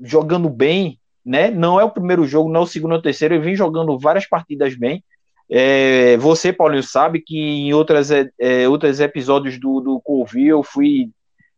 jogando 0.00 0.48
bem, 0.48 1.00
né? 1.26 1.50
Não 1.50 1.80
é 1.80 1.84
o 1.84 1.90
primeiro 1.90 2.24
jogo, 2.24 2.48
não 2.48 2.60
é 2.60 2.62
o 2.62 2.66
segundo 2.68 2.92
ou 2.92 3.02
terceiro. 3.02 3.34
Ele 3.34 3.44
vem 3.44 3.56
jogando 3.56 3.98
várias 3.98 4.24
partidas 4.24 4.76
bem. 4.76 5.02
É, 5.50 6.16
você, 6.18 6.52
Paulinho, 6.52 6.84
sabe 6.84 7.20
que 7.20 7.36
em 7.36 7.74
outras, 7.74 8.12
é, 8.12 8.30
é 8.38 8.68
outros 8.68 9.00
episódios 9.00 9.58
do, 9.58 9.80
do 9.80 10.26
eu 10.36 10.62
fui 10.62 11.10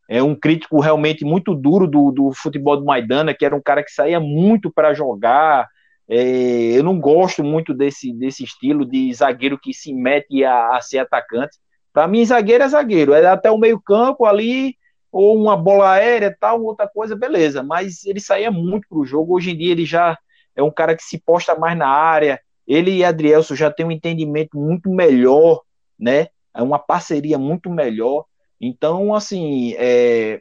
é, 0.09 0.23
um 0.23 0.35
crítico 0.35 0.81
realmente 0.81 1.25
muito 1.25 1.55
duro 1.55 1.87
do, 1.87 2.11
do 2.11 2.33
futebol 2.33 2.77
do 2.77 2.85
Maidana, 2.85 3.35
que 3.35 3.45
era 3.45 3.57
um 3.57 3.63
cara 3.63 3.83
que 3.83 3.91
saía 3.91 4.21
muito 4.21 4.71
para 4.71 4.95
jogar. 4.95 5.69
É, 6.09 6.77
eu 6.77 6.83
não 6.83 6.99
gosto 7.01 7.43
muito 7.43 7.73
desse, 7.73 8.13
desse 8.13 8.45
estilo 8.45 8.85
de 8.85 9.13
zagueiro 9.15 9.59
que 9.59 9.73
se 9.73 9.95
mete 9.95 10.45
a, 10.45 10.77
a 10.77 10.81
ser 10.81 10.99
atacante. 10.99 11.57
Para 11.93 12.07
mim, 12.09 12.25
zagueiro 12.25 12.65
é 12.65 12.69
zagueiro, 12.69 13.15
é 13.15 13.25
até 13.27 13.51
o 13.51 13.59
meio-campo 13.59 14.27
ali, 14.27 14.77
ou 15.11 15.41
uma 15.41 15.57
bola 15.57 15.93
aérea, 15.93 16.37
tal, 16.39 16.63
outra 16.63 16.89
coisa, 16.89 17.15
beleza. 17.15 17.63
Mas 17.63 18.05
ele 18.05 18.21
saía 18.21 18.51
muito 18.51 18.89
pro 18.89 19.05
jogo. 19.05 19.37
Hoje 19.37 19.53
em 19.53 19.57
dia 19.57 19.71
ele 19.71 19.87
já 19.87 20.19
é 20.57 20.63
um 20.63 20.73
cara 20.73 20.97
que 20.97 21.05
se 21.05 21.19
posta 21.19 21.55
mais 21.55 21.79
na 21.79 21.89
área. 21.89 22.41
Ele 22.67 22.91
e 22.91 23.05
Adrielson 23.05 23.55
já 23.55 23.71
tem 23.71 23.87
um 23.87 23.93
entendimento 23.93 24.59
muito 24.59 24.91
melhor, 24.91 25.63
né? 25.99 26.29
É 26.53 26.63
uma 26.63 26.79
parceria 26.79 27.39
muito 27.39 27.71
melhor. 27.71 28.25
Então, 28.67 29.15
assim, 29.15 29.75
é... 29.77 30.41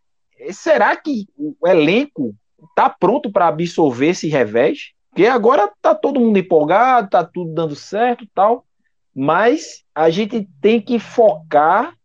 será 0.52 0.96
que 0.96 1.28
o 1.38 1.56
elenco 1.68 2.36
tá 2.76 2.90
pronto 2.90 3.32
para 3.32 3.48
absorver 3.48 4.10
esse 4.10 4.28
revés? 4.28 4.92
Porque 5.10 5.28
agora 5.28 5.72
tá 5.82 5.94
todo 5.94 6.20
mundo 6.20 6.38
empolgado, 6.38 7.10
tá 7.10 7.24
tudo 7.24 7.54
dando 7.54 7.76
certo, 7.76 8.26
tal. 8.34 8.66
Mas 9.16 9.84
a 9.94 10.10
gente 10.10 10.48
tem 10.60 10.82
que 10.82 10.98
focar 10.98 11.96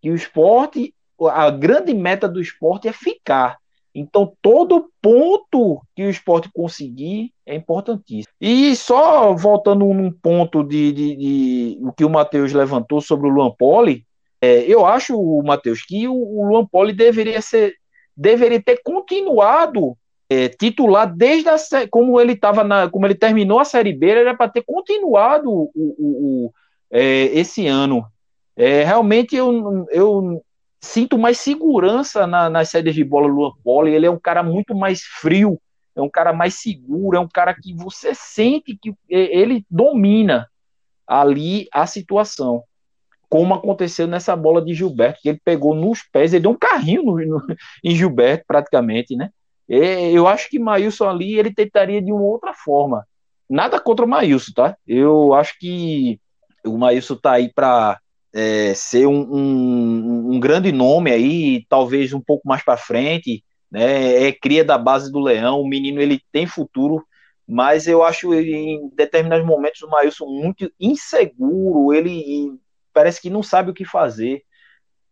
que 0.00 0.10
o 0.10 0.14
esporte 0.14 0.92
a 1.26 1.50
grande 1.50 1.92
meta 1.92 2.28
do 2.28 2.40
esporte 2.40 2.86
é 2.86 2.92
ficar. 2.92 3.58
Então, 3.94 4.32
todo 4.40 4.90
ponto 5.02 5.80
que 5.96 6.04
o 6.04 6.10
esporte 6.10 6.48
conseguir 6.52 7.32
é 7.44 7.56
importantíssimo. 7.56 8.32
E 8.40 8.76
só 8.76 9.34
voltando 9.34 9.84
num 9.86 10.12
ponto 10.12 10.62
de, 10.62 10.92
de, 10.92 11.16
de 11.16 11.78
o 11.80 11.92
que 11.92 12.04
o 12.04 12.10
Matheus 12.10 12.52
levantou 12.52 13.00
sobre 13.00 13.26
o 13.26 13.30
Luan 13.30 13.50
Poli, 13.50 14.06
é, 14.40 14.60
eu 14.60 14.86
acho, 14.86 15.42
Matheus, 15.42 15.82
que 15.82 16.06
o, 16.08 16.14
o 16.14 16.48
Luan 16.48 16.66
Poli 16.66 16.92
deveria 16.92 17.40
ser 17.40 17.74
deveria 18.16 18.60
ter 18.60 18.82
continuado 18.82 19.96
é, 20.28 20.48
titular 20.48 21.12
desde 21.14 21.48
a 21.48 21.56
como 21.88 22.20
ele 22.20 22.32
estava 22.32 22.64
na 22.64 22.88
como 22.88 23.06
ele 23.06 23.14
terminou 23.14 23.60
a 23.60 23.64
série 23.64 23.92
B 23.92 24.08
era 24.08 24.36
para 24.36 24.50
ter 24.50 24.64
continuado 24.66 25.50
o, 25.50 25.70
o, 25.74 26.46
o 26.46 26.52
é, 26.90 27.26
esse 27.26 27.66
ano 27.68 28.04
é, 28.56 28.82
realmente 28.82 29.36
eu, 29.36 29.86
eu 29.90 30.42
sinto 30.80 31.18
mais 31.18 31.38
segurança 31.38 32.26
na, 32.26 32.48
nas 32.48 32.70
saídas 32.70 32.94
de 32.94 33.04
bola 33.04 33.28
do 33.28 33.34
Luan 33.34 33.52
Poli. 33.62 33.94
Ele 33.94 34.06
é 34.06 34.10
um 34.10 34.18
cara 34.18 34.42
muito 34.42 34.74
mais 34.74 35.02
frio, 35.02 35.60
é 35.94 36.02
um 36.02 36.10
cara 36.10 36.32
mais 36.32 36.54
seguro, 36.54 37.16
é 37.16 37.20
um 37.20 37.28
cara 37.28 37.54
que 37.54 37.74
você 37.74 38.14
sente 38.14 38.76
que 38.76 38.92
ele 39.08 39.64
domina 39.70 40.48
ali 41.06 41.68
a 41.72 41.86
situação. 41.86 42.64
Como 43.28 43.54
aconteceu 43.54 44.06
nessa 44.06 44.34
bola 44.34 44.64
de 44.64 44.72
Gilberto, 44.74 45.20
que 45.22 45.28
ele 45.28 45.40
pegou 45.44 45.74
nos 45.74 46.02
pés, 46.02 46.32
ele 46.32 46.42
deu 46.42 46.50
um 46.50 46.58
carrinho 46.58 47.02
no, 47.02 47.16
no, 47.18 47.46
em 47.84 47.94
Gilberto, 47.94 48.44
praticamente, 48.46 49.14
né? 49.14 49.30
E, 49.68 50.12
eu 50.14 50.26
acho 50.26 50.48
que 50.48 50.58
Maílson 50.58 51.08
ali 51.08 51.38
ele 51.38 51.52
tentaria 51.52 52.00
de 52.00 52.10
uma 52.10 52.22
outra 52.22 52.54
forma. 52.54 53.06
Nada 53.48 53.78
contra 53.80 54.04
o 54.04 54.08
Maílson, 54.08 54.52
tá? 54.54 54.76
Eu 54.86 55.34
acho 55.34 55.58
que 55.58 56.20
o 56.64 56.78
Maílson 56.78 57.16
tá 57.16 57.32
aí 57.32 57.52
para 57.52 57.98
é, 58.32 58.74
ser 58.74 59.06
um, 59.06 59.20
um, 59.20 60.34
um, 60.34 60.40
grande 60.40 60.72
nome 60.72 61.10
aí, 61.10 61.64
talvez 61.68 62.12
um 62.12 62.20
pouco 62.20 62.46
mais 62.48 62.62
para 62.62 62.76
frente, 62.76 63.44
né? 63.70 64.26
É 64.28 64.32
cria 64.32 64.64
da 64.64 64.78
base 64.78 65.10
do 65.12 65.20
Leão, 65.20 65.60
o 65.60 65.68
menino 65.68 66.00
ele 66.00 66.20
tem 66.32 66.46
futuro, 66.46 67.04
mas 67.46 67.86
eu 67.86 68.02
acho 68.02 68.34
ele, 68.34 68.54
em 68.54 68.90
determinados 68.94 69.46
momentos 69.46 69.82
o 69.82 69.88
Maílson 69.88 70.26
muito 70.26 70.70
inseguro, 70.78 71.92
ele 71.94 72.58
parece 72.98 73.22
que 73.22 73.30
não 73.30 73.44
sabe 73.44 73.70
o 73.70 73.74
que 73.74 73.84
fazer. 73.84 74.42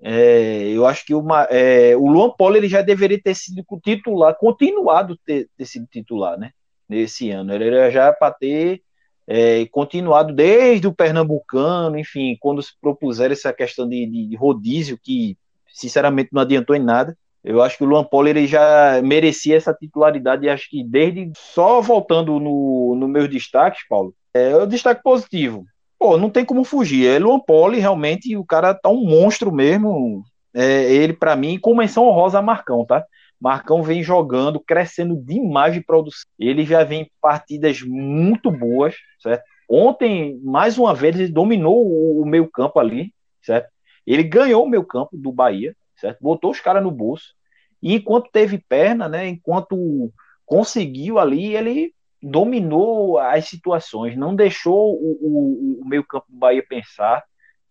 É, 0.03 0.70
eu 0.70 0.84
acho 0.84 1.07
que 1.07 1.14
uma, 1.14 1.45
é, 1.45 1.95
o 1.97 2.09
Luan 2.09 2.30
Poli 2.30 2.59
ele 2.59 2.68
já 2.68 2.82
deveria 2.82 3.22
ter 3.22 3.37
sido 3.37 3.64
titular, 3.80 4.34
continuado 4.37 5.16
ter, 5.24 5.49
ter 5.57 5.64
sido 5.64 5.87
titular, 5.87 6.37
né? 6.37 6.51
Nesse 6.89 7.30
ano. 7.30 7.55
Ele 7.55 7.89
já 7.93 8.12
para 8.12 8.34
ter 8.34 8.82
é, 9.24 9.64
continuado 9.66 10.34
desde 10.34 10.89
o 10.89 10.93
Pernambucano, 10.93 11.97
enfim, 11.97 12.37
quando 12.41 12.61
se 12.61 12.72
propuseram 12.80 13.32
essa 13.32 13.53
questão 13.53 13.89
de, 13.89 14.05
de, 14.05 14.34
rodízio, 14.34 14.99
que 15.01 15.39
sinceramente 15.72 16.30
não 16.32 16.43
adiantou 16.43 16.74
em 16.74 16.82
nada. 16.82 17.16
Eu 17.45 17.62
acho 17.62 17.78
que 17.78 17.84
o 17.84 17.87
Luan 17.87 18.03
Poli 18.03 18.30
ele 18.30 18.49
já 18.49 19.01
merecia 19.01 19.57
essa 19.57 19.72
titularidade, 19.72 20.45
e 20.45 20.51
acho 20.51 20.68
que 20.68 20.82
desde. 20.82 21.30
Só 21.37 21.80
voltando 21.80 22.41
no, 22.41 22.97
no 22.97 23.07
meus 23.07 23.30
destaques, 23.30 23.87
Paulo, 23.89 24.12
é 24.34 24.57
o 24.57 24.66
destaque 24.66 25.05
positivo. 25.05 25.64
Pô, 25.99 26.16
não 26.16 26.30
tem 26.30 26.44
como 26.44 26.64
fugir. 26.64 27.07
É 27.07 27.18
Luan 27.18 27.40
Poli, 27.40 27.78
realmente, 27.78 28.36
o 28.36 28.44
cara 28.44 28.74
tá 28.74 28.88
um 28.88 29.05
monstro 29.05 29.53
mesmo. 29.53 30.22
É, 30.55 30.92
ele, 30.92 31.12
para 31.12 31.36
mim, 31.36 31.59
com 31.59 31.74
menção 31.74 32.05
honrosa 32.07 32.38
a 32.38 32.42
Marcão, 32.42 32.84
tá? 32.84 33.05
Marcão 33.40 33.82
vem 33.82 34.03
jogando, 34.03 34.59
crescendo 34.61 35.16
demais 35.16 35.74
de 35.74 35.80
produção. 35.80 36.24
Ele 36.38 36.64
já 36.64 36.82
vem 36.84 37.03
em 37.03 37.11
partidas 37.20 37.82
muito 37.82 38.51
boas, 38.51 38.94
certo? 39.20 39.44
Ontem, 39.68 40.40
mais 40.42 40.78
uma 40.78 40.94
vez, 40.94 41.18
ele 41.18 41.28
dominou 41.28 41.86
o, 41.86 42.22
o 42.22 42.26
meio 42.26 42.49
campo 42.49 42.78
ali, 42.78 43.12
certo? 43.42 43.68
Ele 44.07 44.22
ganhou 44.22 44.64
o 44.64 44.68
meio 44.68 44.84
campo 44.84 45.16
do 45.16 45.32
Bahia, 45.32 45.74
certo? 45.97 46.18
Botou 46.20 46.51
os 46.51 46.61
caras 46.61 46.82
no 46.82 46.90
bolso. 46.90 47.34
E 47.82 47.94
enquanto 47.94 48.30
teve 48.30 48.59
perna, 48.59 49.09
né? 49.09 49.28
Enquanto 49.28 50.12
conseguiu 50.47 51.18
ali, 51.18 51.55
ele 51.55 51.92
dominou 52.26 53.18
as 53.18 53.48
situações, 53.48 54.16
não 54.16 54.34
deixou 54.34 54.94
o, 54.94 55.18
o, 55.20 55.80
o 55.82 55.88
meio 55.88 56.04
campo 56.04 56.26
do 56.28 56.36
Bahia 56.36 56.64
pensar, 56.68 57.22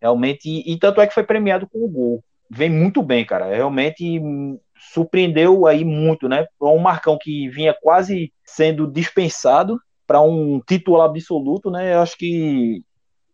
realmente, 0.01 0.47
e, 0.49 0.73
e 0.73 0.79
tanto 0.79 1.01
é 1.01 1.07
que 1.07 1.13
foi 1.13 1.23
premiado 1.23 1.67
com 1.67 1.83
o 1.83 1.87
gol. 1.89 2.23
Vem 2.49 2.69
muito 2.69 3.01
bem, 3.01 3.25
cara. 3.25 3.53
Realmente 3.53 4.21
surpreendeu 4.93 5.65
aí 5.65 5.83
muito, 5.83 6.29
né? 6.29 6.45
Um 6.61 6.77
Marcão 6.77 7.17
que 7.19 7.49
vinha 7.49 7.75
quase 7.81 8.31
sendo 8.45 8.87
dispensado 8.87 9.79
para 10.07 10.21
um 10.21 10.61
título 10.65 11.01
absoluto, 11.01 11.71
né? 11.71 11.95
Eu 11.95 12.01
acho 12.01 12.17
que 12.17 12.83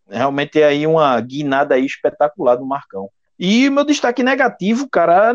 realmente 0.10 0.62
é 0.62 0.66
aí 0.66 0.88
uma 0.88 1.20
guinada 1.20 1.76
aí 1.76 1.86
espetacular 1.86 2.56
do 2.56 2.66
Marcão. 2.66 3.10
E 3.38 3.70
meu 3.70 3.84
destaque 3.84 4.24
negativo, 4.24 4.90
cara, 4.90 5.34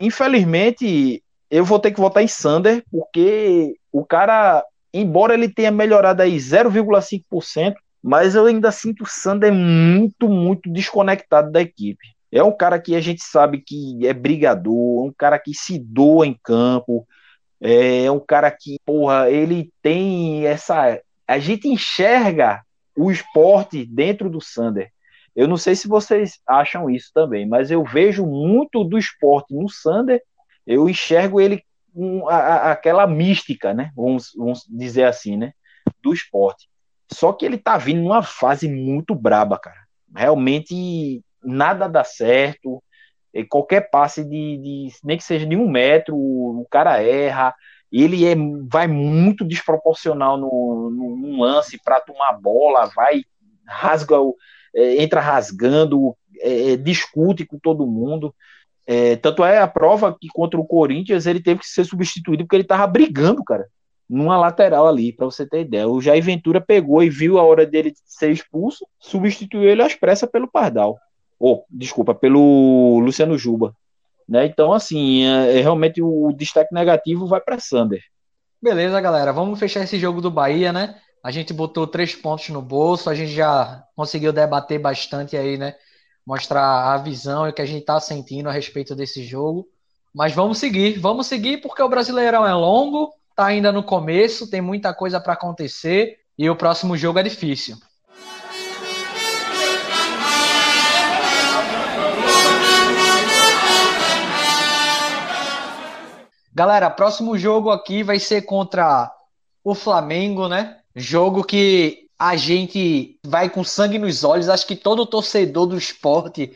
infelizmente 0.00 1.22
eu 1.50 1.64
vou 1.64 1.78
ter 1.78 1.92
que 1.92 2.00
votar 2.00 2.22
em 2.22 2.28
Sander, 2.28 2.82
porque 2.90 3.74
o 3.92 4.04
cara, 4.04 4.64
embora 4.92 5.34
ele 5.34 5.48
tenha 5.48 5.70
melhorado 5.70 6.22
aí 6.22 6.36
0,5%, 6.36 7.74
mas 8.02 8.34
eu 8.34 8.46
ainda 8.46 8.70
sinto 8.72 9.04
o 9.04 9.06
Sander 9.06 9.52
muito, 9.52 10.28
muito 10.28 10.70
desconectado 10.70 11.50
da 11.50 11.60
equipe. 11.60 12.06
É 12.30 12.42
um 12.42 12.56
cara 12.56 12.80
que 12.80 12.96
a 12.96 13.00
gente 13.00 13.22
sabe 13.22 13.62
que 13.64 14.06
é 14.06 14.12
brigador, 14.12 15.04
um 15.04 15.12
cara 15.12 15.38
que 15.38 15.54
se 15.54 15.78
doa 15.78 16.26
em 16.26 16.36
campo, 16.42 17.06
é 17.60 18.10
um 18.10 18.18
cara 18.18 18.50
que, 18.50 18.78
porra, 18.84 19.30
ele 19.30 19.70
tem 19.80 20.46
essa. 20.46 21.00
A 21.28 21.38
gente 21.38 21.68
enxerga 21.68 22.62
o 22.96 23.10
esporte 23.10 23.86
dentro 23.86 24.28
do 24.28 24.40
Sander. 24.40 24.90
Eu 25.34 25.46
não 25.46 25.56
sei 25.56 25.74
se 25.74 25.88
vocês 25.88 26.40
acham 26.46 26.90
isso 26.90 27.10
também, 27.14 27.46
mas 27.46 27.70
eu 27.70 27.84
vejo 27.84 28.26
muito 28.26 28.84
do 28.84 28.98
esporte 28.98 29.54
no 29.54 29.68
Sander, 29.68 30.22
eu 30.66 30.88
enxergo 30.88 31.40
ele 31.40 31.62
a, 32.28 32.36
a, 32.36 32.72
aquela 32.72 33.06
mística, 33.06 33.74
né? 33.74 33.90
Vamos, 33.94 34.32
vamos 34.36 34.66
dizer 34.68 35.04
assim, 35.04 35.36
né? 35.36 35.52
Do 36.02 36.12
esporte. 36.12 36.68
Só 37.10 37.32
que 37.32 37.44
ele 37.44 37.58
tá 37.58 37.76
vindo 37.76 38.02
numa 38.02 38.22
fase 38.22 38.68
muito 38.68 39.14
braba, 39.14 39.58
cara. 39.58 39.82
Realmente 40.14 41.22
nada 41.42 41.88
dá 41.88 42.04
certo, 42.04 42.82
qualquer 43.48 43.90
passe 43.90 44.22
de, 44.24 44.58
de, 44.58 44.88
nem 45.02 45.16
que 45.16 45.24
seja 45.24 45.46
de 45.46 45.56
um 45.56 45.68
metro, 45.68 46.16
o 46.16 46.66
cara 46.70 47.02
erra, 47.02 47.54
ele 47.90 48.26
é, 48.26 48.34
vai 48.70 48.86
muito 48.86 49.44
desproporcional 49.44 50.36
no, 50.36 50.90
no, 50.90 51.16
no 51.16 51.42
lance 51.42 51.78
para 51.82 52.00
tomar 52.00 52.32
bola, 52.32 52.90
vai, 52.94 53.24
rasga, 53.66 54.16
é, 54.74 55.02
entra 55.02 55.20
rasgando, 55.20 56.16
é, 56.40 56.72
é, 56.72 56.76
discute 56.76 57.44
com 57.44 57.58
todo 57.58 57.86
mundo. 57.86 58.34
É, 58.86 59.16
tanto 59.16 59.44
é 59.44 59.58
a 59.58 59.68
prova 59.68 60.16
que 60.20 60.28
contra 60.28 60.58
o 60.58 60.66
Corinthians 60.66 61.26
ele 61.26 61.40
teve 61.40 61.60
que 61.60 61.66
ser 61.66 61.84
substituído 61.84 62.44
porque 62.44 62.56
ele 62.56 62.64
tava 62.64 62.86
brigando, 62.86 63.44
cara, 63.44 63.66
numa 64.08 64.36
lateral 64.36 64.88
ali, 64.88 65.12
para 65.12 65.26
você 65.26 65.46
ter 65.46 65.60
ideia. 65.60 65.88
O 65.88 66.00
Jair 66.00 66.22
Ventura 66.22 66.60
pegou 66.60 67.02
e 67.02 67.08
viu 67.08 67.38
a 67.38 67.42
hora 67.42 67.64
dele 67.64 67.94
ser 68.04 68.30
expulso, 68.30 68.86
substituiu 68.98 69.68
ele 69.68 69.82
às 69.82 69.94
pressas 69.94 70.28
pelo 70.30 70.50
Pardal 70.50 70.98
ou, 71.42 71.66
desculpa, 71.68 72.14
pelo 72.14 73.00
Luciano 73.00 73.36
Juba. 73.36 73.74
Né? 74.28 74.46
Então, 74.46 74.72
assim, 74.72 75.24
é, 75.24 75.58
é 75.58 75.60
realmente 75.60 76.00
o 76.00 76.32
destaque 76.32 76.72
negativo 76.72 77.26
vai 77.26 77.40
para 77.40 77.58
Sander. 77.58 78.00
Beleza, 78.62 79.00
galera. 79.00 79.32
Vamos 79.32 79.58
fechar 79.58 79.82
esse 79.82 79.98
jogo 79.98 80.20
do 80.20 80.30
Bahia, 80.30 80.72
né? 80.72 80.94
A 81.20 81.32
gente 81.32 81.52
botou 81.52 81.84
três 81.84 82.14
pontos 82.14 82.48
no 82.50 82.62
bolso, 82.62 83.10
a 83.10 83.14
gente 83.16 83.32
já 83.32 83.84
conseguiu 83.96 84.32
debater 84.32 84.78
bastante 84.78 85.36
aí, 85.36 85.58
né? 85.58 85.74
Mostrar 86.26 86.92
a 86.92 86.96
visão 86.98 87.46
e 87.46 87.50
o 87.50 87.52
que 87.52 87.62
a 87.62 87.66
gente 87.66 87.84
tá 87.84 87.98
sentindo 87.98 88.48
a 88.48 88.52
respeito 88.52 88.94
desse 88.94 89.24
jogo. 89.24 89.66
Mas 90.14 90.34
vamos 90.34 90.58
seguir, 90.58 90.98
vamos 90.98 91.26
seguir 91.26 91.60
porque 91.60 91.82
o 91.82 91.88
Brasileirão 91.88 92.46
é 92.46 92.54
longo, 92.54 93.12
tá 93.34 93.46
ainda 93.46 93.72
no 93.72 93.82
começo, 93.82 94.50
tem 94.50 94.60
muita 94.60 94.92
coisa 94.94 95.20
para 95.20 95.32
acontecer 95.32 96.18
e 96.38 96.48
o 96.48 96.56
próximo 96.56 96.96
jogo 96.96 97.18
é 97.18 97.22
difícil. 97.22 97.76
Galera, 106.54 106.90
próximo 106.90 107.38
jogo 107.38 107.70
aqui 107.70 108.02
vai 108.02 108.18
ser 108.18 108.42
contra 108.42 109.10
o 109.64 109.74
Flamengo, 109.74 110.48
né? 110.48 110.76
Jogo 110.94 111.42
que 111.42 112.10
a 112.22 112.36
gente 112.36 113.18
vai 113.26 113.50
com 113.50 113.64
sangue 113.64 113.98
nos 113.98 114.22
olhos. 114.22 114.48
Acho 114.48 114.64
que 114.64 114.76
todo 114.76 115.04
torcedor 115.04 115.66
do 115.66 115.76
esporte, 115.76 116.52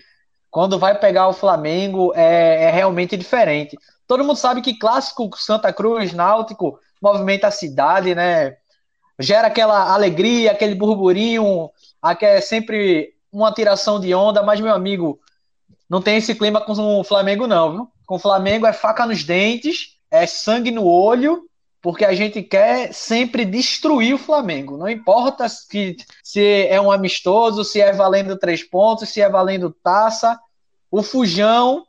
quando 0.49 0.79
vai 0.79 0.97
pegar 0.97 1.27
o 1.27 1.33
Flamengo, 1.33 2.13
é, 2.15 2.67
é 2.67 2.71
realmente 2.71 3.17
diferente. 3.17 3.77
Todo 4.07 4.23
mundo 4.23 4.37
sabe 4.37 4.63
que 4.63 4.79
clássico 4.79 5.29
Santa 5.37 5.73
Cruz, 5.73 6.13
Náutico, 6.13 6.79
movimenta 7.03 7.49
a 7.49 7.51
cidade, 7.51 8.15
né? 8.15 8.59
Gera 9.19 9.49
aquela 9.49 9.93
alegria, 9.93 10.53
aquele 10.53 10.77
burburinho, 10.77 11.69
aqui 12.01 12.25
é 12.25 12.41
sempre 12.41 13.15
uma 13.33 13.51
tiração 13.51 13.99
de 13.99 14.15
onda, 14.15 14.45
mas, 14.45 14.61
meu 14.61 14.73
amigo, 14.73 15.19
não 15.91 16.01
tem 16.01 16.19
esse 16.19 16.33
clima 16.37 16.61
com 16.61 16.75
o 16.75 17.03
Flamengo, 17.03 17.49
não, 17.49 17.73
viu? 17.73 17.89
Com 18.07 18.15
o 18.15 18.21
Flamengo 18.21 18.67
é 18.67 18.73
faca 18.73 19.05
nos 19.05 19.25
dentes, 19.25 19.99
é 20.13 20.29
sangue 20.29 20.71
no 20.71 20.87
olho, 20.87 21.43
porque 21.87 22.05
a 22.05 22.15
gente 22.15 22.43
quer 22.43 22.93
sempre 22.93 23.45
destruir 23.45 24.13
o 24.13 24.19
Flamengo. 24.19 24.77
Não 24.77 24.89
importa 24.89 25.49
se, 25.49 25.97
se 26.21 26.67
é 26.67 26.81
um 26.81 26.91
amistoso, 26.91 27.63
se 27.63 27.81
é 27.81 27.93
valendo 27.93 28.37
três 28.37 28.61
pontos, 28.61 29.09
se 29.09 29.21
é 29.21 29.29
valendo 29.29 29.71
taça. 29.71 30.37
O 30.91 31.01
Fujão, 31.01 31.85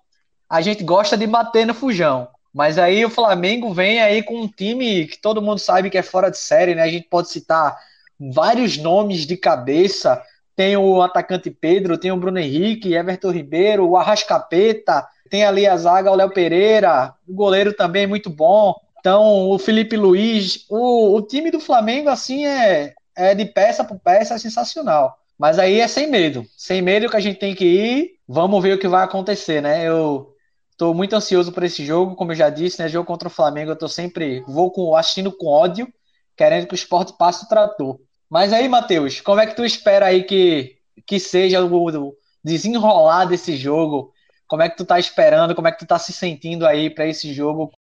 a 0.48 0.62
gente 0.62 0.84
gosta 0.84 1.18
de 1.18 1.26
bater 1.26 1.66
no 1.66 1.74
Fujão. 1.74 2.28
Mas 2.54 2.78
aí 2.78 3.04
o 3.04 3.10
Flamengo 3.10 3.74
vem 3.74 4.00
aí 4.00 4.22
com 4.22 4.40
um 4.40 4.48
time 4.48 5.08
que 5.08 5.20
todo 5.20 5.42
mundo 5.42 5.58
sabe 5.58 5.90
que 5.90 5.98
é 5.98 6.04
fora 6.04 6.30
de 6.30 6.38
série, 6.38 6.76
né? 6.76 6.84
A 6.84 6.90
gente 6.90 7.08
pode 7.10 7.30
citar 7.30 7.76
vários 8.20 8.78
nomes 8.78 9.26
de 9.26 9.36
cabeça. 9.36 10.22
Tem 10.56 10.78
o 10.78 11.02
atacante 11.02 11.50
Pedro, 11.50 11.98
tem 11.98 12.12
o 12.12 12.18
Bruno 12.18 12.38
Henrique, 12.38 12.94
Everton 12.94 13.32
Ribeiro, 13.32 13.90
o 13.90 13.98
Arrascapeta, 13.98 15.08
tem 15.28 15.44
ali 15.44 15.66
a 15.66 15.76
zaga 15.76 16.12
o 16.12 16.16
Léo 16.16 16.30
Pereira, 16.30 17.16
o 17.28 17.34
goleiro 17.34 17.74
também 17.74 18.04
é 18.04 18.08
muito 18.08 18.30
bom. 18.30 18.76
Então, 19.08 19.50
o 19.50 19.58
Felipe 19.58 19.96
Luiz, 19.96 20.66
o, 20.70 21.16
o 21.16 21.22
time 21.22 21.50
do 21.50 21.62
Flamengo, 21.62 22.10
assim, 22.10 22.46
é, 22.46 22.94
é 23.16 23.34
de 23.34 23.46
peça 23.46 23.82
por 23.82 23.98
peça, 23.98 24.34
é 24.34 24.38
sensacional. 24.38 25.18
Mas 25.40 25.58
aí 25.58 25.80
é 25.80 25.88
sem 25.88 26.08
medo. 26.12 26.46
Sem 26.58 26.82
medo 26.82 27.10
que 27.10 27.16
a 27.16 27.22
gente 27.22 27.40
tem 27.40 27.56
que 27.56 27.64
ir. 27.64 28.20
Vamos 28.28 28.62
ver 28.62 28.74
o 28.74 28.78
que 28.78 28.86
vai 28.86 29.06
acontecer, 29.06 29.62
né? 29.62 29.88
Eu 29.88 30.36
tô 30.76 30.94
muito 30.94 31.16
ansioso 31.16 31.54
por 31.54 31.64
esse 31.64 31.86
jogo, 31.86 32.18
como 32.18 32.34
eu 32.34 32.36
já 32.36 32.50
disse, 32.50 32.82
né? 32.82 32.90
Jogo 32.90 33.08
contra 33.08 33.30
o 33.30 33.32
Flamengo, 33.32 33.72
eu 33.72 33.78
tô 33.78 33.88
sempre. 33.88 34.42
Vou 34.46 34.72
com, 34.72 34.94
assistindo 34.94 35.32
com 35.32 35.48
ódio, 35.48 35.88
querendo 36.36 36.68
que 36.68 36.74
o 36.74 36.76
esporte 36.76 37.14
passe 37.18 37.46
o 37.46 37.48
trator. 37.48 37.98
Mas 38.30 38.52
aí, 38.52 38.68
Matheus, 38.68 39.22
como 39.22 39.40
é 39.40 39.48
que 39.48 39.56
tu 39.56 39.64
espera 39.64 40.08
aí 40.08 40.26
que, 40.26 40.76
que 41.06 41.18
seja 41.18 41.64
o, 41.64 42.08
o 42.10 42.14
desenrolar 42.44 43.24
desse 43.24 43.56
jogo? 43.56 44.12
Como 44.46 44.64
é 44.64 44.70
que 44.70 44.76
tu 44.76 44.84
tá 44.84 45.00
esperando? 45.00 45.56
Como 45.56 45.70
é 45.70 45.72
que 45.72 45.80
tu 45.80 45.86
tá 45.86 45.98
se 45.98 46.12
sentindo 46.12 46.68
aí 46.68 46.90
para 46.90 47.08
esse 47.08 47.34
jogo? 47.34 47.72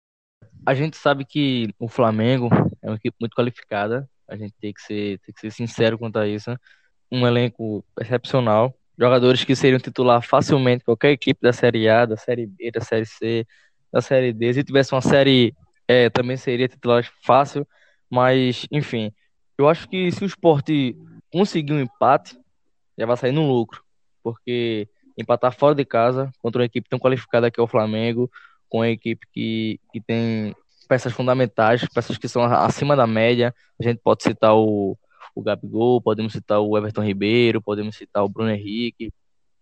A 0.67 0.73
gente 0.73 0.97
sabe 0.97 1.23
que 1.23 1.73
o 1.79 1.87
Flamengo 1.87 2.49
é 2.81 2.89
uma 2.89 2.97
equipe 2.97 3.15
muito 3.21 3.33
qualificada. 3.33 4.05
A 4.27 4.35
gente 4.35 4.53
tem 4.59 4.73
que 4.73 4.81
ser, 4.81 5.17
tem 5.19 5.33
que 5.33 5.39
ser 5.39 5.49
sincero 5.49 5.97
quanto 5.97 6.19
a 6.19 6.27
isso. 6.27 6.53
Um 7.09 7.25
elenco 7.25 7.85
excepcional. 7.97 8.77
Jogadores 8.99 9.45
que 9.45 9.55
seriam 9.55 9.79
titular 9.79 10.21
facilmente 10.21 10.83
qualquer 10.83 11.11
equipe 11.11 11.39
da 11.41 11.53
Série 11.53 11.87
A, 11.87 12.05
da 12.05 12.17
Série 12.17 12.45
B, 12.45 12.69
da 12.69 12.81
Série 12.81 13.05
C, 13.05 13.47
da 13.93 14.01
Série 14.01 14.33
D. 14.33 14.55
Se 14.55 14.63
tivesse 14.65 14.93
uma 14.93 14.99
Série 14.99 15.55
E, 15.87 16.09
também 16.09 16.35
seria 16.35 16.67
titular 16.67 17.09
fácil. 17.23 17.65
Mas, 18.09 18.67
enfim, 18.69 19.13
eu 19.57 19.69
acho 19.69 19.87
que 19.87 20.11
se 20.11 20.21
o 20.21 20.27
esporte 20.27 20.97
conseguir 21.31 21.71
um 21.71 21.79
empate, 21.79 22.37
já 22.97 23.05
vai 23.05 23.15
sair 23.15 23.31
no 23.31 23.47
lucro. 23.47 23.81
Porque 24.21 24.89
empatar 25.17 25.57
fora 25.57 25.73
de 25.73 25.85
casa 25.85 26.29
contra 26.41 26.59
uma 26.59 26.65
equipe 26.65 26.89
tão 26.89 26.99
qualificada 26.99 27.49
que 27.49 27.57
é 27.57 27.63
o 27.63 27.67
Flamengo, 27.67 28.29
com 28.69 28.79
uma 28.79 28.89
equipe 28.89 29.25
que, 29.31 29.79
que 29.91 30.01
tem 30.01 30.55
peças 30.87 31.13
fundamentais, 31.13 31.85
peças 31.93 32.17
que 32.17 32.27
são 32.27 32.43
acima 32.43 32.95
da 32.95 33.05
média. 33.05 33.53
A 33.79 33.83
gente 33.83 33.99
pode 34.03 34.23
citar 34.23 34.55
o, 34.55 34.97
o 35.35 35.41
Gabigol, 35.41 36.01
podemos 36.01 36.33
citar 36.33 36.59
o 36.59 36.77
Everton 36.77 37.03
Ribeiro, 37.03 37.61
podemos 37.61 37.95
citar 37.95 38.23
o 38.23 38.29
Bruno 38.29 38.49
Henrique, 38.49 39.11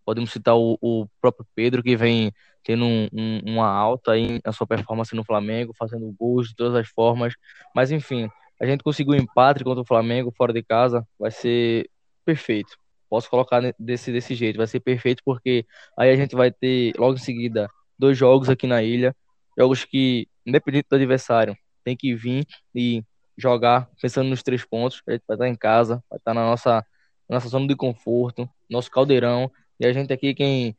podemos 0.06 0.32
citar 0.32 0.56
o, 0.56 0.78
o 0.82 1.08
próprio 1.20 1.46
Pedro, 1.56 1.82
que 1.84 1.96
vem 1.96 2.32
tendo 2.64 2.86
um, 2.86 3.08
um, 3.12 3.42
uma 3.46 3.68
alta 3.68 4.14
aí 4.14 4.40
na 4.44 4.52
sua 4.52 4.68
performance 4.68 5.16
no 5.16 5.24
Flamengo, 5.24 5.74
fazendo 5.78 6.12
gols 6.18 6.50
de 6.50 6.56
todas 6.56 6.76
as 6.76 6.88
formas. 6.88 7.34
Mas 7.76 7.92
enfim, 7.92 8.30
a 8.62 8.66
gente 8.66 8.84
conseguiu 8.84 9.14
um 9.14 9.18
empate 9.18 9.64
contra 9.64 9.82
o 9.82 9.86
Flamengo 9.86 10.34
fora 10.36 10.54
de 10.54 10.64
casa, 10.64 11.06
vai 11.20 11.32
ser 11.32 11.90
perfeito. 12.24 12.78
Posso 13.10 13.30
colocar 13.30 13.62
desse, 13.78 14.12
desse 14.12 14.34
jeito, 14.34 14.58
vai 14.58 14.68
ser 14.68 14.80
perfeito 14.80 15.22
porque 15.24 15.66
aí 15.98 16.10
a 16.10 16.16
gente 16.16 16.36
vai 16.36 16.52
ter 16.52 16.94
logo 16.98 17.16
em 17.16 17.20
seguida 17.20 17.70
dois 17.98 18.18
jogos 18.18 18.50
aqui 18.50 18.68
na 18.68 18.84
ilha, 18.84 19.16
jogos 19.58 19.86
que, 19.86 20.28
independente 20.46 20.88
do 20.90 20.96
adversário, 20.96 21.58
tem 21.84 21.96
que 21.96 22.14
vir 22.16 22.46
e 22.74 23.04
jogar 23.38 23.90
pensando 24.02 24.30
nos 24.30 24.44
três 24.44 24.66
pontos. 24.66 25.02
A 25.08 25.12
gente 25.12 25.24
vai 25.28 25.36
estar 25.36 25.48
em 25.48 25.56
casa, 25.56 26.04
vai 26.10 26.18
estar 26.18 26.34
na 26.34 26.46
nossa, 26.46 26.86
nossa 27.30 27.48
zona 27.48 27.68
de 27.68 27.76
conforto, 27.76 28.50
nosso 28.70 28.90
caldeirão, 28.90 29.52
e 29.80 29.86
a 29.86 29.94
gente 29.94 30.12
aqui 30.12 30.34
quem, 30.34 30.76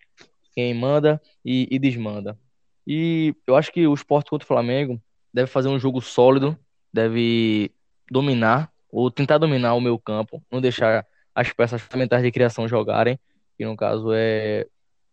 quem 0.55 0.75
manda 0.75 1.21
e, 1.45 1.69
e 1.71 1.79
desmanda. 1.79 2.39
E 2.87 3.35
eu 3.47 3.57
acho 3.57 3.73
que 3.73 3.87
o 3.87 3.95
esporte 3.95 4.31
contra 4.31 4.45
o 4.45 4.49
Flamengo 4.49 5.01
deve 5.33 5.51
fazer 5.51 5.69
um 5.69 5.79
jogo 5.79 6.01
sólido, 6.01 6.59
deve 6.93 7.71
dominar, 8.11 8.71
ou 8.91 9.11
tentar 9.11 9.39
dominar 9.39 9.75
o 9.75 9.81
meu 9.81 9.99
campo, 9.99 10.43
não 10.51 10.61
deixar 10.61 11.05
as 11.35 11.53
peças 11.53 11.83
fundamentais 11.83 12.23
de 12.23 12.33
criação 12.33 12.69
jogarem, 12.69 13.19
que 13.59 13.65
no 13.65 13.77
caso 13.77 14.13
é 14.15 14.67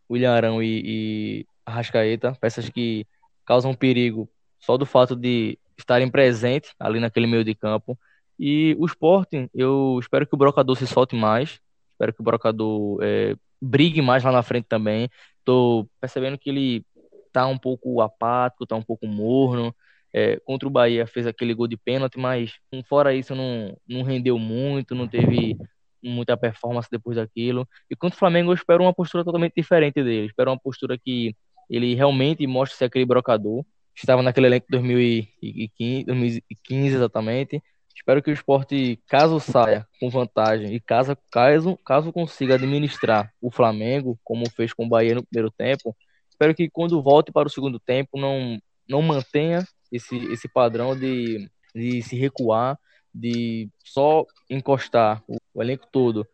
William 0.09 0.31
Arão 0.31 0.63
e, 0.63 0.81
e 0.85 1.47
Arrascaeta, 1.65 2.37
peças 2.39 2.69
que 2.69 3.05
causam 3.45 3.73
perigo 3.73 4.29
só 4.59 4.77
do 4.77 4.85
fato 4.85 5.15
de 5.15 5.57
estarem 5.77 6.09
presentes 6.09 6.73
ali 6.79 6.99
naquele 6.99 7.27
meio 7.27 7.43
de 7.43 7.53
campo. 7.53 7.97
E 8.39 8.75
o 8.79 8.85
Sporting, 8.85 9.49
eu 9.53 9.97
espero 9.99 10.25
que 10.25 10.33
o 10.33 10.37
Brocador 10.37 10.75
se 10.75 10.87
solte 10.87 11.15
mais, 11.15 11.59
espero 11.91 12.13
que 12.13 12.21
o 12.21 12.23
Brocador 12.23 12.99
é, 13.01 13.35
brigue 13.61 14.01
mais 14.01 14.23
lá 14.23 14.31
na 14.31 14.43
frente 14.43 14.65
também. 14.67 15.09
Tô 15.43 15.87
percebendo 15.99 16.37
que 16.37 16.49
ele 16.49 16.85
tá 17.31 17.47
um 17.47 17.57
pouco 17.57 18.01
apático, 18.01 18.65
tá 18.65 18.75
um 18.75 18.81
pouco 18.81 19.07
morno. 19.07 19.75
É, 20.15 20.39
contra 20.45 20.67
o 20.67 20.71
Bahia 20.71 21.07
fez 21.07 21.25
aquele 21.25 21.53
gol 21.53 21.67
de 21.67 21.75
pênalti, 21.75 22.19
mas 22.19 22.53
fora 22.87 23.15
isso 23.15 23.33
não, 23.33 23.75
não 23.87 24.03
rendeu 24.03 24.37
muito, 24.37 24.93
não 24.93 25.07
teve 25.07 25.57
muita 26.03 26.37
performance 26.37 26.87
depois 26.91 27.17
daquilo. 27.17 27.67
E 27.89 27.95
contra 27.95 28.15
o 28.15 28.19
Flamengo 28.19 28.51
eu 28.51 28.55
espero 28.55 28.83
uma 28.83 28.93
postura 28.93 29.23
totalmente 29.23 29.53
diferente 29.55 30.03
dele. 30.03 30.27
Espero 30.27 30.51
uma 30.51 30.59
postura 30.59 30.97
que 30.97 31.35
ele 31.69 31.95
realmente 31.95 32.45
mostre 32.47 32.77
ser 32.77 32.85
aquele 32.85 33.05
brocador. 33.05 33.65
Estava 33.95 34.21
naquele 34.21 34.47
elenco 34.47 34.65
de 34.67 34.71
2015, 34.71 36.03
2015 36.05 36.95
exatamente. 36.95 37.61
Espero 37.95 38.21
que 38.21 38.31
o 38.31 38.33
esporte, 38.33 38.99
caso 39.07 39.39
saia 39.39 39.87
com 39.99 40.09
vantagem 40.09 40.73
e 40.73 40.79
caso, 40.79 41.15
caso, 41.31 41.77
caso 41.85 42.11
consiga 42.11 42.55
administrar 42.55 43.31
o 43.39 43.51
Flamengo, 43.51 44.19
como 44.23 44.49
fez 44.49 44.73
com 44.73 44.85
o 44.85 44.89
Bahia 44.89 45.15
no 45.15 45.23
primeiro 45.23 45.51
tempo, 45.51 45.95
espero 46.29 46.53
que 46.53 46.69
quando 46.69 47.01
volte 47.01 47.31
para 47.31 47.47
o 47.47 47.51
segundo 47.51 47.79
tempo 47.79 48.19
não, 48.19 48.59
não 48.89 49.01
mantenha 49.01 49.65
esse, 49.91 50.17
esse 50.33 50.49
padrão 50.49 50.97
de, 50.97 51.49
de 51.73 52.01
se 52.01 52.17
recuar, 52.17 52.77
de 53.13 53.69
só 53.85 54.25
encostar 54.49 55.23
o, 55.27 55.37
o 55.53 55.61
elenco 55.61 55.87
todo 55.91 56.27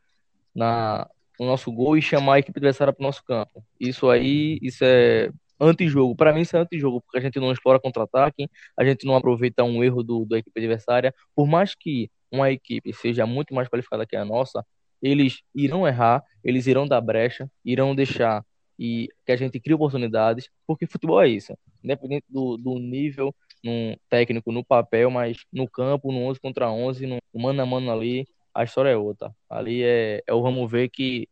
na, 0.56 1.08
no 1.40 1.46
nosso 1.46 1.72
gol 1.72 1.98
e 1.98 2.02
chamar 2.02 2.36
a 2.36 2.40
equipe 2.40 2.60
adversária 2.60 2.94
para 2.94 3.02
o 3.02 3.06
nosso 3.06 3.24
campo. 3.24 3.64
Isso 3.80 4.10
aí, 4.10 4.60
isso 4.62 4.84
é 4.84 5.32
antijogo. 5.60 6.16
Para 6.16 6.34
mim, 6.34 6.42
isso 6.42 6.56
é 6.56 6.60
antijogo, 6.60 7.02
porque 7.02 7.18
a 7.18 7.22
gente 7.22 7.40
não 7.40 7.52
explora 7.52 7.80
contra-ataque, 7.80 8.48
a 8.78 8.84
gente 8.84 9.06
não 9.06 9.16
aproveita 9.16 9.64
um 9.64 9.84
erro 9.84 10.04
do, 10.04 10.26
da 10.26 10.38
equipe 10.38 10.60
adversária. 10.60 11.14
Por 11.36 11.48
mais 11.48 11.74
que 11.76 12.10
uma 12.32 12.52
equipe 12.52 12.94
seja 12.94 13.26
muito 13.26 13.54
mais 13.54 13.68
qualificada 13.68 14.06
que 14.06 14.16
a 14.16 14.26
nossa, 14.26 14.66
eles 15.02 15.42
irão 15.56 15.88
errar, 15.88 16.24
eles 16.44 16.68
irão 16.68 16.88
dar 16.88 17.02
brecha, 17.02 17.50
irão 17.64 17.96
deixar 17.96 18.44
e 18.78 19.10
que 19.26 19.32
a 19.32 19.36
gente 19.36 19.60
crie 19.60 19.74
oportunidades, 19.74 20.50
porque 20.66 20.88
futebol 20.88 21.22
é 21.22 21.28
isso. 21.28 21.54
Independente 21.84 22.26
do, 22.30 22.58
do 22.58 22.80
nível 22.80 23.36
no 23.64 23.98
técnico 24.10 24.52
no 24.52 24.64
papel, 24.64 25.12
mas 25.12 25.38
no 25.52 25.70
campo, 25.70 26.12
no 26.12 26.20
11 26.20 26.40
contra 26.40 26.72
11, 26.72 27.06
no 27.06 27.20
mano 27.34 27.62
a 27.62 27.66
mano 27.66 27.92
ali, 27.92 28.26
a 28.60 28.66
história 28.66 28.90
é 28.90 28.98
outra. 28.98 29.34
Ali 29.50 29.82
é, 29.84 30.22
é 30.28 30.34
o 30.34 30.42
vamos 30.42 30.70
ver 30.70 30.90
que 30.90 31.30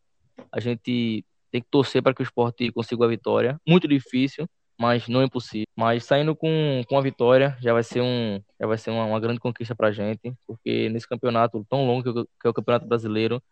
a 0.50 0.58
gente 0.60 1.26
tem 1.50 1.60
que 1.60 1.68
torcer 1.70 2.02
para 2.02 2.14
que 2.14 2.22
o 2.22 2.24
esporte 2.24 2.72
consiga 2.72 3.04
a 3.04 3.08
vitória. 3.08 3.60
Muito 3.68 3.86
difícil, 3.86 4.48
mas 4.80 5.08
não 5.08 5.20
é 5.20 5.24
impossível. 5.24 5.66
Mas 5.76 6.04
saindo 6.04 6.34
com, 6.34 6.82
com 6.88 6.96
a 6.96 7.02
vitória 7.02 7.54
já 7.60 7.74
vai 7.74 7.82
ser, 7.82 8.00
um, 8.00 8.40
já 8.58 8.66
vai 8.66 8.78
ser 8.78 8.90
uma, 8.90 9.04
uma 9.04 9.20
grande 9.20 9.40
conquista 9.40 9.74
para 9.74 9.88
a 9.88 9.92
gente, 9.92 10.32
porque 10.46 10.88
nesse 10.88 11.06
campeonato 11.06 11.66
tão 11.68 11.86
longo 11.86 12.02
que, 12.02 12.30
que 12.40 12.46
é 12.46 12.48
o 12.48 12.54
Campeonato 12.54 12.86
Brasileiro, 12.86 13.42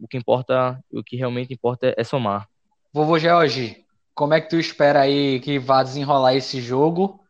o 0.00 0.08
que 0.08 0.16
importa, 0.16 0.82
o 0.90 1.00
que 1.00 1.16
realmente 1.16 1.54
importa 1.54 1.86
é, 1.86 1.94
é 1.98 2.02
somar. 2.02 2.48
Vovô 2.92 3.20
George, 3.20 3.84
como 4.16 4.34
é 4.34 4.40
que 4.40 4.48
tu 4.48 4.56
espera 4.56 5.02
aí 5.02 5.38
que 5.38 5.60
vá 5.60 5.84
desenrolar 5.84 6.34
esse 6.34 6.60
jogo? 6.60 7.20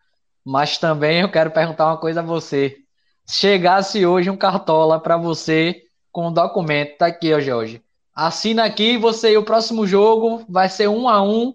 Mas 0.43 0.79
também 0.79 1.20
eu 1.20 1.31
quero 1.31 1.51
perguntar 1.51 1.85
uma 1.85 1.99
coisa 1.99 2.20
a 2.20 2.22
você. 2.22 2.86
Se 3.27 3.41
chegasse 3.41 4.07
hoje 4.07 4.31
um 4.31 4.37
cartola 4.37 5.01
para 5.01 5.16
você 5.16 5.83
com 6.12 6.29
um 6.29 6.33
documento, 6.33 6.97
tá 6.97 7.07
aqui, 7.07 7.35
ó, 7.35 7.41
George. 7.41 7.83
Assina 8.14 8.64
aqui, 8.64 8.97
você 8.97 9.33
e 9.33 9.37
o 9.37 9.43
próximo 9.43 9.85
jogo 9.85 10.45
vai 10.49 10.68
ser 10.68 10.89
um 10.89 11.09
a 11.09 11.20
um. 11.20 11.53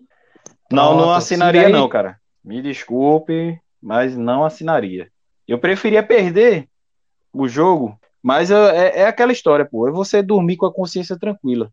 Não, 0.70 0.90
Pronto, 0.90 0.98
não 0.98 1.14
assinaria 1.14 1.70
não, 1.70 1.88
cara. 1.88 2.20
Me 2.44 2.62
desculpe, 2.62 3.58
mas 3.82 4.18
não 4.18 4.44
assinaria. 4.44 5.10
Eu 5.48 5.58
preferia 5.58 6.04
perder 6.04 6.68
o 7.34 7.48
jogo, 7.48 7.98
mas 8.22 8.52
é, 8.52 9.00
é 9.00 9.06
aquela 9.06 9.32
história, 9.32 9.66
pô. 9.66 9.88
É 9.88 9.92
você 9.92 10.22
dormir 10.22 10.58
com 10.58 10.66
a 10.66 10.74
consciência 10.74 11.18
tranquila. 11.18 11.72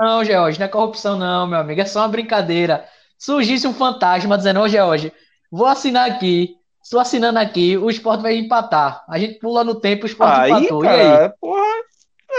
Não, 0.00 0.24
George, 0.24 0.58
não 0.58 0.66
é 0.66 0.68
corrupção, 0.68 1.16
não, 1.16 1.46
meu 1.46 1.60
amigo. 1.60 1.80
É 1.80 1.86
só 1.86 2.00
uma 2.00 2.08
brincadeira. 2.08 2.84
Surgisse 3.16 3.66
um 3.66 3.72
fantasma 3.72 4.36
dizendo, 4.36 4.60
ô, 4.60 4.68
George, 4.68 5.12
vou 5.50 5.66
assinar 5.66 6.10
aqui. 6.10 6.56
Estou 6.86 7.00
assinando 7.00 7.40
aqui, 7.40 7.76
o 7.76 7.90
esporte 7.90 8.22
vai 8.22 8.36
empatar. 8.36 9.04
A 9.08 9.18
gente 9.18 9.40
pula 9.40 9.64
no 9.64 9.74
tempo, 9.74 10.04
o 10.04 10.06
esporte 10.06 10.38
aí, 10.38 10.50
empatou. 10.52 10.82
Cara, 10.82 11.02
e 11.02 11.24
aí? 11.24 11.32
Porra, 11.40 11.66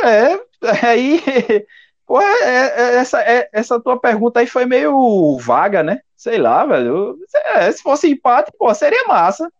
é, 0.06 0.39
aí 0.88 1.22
Pô, 2.08 2.22
é, 2.22 2.45
é, 2.45 2.95
essa, 2.95 3.20
é, 3.20 3.50
essa 3.52 3.78
tua 3.78 4.00
pergunta 4.00 4.39
aí 4.39 4.48
foi 4.48 4.66
meio 4.66 5.38
vaga, 5.38 5.84
né? 5.84 6.00
Sei 6.16 6.38
lá, 6.38 6.66
velho. 6.66 7.18
É, 7.56 7.70
se 7.70 7.84
fosse 7.84 8.10
empate, 8.10 8.50
pô, 8.58 8.74
seria 8.74 9.06
massa. 9.06 9.52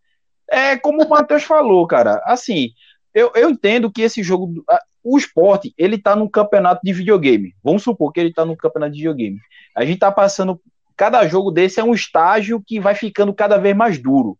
É 0.50 0.74
como 0.78 1.04
o 1.04 1.08
Matheus 1.10 1.44
falou, 1.44 1.86
cara. 1.86 2.22
Assim, 2.24 2.70
eu, 3.12 3.30
eu 3.34 3.50
entendo 3.50 3.92
que 3.92 4.00
esse 4.00 4.22
jogo. 4.22 4.64
O 5.04 5.18
esporte, 5.18 5.74
ele 5.76 5.98
tá 5.98 6.16
num 6.16 6.28
campeonato 6.28 6.80
de 6.82 6.94
videogame. 6.94 7.54
Vamos 7.62 7.82
supor 7.82 8.10
que 8.10 8.20
ele 8.20 8.32
tá 8.32 8.46
num 8.46 8.56
campeonato 8.56 8.92
de 8.92 8.98
videogame. 9.00 9.38
A 9.76 9.84
gente 9.84 9.98
tá 9.98 10.10
passando. 10.10 10.58
Cada 10.96 11.28
jogo 11.28 11.50
desse 11.50 11.78
é 11.78 11.84
um 11.84 11.92
estágio 11.92 12.62
que 12.66 12.80
vai 12.80 12.94
ficando 12.94 13.34
cada 13.34 13.58
vez 13.58 13.76
mais 13.76 13.98
duro, 13.98 14.38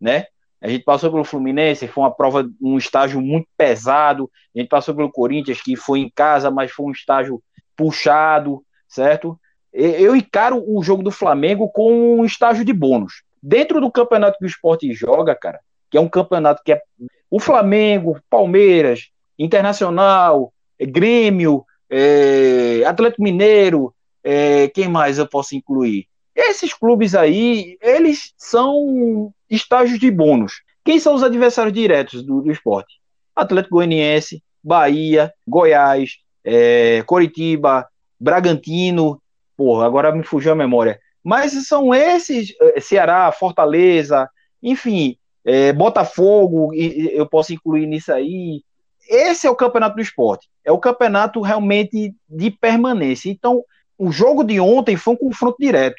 né? 0.00 0.26
A 0.60 0.68
gente 0.68 0.82
passou 0.84 1.10
pelo 1.10 1.24
Fluminense, 1.24 1.86
foi 1.86 2.02
uma 2.02 2.10
prova, 2.10 2.48
um 2.60 2.76
estágio 2.76 3.20
muito 3.20 3.46
pesado. 3.56 4.28
A 4.54 4.58
gente 4.58 4.68
passou 4.68 4.94
pelo 4.94 5.10
Corinthians, 5.10 5.62
que 5.62 5.76
foi 5.76 6.00
em 6.00 6.10
casa, 6.12 6.50
mas 6.50 6.72
foi 6.72 6.86
um 6.86 6.90
estágio 6.90 7.40
puxado, 7.76 8.64
certo? 8.88 9.38
Eu 9.72 10.16
encaro 10.16 10.62
o 10.66 10.82
jogo 10.82 11.02
do 11.02 11.12
Flamengo 11.12 11.68
com 11.68 12.18
um 12.18 12.24
estágio 12.24 12.64
de 12.64 12.72
bônus. 12.72 13.22
Dentro 13.40 13.80
do 13.80 13.90
campeonato 13.90 14.38
que 14.38 14.44
o 14.44 14.48
esporte 14.48 14.92
joga, 14.92 15.34
cara, 15.34 15.60
que 15.88 15.96
é 15.96 16.00
um 16.00 16.08
campeonato 16.08 16.62
que 16.64 16.72
é 16.72 16.82
o 17.30 17.38
Flamengo, 17.38 18.18
Palmeiras, 18.28 19.10
Internacional, 19.38 20.52
Grêmio, 20.80 21.64
é, 21.88 22.82
Atlético 22.84 23.22
Mineiro, 23.22 23.94
é, 24.24 24.68
quem 24.68 24.88
mais 24.88 25.18
eu 25.18 25.28
posso 25.28 25.54
incluir? 25.54 26.06
Esses 26.34 26.74
clubes 26.74 27.14
aí, 27.14 27.76
eles 27.80 28.32
são 28.36 29.32
estágios 29.50 29.98
de 29.98 30.10
bônus. 30.10 30.62
Quem 30.84 30.98
são 30.98 31.14
os 31.14 31.22
adversários 31.22 31.72
diretos 31.72 32.22
do, 32.22 32.40
do 32.40 32.50
esporte? 32.50 32.94
Atlético 33.34 33.76
Goianiense, 33.76 34.42
Bahia, 34.62 35.32
Goiás, 35.46 36.18
é, 36.44 37.02
Coritiba, 37.06 37.86
Bragantino, 38.18 39.20
porra, 39.56 39.86
agora 39.86 40.12
me 40.12 40.22
fugiu 40.22 40.52
a 40.52 40.56
memória. 40.56 41.00
Mas 41.22 41.52
são 41.66 41.94
esses, 41.94 42.54
é, 42.60 42.80
Ceará, 42.80 43.30
Fortaleza, 43.32 44.28
enfim, 44.62 45.16
é, 45.44 45.72
Botafogo, 45.72 46.72
eu 46.74 47.26
posso 47.26 47.52
incluir 47.52 47.86
nisso 47.86 48.12
aí. 48.12 48.62
Esse 49.08 49.46
é 49.46 49.50
o 49.50 49.56
campeonato 49.56 49.96
do 49.96 50.02
esporte. 50.02 50.48
É 50.64 50.70
o 50.70 50.78
campeonato 50.78 51.40
realmente 51.40 52.14
de 52.28 52.50
permanência. 52.50 53.30
Então, 53.30 53.64
o 53.96 54.12
jogo 54.12 54.44
de 54.44 54.60
ontem 54.60 54.96
foi 54.96 55.14
um 55.14 55.16
confronto 55.16 55.56
direto. 55.58 55.96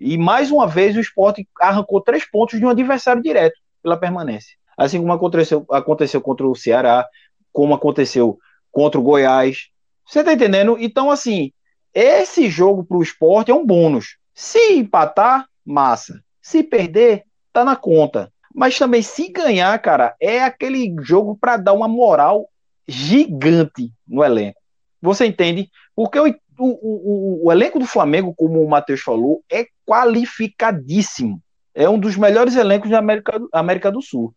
E 0.00 0.16
mais 0.16 0.50
uma 0.50 0.66
vez 0.66 0.96
o 0.96 1.00
esporte 1.00 1.46
arrancou 1.60 2.00
três 2.00 2.28
pontos 2.28 2.58
de 2.58 2.64
um 2.64 2.70
adversário 2.70 3.22
direto 3.22 3.60
pela 3.82 3.98
permanência. 3.98 4.56
Assim 4.76 4.98
como 4.98 5.12
aconteceu, 5.12 5.66
aconteceu 5.70 6.20
contra 6.22 6.48
o 6.48 6.54
Ceará, 6.54 7.06
como 7.52 7.74
aconteceu 7.74 8.38
contra 8.72 8.98
o 8.98 9.02
Goiás. 9.02 9.68
Você 10.06 10.24
tá 10.24 10.32
entendendo? 10.32 10.76
Então, 10.80 11.10
assim, 11.10 11.52
esse 11.92 12.48
jogo 12.48 12.82
para 12.82 12.96
o 12.96 13.02
esporte 13.02 13.50
é 13.50 13.54
um 13.54 13.66
bônus. 13.66 14.16
Se 14.32 14.74
empatar, 14.74 15.46
massa. 15.64 16.22
Se 16.40 16.62
perder, 16.62 17.24
tá 17.52 17.64
na 17.64 17.76
conta. 17.76 18.32
Mas 18.54 18.78
também, 18.78 19.02
se 19.02 19.28
ganhar, 19.30 19.78
cara, 19.80 20.14
é 20.20 20.42
aquele 20.42 20.94
jogo 21.00 21.36
para 21.36 21.56
dar 21.56 21.72
uma 21.72 21.86
moral 21.86 22.48
gigante 22.88 23.92
no 24.08 24.24
elenco. 24.24 24.60
Você 25.00 25.26
entende? 25.26 25.70
Porque 25.94 26.18
o, 26.60 26.78
o, 26.82 27.46
o, 27.46 27.52
elenco 27.52 27.78
do 27.78 27.86
Flamengo, 27.86 28.34
como 28.36 28.62
o 28.62 28.68
Matheus 28.68 29.00
falou, 29.00 29.42
é 29.50 29.66
qualificadíssimo. 29.86 31.40
É 31.74 31.88
um 31.88 31.98
dos 31.98 32.16
melhores 32.16 32.56
elencos 32.56 32.90
da 32.90 32.98
América, 32.98 33.40
América 33.52 33.90
do 33.90 34.02
Sul. 34.02 34.34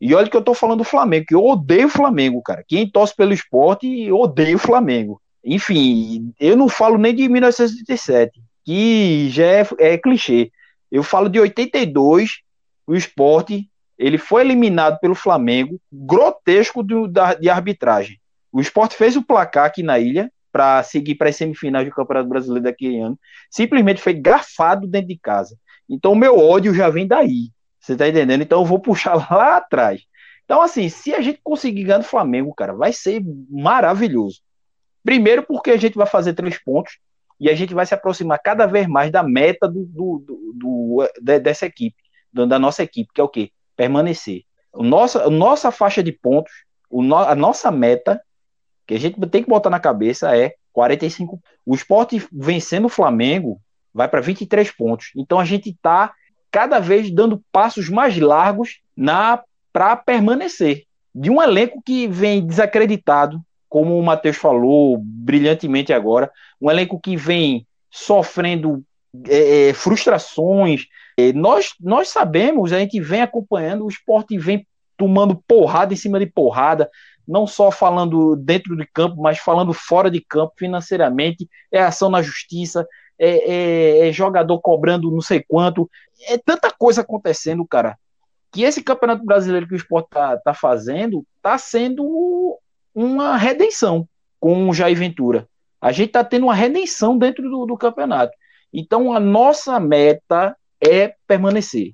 E 0.00 0.14
olha 0.14 0.28
que 0.28 0.36
eu 0.36 0.42
tô 0.42 0.54
falando 0.54 0.78
do 0.78 0.84
Flamengo, 0.84 1.26
que 1.28 1.34
eu 1.34 1.44
odeio 1.44 1.86
o 1.86 1.90
Flamengo, 1.90 2.42
cara. 2.42 2.64
Quem 2.66 2.88
torce 2.88 3.14
pelo 3.14 3.32
esporte, 3.32 4.10
odeia 4.12 4.56
o 4.56 4.58
Flamengo. 4.58 5.20
Enfim, 5.44 6.32
eu 6.40 6.56
não 6.56 6.68
falo 6.68 6.98
nem 6.98 7.14
de 7.14 7.28
1987, 7.28 8.40
que 8.64 9.28
já 9.30 9.44
é, 9.44 9.66
é 9.78 9.98
clichê. 9.98 10.50
Eu 10.90 11.02
falo 11.02 11.28
de 11.28 11.38
82, 11.38 12.40
o 12.86 12.94
esporte, 12.94 13.68
ele 13.98 14.18
foi 14.18 14.42
eliminado 14.42 14.98
pelo 15.00 15.14
Flamengo, 15.14 15.80
grotesco 15.90 16.82
de, 16.82 16.94
de 17.40 17.48
arbitragem. 17.48 18.18
O 18.52 18.60
esporte 18.60 18.96
fez 18.96 19.16
o 19.16 19.22
placar 19.22 19.66
aqui 19.66 19.82
na 19.82 19.98
ilha 19.98 20.30
para 20.52 20.82
seguir 20.82 21.14
para 21.16 21.28
as 21.28 21.36
semifinais 21.36 21.86
do 21.86 21.94
Campeonato 21.94 22.28
Brasileiro 22.28 22.64
daquele 22.64 22.98
ano. 22.98 23.18
Simplesmente 23.50 24.00
foi 24.00 24.14
garfado 24.14 24.86
dentro 24.86 25.08
de 25.08 25.18
casa. 25.18 25.56
Então 25.88 26.12
o 26.12 26.16
meu 26.16 26.38
ódio 26.38 26.74
já 26.74 26.88
vem 26.88 27.06
daí. 27.06 27.50
Você 27.80 27.96
tá 27.96 28.08
entendendo? 28.08 28.42
Então 28.42 28.60
eu 28.60 28.64
vou 28.64 28.80
puxar 28.80 29.14
lá 29.30 29.56
atrás. 29.56 30.02
Então, 30.44 30.62
assim, 30.62 30.88
se 30.88 31.12
a 31.12 31.20
gente 31.20 31.40
conseguir 31.42 31.84
ganhar 31.84 31.98
do 31.98 32.04
Flamengo, 32.04 32.54
cara, 32.54 32.72
vai 32.72 32.92
ser 32.92 33.20
maravilhoso. 33.50 34.40
Primeiro, 35.04 35.42
porque 35.42 35.72
a 35.72 35.76
gente 35.76 35.96
vai 35.96 36.06
fazer 36.06 36.34
três 36.34 36.56
pontos 36.62 36.98
e 37.38 37.50
a 37.50 37.54
gente 37.54 37.74
vai 37.74 37.84
se 37.84 37.94
aproximar 37.94 38.40
cada 38.40 38.64
vez 38.66 38.86
mais 38.86 39.10
da 39.10 39.22
meta 39.22 39.68
do, 39.68 39.84
do, 39.84 40.24
do, 40.26 40.54
do 40.54 41.08
dessa 41.22 41.66
equipe, 41.66 41.96
da 42.32 42.58
nossa 42.58 42.82
equipe, 42.82 43.10
que 43.12 43.20
é 43.20 43.24
o 43.24 43.28
quê? 43.28 43.50
Permanecer. 43.76 44.42
Nossa, 44.72 45.28
nossa 45.28 45.70
faixa 45.70 46.02
de 46.02 46.12
pontos, 46.12 46.52
a 47.28 47.34
nossa 47.34 47.70
meta, 47.70 48.20
que 48.86 48.94
a 48.94 49.00
gente 49.00 49.18
tem 49.28 49.42
que 49.42 49.48
botar 49.48 49.70
na 49.70 49.80
cabeça 49.80 50.36
é 50.36 50.54
45. 50.72 51.40
O 51.64 51.74
esporte 51.74 52.26
vencendo 52.32 52.86
o 52.86 52.90
Flamengo 52.90 53.60
vai 53.92 54.08
para 54.08 54.20
23 54.20 54.70
pontos. 54.70 55.10
Então 55.16 55.40
a 55.40 55.44
gente 55.44 55.70
está 55.70 56.12
cada 56.50 56.78
vez 56.78 57.10
dando 57.10 57.42
passos 57.50 57.88
mais 57.88 58.18
largos 58.18 58.80
na 58.96 59.42
para 59.72 59.96
permanecer. 59.96 60.84
De 61.14 61.30
um 61.30 61.42
elenco 61.42 61.82
que 61.84 62.06
vem 62.06 62.46
desacreditado, 62.46 63.42
como 63.68 63.98
o 63.98 64.02
Matheus 64.02 64.36
falou 64.36 64.98
brilhantemente 64.98 65.92
agora, 65.92 66.30
um 66.60 66.70
elenco 66.70 67.00
que 67.00 67.16
vem 67.16 67.66
sofrendo 67.90 68.82
é, 69.28 69.68
é, 69.68 69.74
frustrações. 69.74 70.86
É, 71.16 71.32
nós, 71.32 71.74
nós 71.80 72.08
sabemos, 72.08 72.72
a 72.72 72.78
gente 72.78 73.00
vem 73.00 73.22
acompanhando, 73.22 73.84
o 73.84 73.88
esporte 73.88 74.38
vem 74.38 74.66
tomando 74.96 75.42
porrada 75.46 75.92
em 75.92 75.96
cima 75.96 76.18
de 76.18 76.26
porrada, 76.26 76.90
não 77.26 77.46
só 77.46 77.70
falando 77.70 78.36
dentro 78.36 78.76
de 78.76 78.86
campo, 78.86 79.20
mas 79.20 79.38
falando 79.38 79.72
fora 79.72 80.10
de 80.10 80.20
campo 80.20 80.54
financeiramente, 80.56 81.48
é 81.72 81.82
ação 81.82 82.08
na 82.08 82.22
justiça, 82.22 82.86
é, 83.18 84.04
é, 84.04 84.08
é 84.08 84.12
jogador 84.12 84.60
cobrando 84.60 85.10
não 85.10 85.20
sei 85.20 85.42
quanto, 85.46 85.90
é 86.28 86.38
tanta 86.38 86.70
coisa 86.70 87.00
acontecendo, 87.00 87.66
cara, 87.66 87.98
que 88.52 88.62
esse 88.62 88.82
campeonato 88.82 89.24
brasileiro 89.24 89.66
que 89.66 89.74
o 89.74 89.76
esporte 89.76 90.08
tá, 90.10 90.36
tá 90.38 90.54
fazendo 90.54 91.26
tá 91.42 91.58
sendo 91.58 92.58
uma 92.94 93.36
redenção 93.36 94.08
com 94.40 94.68
o 94.68 94.74
Jair 94.74 94.96
Ventura. 94.96 95.48
A 95.80 95.92
gente 95.92 96.12
tá 96.12 96.24
tendo 96.24 96.44
uma 96.44 96.54
redenção 96.54 97.18
dentro 97.18 97.48
do, 97.48 97.66
do 97.66 97.76
campeonato. 97.76 98.32
Então 98.72 99.12
a 99.12 99.20
nossa 99.20 99.78
meta 99.78 100.56
é 100.80 101.14
permanecer. 101.26 101.92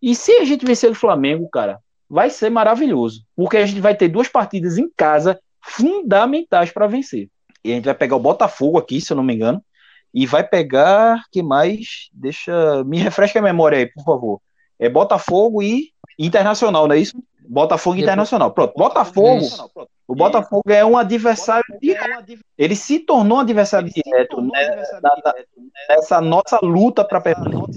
E 0.00 0.14
se 0.14 0.32
a 0.32 0.44
gente 0.44 0.66
vencer 0.66 0.90
o 0.90 0.94
Flamengo, 0.94 1.48
cara, 1.48 1.78
vai 2.12 2.28
ser 2.28 2.50
maravilhoso, 2.50 3.24
porque 3.34 3.56
a 3.56 3.64
gente 3.64 3.80
vai 3.80 3.94
ter 3.94 4.06
duas 4.06 4.28
partidas 4.28 4.76
em 4.76 4.86
casa 4.94 5.40
fundamentais 5.62 6.70
para 6.70 6.86
vencer. 6.86 7.30
E 7.64 7.72
a 7.72 7.74
gente 7.74 7.86
vai 7.86 7.94
pegar 7.94 8.16
o 8.16 8.20
Botafogo 8.20 8.76
aqui, 8.76 9.00
se 9.00 9.14
eu 9.14 9.16
não 9.16 9.24
me 9.24 9.34
engano, 9.34 9.64
e 10.12 10.26
vai 10.26 10.46
pegar 10.46 11.22
que 11.32 11.42
mais? 11.42 12.10
Deixa, 12.12 12.84
me 12.84 12.98
refresca 12.98 13.38
a 13.38 13.42
memória 13.42 13.78
aí, 13.78 13.86
por 13.86 14.04
favor. 14.04 14.42
É 14.78 14.90
Botafogo 14.90 15.62
e 15.62 15.90
Internacional, 16.18 16.86
não 16.86 16.94
é 16.94 16.98
isso? 16.98 17.16
Botafogo 17.48 17.96
e 17.96 18.02
Internacional. 18.02 18.52
Pronto, 18.52 18.74
Botafogo. 18.76 19.46
O 20.06 20.14
Botafogo 20.14 20.70
é 20.70 20.84
um 20.84 20.98
adversário 20.98 21.64
direto. 21.80 22.38
Ele 22.58 22.76
se 22.76 22.98
tornou 22.98 23.38
um 23.38 23.40
adversário 23.40 23.88
direto 23.88 24.42
né, 24.42 24.84
nessa 25.88 26.20
nossa 26.20 26.58
luta 26.62 27.06
para 27.06 27.22
permanecer. 27.22 27.74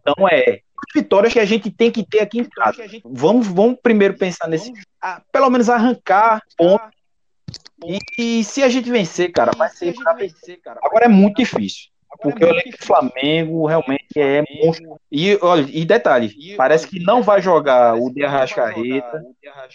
Então 0.00 0.28
é 0.30 0.60
vitórias 0.94 1.32
que 1.32 1.38
a 1.38 1.44
gente 1.44 1.70
tem 1.70 1.90
que 1.90 2.04
ter 2.04 2.20
aqui 2.20 2.40
em 2.40 2.44
casa. 2.44 2.84
Vamos, 3.04 3.46
vamos 3.46 3.78
primeiro 3.82 4.16
pensar 4.16 4.48
nesse, 4.48 4.72
pelo 5.30 5.50
menos 5.50 5.68
arrancar 5.68 6.42
pontos 6.56 6.90
e, 7.84 7.98
e, 8.18 8.44
se 8.44 8.62
a 8.62 8.68
gente 8.68 8.90
vencer, 8.90 9.32
cara, 9.32 9.52
vai 9.56 9.68
ser. 9.68 9.94
Agora 10.82 11.06
é 11.06 11.08
muito 11.08 11.36
difícil. 11.36 11.90
Porque 12.20 12.44
o 12.44 12.48
elenco 12.48 12.70
do 12.78 12.86
Flamengo 12.86 13.66
realmente 13.66 14.04
é 14.16 14.44
monstro. 14.62 15.00
E, 15.10 15.36
olha, 15.40 15.66
e 15.72 15.84
detalhe, 15.84 16.54
parece 16.56 16.86
que 16.86 17.00
não 17.00 17.22
vai 17.22 17.40
jogar 17.40 17.94
o 17.94 18.12
De 18.12 18.22
Arrascaeta, 18.22 19.24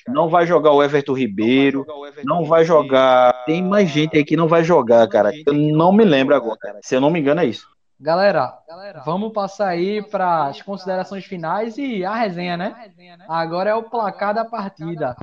não 0.07 0.29
vai 0.29 0.45
jogar 0.45 0.71
o 0.71 0.83
Everton 0.83 1.13
Ribeiro, 1.13 1.85
não 2.23 2.45
vai 2.45 2.63
jogar. 2.63 3.43
Tem 3.45 3.61
mais 3.63 3.89
gente 3.89 4.15
aí 4.15 4.23
que 4.23 4.37
não 4.37 4.47
vai 4.47 4.63
jogar, 4.63 5.07
cara. 5.09 5.31
Eu 5.45 5.53
não 5.53 5.91
me 5.91 6.05
lembro 6.05 6.35
agora, 6.35 6.57
cara. 6.59 6.79
Se 6.83 6.95
eu 6.95 7.01
não 7.01 7.09
me 7.09 7.19
engano, 7.19 7.41
é 7.41 7.45
isso. 7.45 7.67
Galera, 7.99 8.59
vamos 9.03 9.33
passar 9.33 9.69
aí 9.69 10.03
para 10.03 10.47
as 10.47 10.61
considerações 10.61 11.25
finais 11.25 11.77
e 11.77 12.05
a 12.05 12.13
resenha, 12.13 12.55
né? 12.55 12.91
Agora 13.27 13.71
é 13.71 13.75
o 13.75 13.89
placar 13.89 14.35
da 14.35 14.45
partida. 14.45 15.15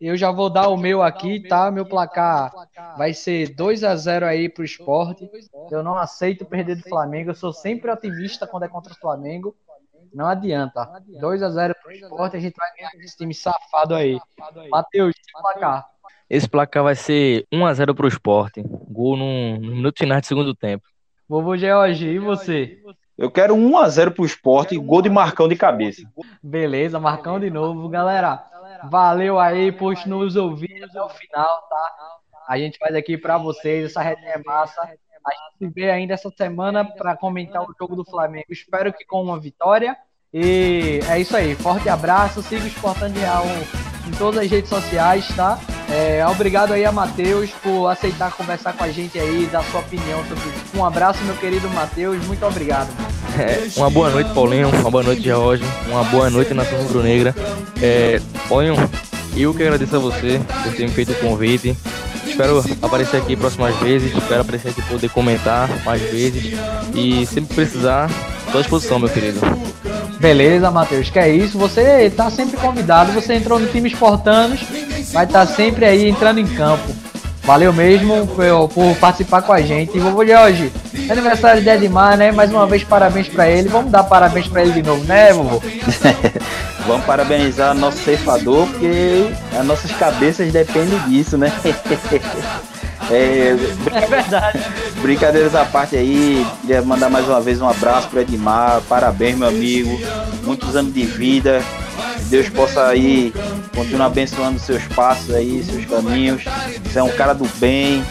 Eu 0.00 0.16
já 0.16 0.32
vou 0.32 0.50
dar 0.50 0.68
o 0.68 0.76
meu 0.76 1.02
aqui, 1.02 1.46
tá? 1.46 1.70
Meu 1.70 1.86
placar 1.86 2.52
vai 2.96 3.12
ser 3.12 3.54
2 3.54 3.84
a 3.84 3.94
0 3.94 4.26
aí 4.26 4.48
pro 4.48 4.64
esporte. 4.64 5.30
Eu 5.70 5.82
não 5.82 5.96
aceito 5.96 6.44
perder 6.44 6.76
do 6.76 6.88
Flamengo. 6.88 7.30
Eu 7.30 7.34
sou 7.34 7.52
sempre 7.52 7.90
otimista 7.90 8.46
quando 8.46 8.64
é 8.64 8.68
contra 8.68 8.92
o 8.92 8.96
Flamengo. 8.96 9.54
Não 10.12 10.26
adianta. 10.26 10.84
2 11.20 11.42
a 11.42 11.50
0 11.50 11.74
pro 11.80 11.92
esporte, 11.92 12.36
a 12.36 12.40
gente 12.40 12.56
vai 12.56 12.74
ganhar 12.74 12.90
esse 13.04 13.16
time 13.16 13.34
safado 13.34 13.94
aí. 13.94 14.18
Matheus, 14.70 15.14
placar. 15.40 15.86
Esse 16.28 16.48
placar 16.48 16.82
vai 16.82 16.96
ser 16.96 17.46
1 17.52 17.66
a 17.66 17.74
0 17.74 17.94
pro 17.94 18.08
esporte. 18.08 18.62
Gol 18.88 19.16
no, 19.16 19.58
no 19.58 19.76
minuto 19.76 19.98
final 19.98 20.20
de 20.20 20.26
segundo 20.26 20.54
tempo. 20.54 20.91
Vovô 21.28 21.56
George, 21.56 22.06
e 22.06 22.18
você? 22.18 22.78
Eu 23.16 23.30
quero 23.30 23.54
1 23.54 23.78
a 23.78 23.88
0 23.88 24.12
pro 24.12 24.24
esporte 24.24 24.74
e 24.74 24.78
gol 24.78 25.02
de 25.02 25.10
Marcão 25.10 25.48
de 25.48 25.56
cabeça. 25.56 26.02
Beleza, 26.42 26.98
Marcão 26.98 27.38
de 27.38 27.50
novo, 27.50 27.88
galera. 27.88 28.44
Valeu 28.90 29.38
aí 29.38 29.70
por 29.70 29.94
nos 30.06 30.36
ouvir 30.36 30.82
até 30.82 31.00
o 31.00 31.08
final, 31.08 31.62
tá? 31.68 31.92
A 32.48 32.58
gente 32.58 32.78
faz 32.78 32.94
aqui 32.94 33.16
para 33.16 33.38
vocês 33.38 33.86
essa 33.86 34.02
resenha 34.02 34.42
massa. 34.44 34.80
A 34.82 34.86
gente 34.86 35.58
se 35.58 35.68
vê 35.68 35.90
ainda 35.90 36.14
essa 36.14 36.30
semana 36.36 36.84
para 36.84 37.16
comentar 37.16 37.62
o 37.62 37.72
jogo 37.78 37.94
do 37.94 38.04
Flamengo. 38.04 38.46
Espero 38.50 38.92
que 38.92 39.04
com 39.04 39.22
uma 39.22 39.38
vitória. 39.38 39.96
E 40.34 41.00
é 41.08 41.20
isso 41.20 41.36
aí. 41.36 41.54
Forte 41.54 41.88
abraço. 41.88 42.42
Siga 42.42 42.64
o 42.64 42.66
Esportando 42.66 43.18
Real 43.18 43.44
em 44.08 44.10
todas 44.18 44.40
as 44.42 44.50
redes 44.50 44.68
sociais, 44.68 45.28
tá? 45.36 45.58
É, 45.92 46.26
obrigado 46.26 46.72
aí 46.72 46.86
a 46.86 46.90
Matheus 46.90 47.50
por 47.62 47.88
aceitar 47.88 48.32
conversar 48.32 48.72
com 48.72 48.82
a 48.82 48.88
gente 48.88 49.18
aí, 49.18 49.46
dar 49.52 49.62
sua 49.64 49.80
opinião 49.80 50.24
sobre 50.26 50.48
isso. 50.48 50.64
Um 50.74 50.84
abraço, 50.84 51.22
meu 51.24 51.36
querido 51.36 51.68
Matheus. 51.68 52.24
Muito 52.26 52.46
obrigado. 52.46 52.88
É, 53.38 53.68
uma 53.76 53.90
boa 53.90 54.08
noite, 54.08 54.32
Paulinho. 54.32 54.70
Uma 54.70 54.90
boa 54.90 55.02
noite, 55.02 55.22
George. 55.22 55.62
Uma 55.86 56.02
boa 56.04 56.30
noite, 56.30 56.54
Nação 56.54 56.78
Rubro-Negra. 56.82 57.34
É, 57.82 58.20
Paulinho, 58.48 58.74
eu 59.36 59.52
que 59.52 59.62
agradeço 59.62 59.94
a 59.94 59.98
você 59.98 60.40
por 60.64 60.74
ter 60.74 60.84
me 60.84 60.90
feito 60.90 61.12
o 61.12 61.16
convite. 61.16 61.76
Espero 62.26 62.64
aparecer 62.80 63.18
aqui 63.18 63.36
próximas 63.36 63.76
vezes. 63.76 64.16
Espero 64.16 64.40
aparecer 64.40 64.70
aqui 64.70 64.80
poder 64.82 65.10
comentar 65.10 65.68
mais 65.84 66.00
vezes. 66.00 66.58
E 66.94 67.26
sempre 67.26 67.54
precisar, 67.54 68.10
estou 68.46 68.58
à 68.58 68.62
disposição, 68.62 68.98
meu 68.98 69.10
querido. 69.10 69.40
Beleza, 70.22 70.70
Matheus, 70.70 71.10
que 71.10 71.18
é 71.18 71.28
isso. 71.28 71.58
Você 71.58 72.04
está 72.04 72.30
sempre 72.30 72.56
convidado. 72.56 73.10
Você 73.10 73.34
entrou 73.34 73.58
no 73.58 73.66
time 73.66 73.88
Esportanos, 73.88 74.60
vai 75.12 75.24
estar 75.24 75.44
tá 75.44 75.46
sempre 75.46 75.84
aí 75.84 76.08
entrando 76.08 76.38
em 76.38 76.46
campo. 76.46 76.94
Valeu 77.42 77.72
mesmo 77.72 78.24
por, 78.28 78.68
por 78.68 78.96
participar 78.98 79.42
com 79.42 79.52
a 79.52 79.60
gente. 79.60 79.96
E 79.96 80.00
vovô 80.00 80.24
Jorge, 80.24 80.72
aniversário 81.10 81.60
de 81.60 81.68
Edmar, 81.68 82.16
né? 82.16 82.30
Mais 82.30 82.52
uma 82.52 82.68
vez, 82.68 82.84
parabéns 82.84 83.26
para 83.26 83.48
ele. 83.48 83.68
Vamos 83.68 83.90
dar 83.90 84.04
parabéns 84.04 84.46
para 84.46 84.62
ele 84.62 84.70
de 84.70 84.82
novo, 84.84 85.02
né, 85.02 85.32
vovô? 85.32 85.60
Vamos 86.86 87.04
parabenizar 87.04 87.74
nosso 87.74 87.98
ceifador, 87.98 88.68
porque 88.68 89.28
as 89.58 89.66
nossas 89.66 89.90
cabeças 89.90 90.52
dependem 90.52 91.00
disso, 91.08 91.36
né? 91.36 91.52
É, 93.10 93.56
é, 93.92 94.06
verdade. 94.06 94.60
Brincadeiras 95.00 95.54
à 95.54 95.64
parte 95.64 95.96
aí, 95.96 96.46
queria 96.60 96.82
mandar 96.82 97.10
mais 97.10 97.26
uma 97.26 97.40
vez 97.40 97.60
um 97.60 97.68
abraço 97.68 98.08
para 98.08 98.22
Edmar, 98.22 98.80
parabéns, 98.88 99.36
meu 99.36 99.48
amigo, 99.48 100.00
muitos 100.44 100.76
anos 100.76 100.94
de 100.94 101.04
vida, 101.04 101.62
Deus 102.26 102.48
possa 102.48 102.86
aí 102.86 103.32
continuar 103.74 104.06
abençoando 104.06 104.58
seus 104.58 104.82
passos 104.84 105.34
aí, 105.34 105.62
seus 105.62 105.84
caminhos. 105.84 106.42
Você 106.84 106.98
é 106.98 107.02
um 107.02 107.10
cara 107.10 107.34
do 107.34 107.46
bem, 107.58 108.02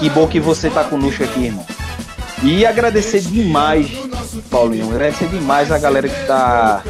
Que 0.00 0.08
bom 0.10 0.26
que 0.26 0.40
você 0.40 0.70
tá 0.70 0.84
conosco 0.84 1.22
aqui, 1.22 1.46
irmão. 1.46 1.66
E 2.42 2.64
agradecer 2.66 3.20
demais, 3.20 3.90
Paulinho, 4.50 4.90
agradecer 4.90 5.28
demais 5.28 5.70
a 5.72 5.78
galera 5.78 6.08
que 6.08 6.26
tá 6.26 6.82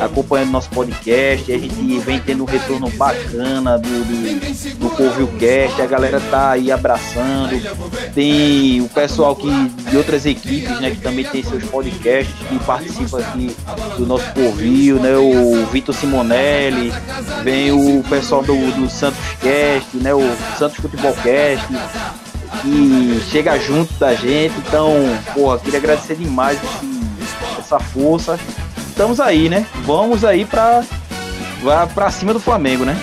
acompanhando 0.00 0.50
nosso 0.50 0.70
podcast. 0.70 1.52
A 1.52 1.58
gente 1.58 1.98
vem 2.00 2.18
tendo 2.20 2.42
um 2.42 2.46
retorno 2.46 2.88
bacana 2.90 3.78
do, 3.78 3.88
do, 3.88 4.78
do 4.78 4.90
Covilcast. 4.90 5.80
A 5.80 5.86
galera 5.86 6.20
tá 6.30 6.50
aí 6.50 6.70
abraçando. 6.70 7.60
Tem 8.14 8.80
o 8.80 8.88
pessoal 8.88 9.34
que, 9.34 9.48
de 9.90 9.96
outras 9.96 10.26
equipes, 10.26 10.80
né, 10.80 10.90
que 10.90 11.00
também 11.00 11.24
tem 11.24 11.42
seus 11.42 11.64
podcasts, 11.64 12.34
que 12.48 12.58
participa 12.60 13.18
aqui 13.18 13.54
do 13.96 14.06
nosso 14.06 14.26
Covil, 14.32 14.96
né? 14.96 15.16
O 15.16 15.66
Vitor 15.66 15.94
Simonelli, 15.94 16.92
vem 17.42 17.72
o 17.72 18.02
pessoal 18.08 18.42
do, 18.42 18.54
do 18.72 18.88
Santos 18.88 19.20
Cast, 19.40 19.96
né? 19.96 20.14
O 20.14 20.22
Santos 20.58 20.76
Futebol 20.76 21.14
Cast 21.14 21.66
que 22.62 23.20
chega 23.30 23.58
junto 23.58 23.92
da 23.94 24.14
gente. 24.14 24.54
Então, 24.58 24.92
porra, 25.34 25.58
queria 25.58 25.78
agradecer 25.78 26.16
demais 26.16 26.58
esse, 26.62 27.60
essa 27.60 27.78
força. 27.78 28.38
Estamos 28.96 29.20
aí, 29.20 29.50
né? 29.50 29.66
Vamos 29.84 30.24
aí 30.24 30.46
pra, 30.46 30.82
pra 31.92 32.10
cima 32.10 32.32
do 32.32 32.40
Flamengo, 32.40 32.82
né? 32.82 32.98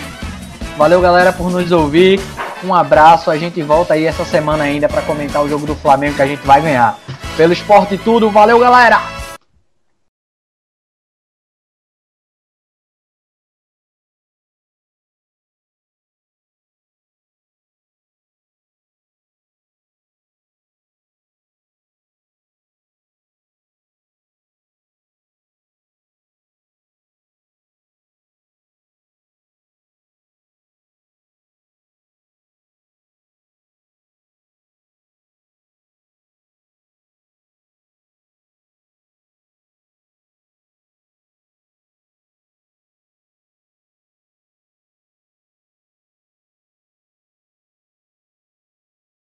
Valeu, 0.76 1.00
galera, 1.00 1.32
por 1.32 1.52
nos 1.52 1.72
ouvir. 1.72 2.20
Um 2.64 2.74
abraço. 2.74 3.30
A 3.30 3.38
gente 3.38 3.62
volta 3.62 3.94
aí 3.94 4.06
essa 4.06 4.26
semana 4.26 4.64
ainda 4.64 4.90
para 4.90 5.04
comentar 5.04 5.44
o 5.44 5.48
jogo 5.48 5.68
do 5.68 5.76
Flamengo 5.76 6.16
que 6.16 6.22
a 6.24 6.26
gente 6.26 6.42
vai 6.48 6.60
ganhar. 6.64 6.98
Pelo 7.38 7.54
esporte 7.54 7.96
tudo. 7.96 8.32
Valeu, 8.32 8.58
galera! 8.58 9.23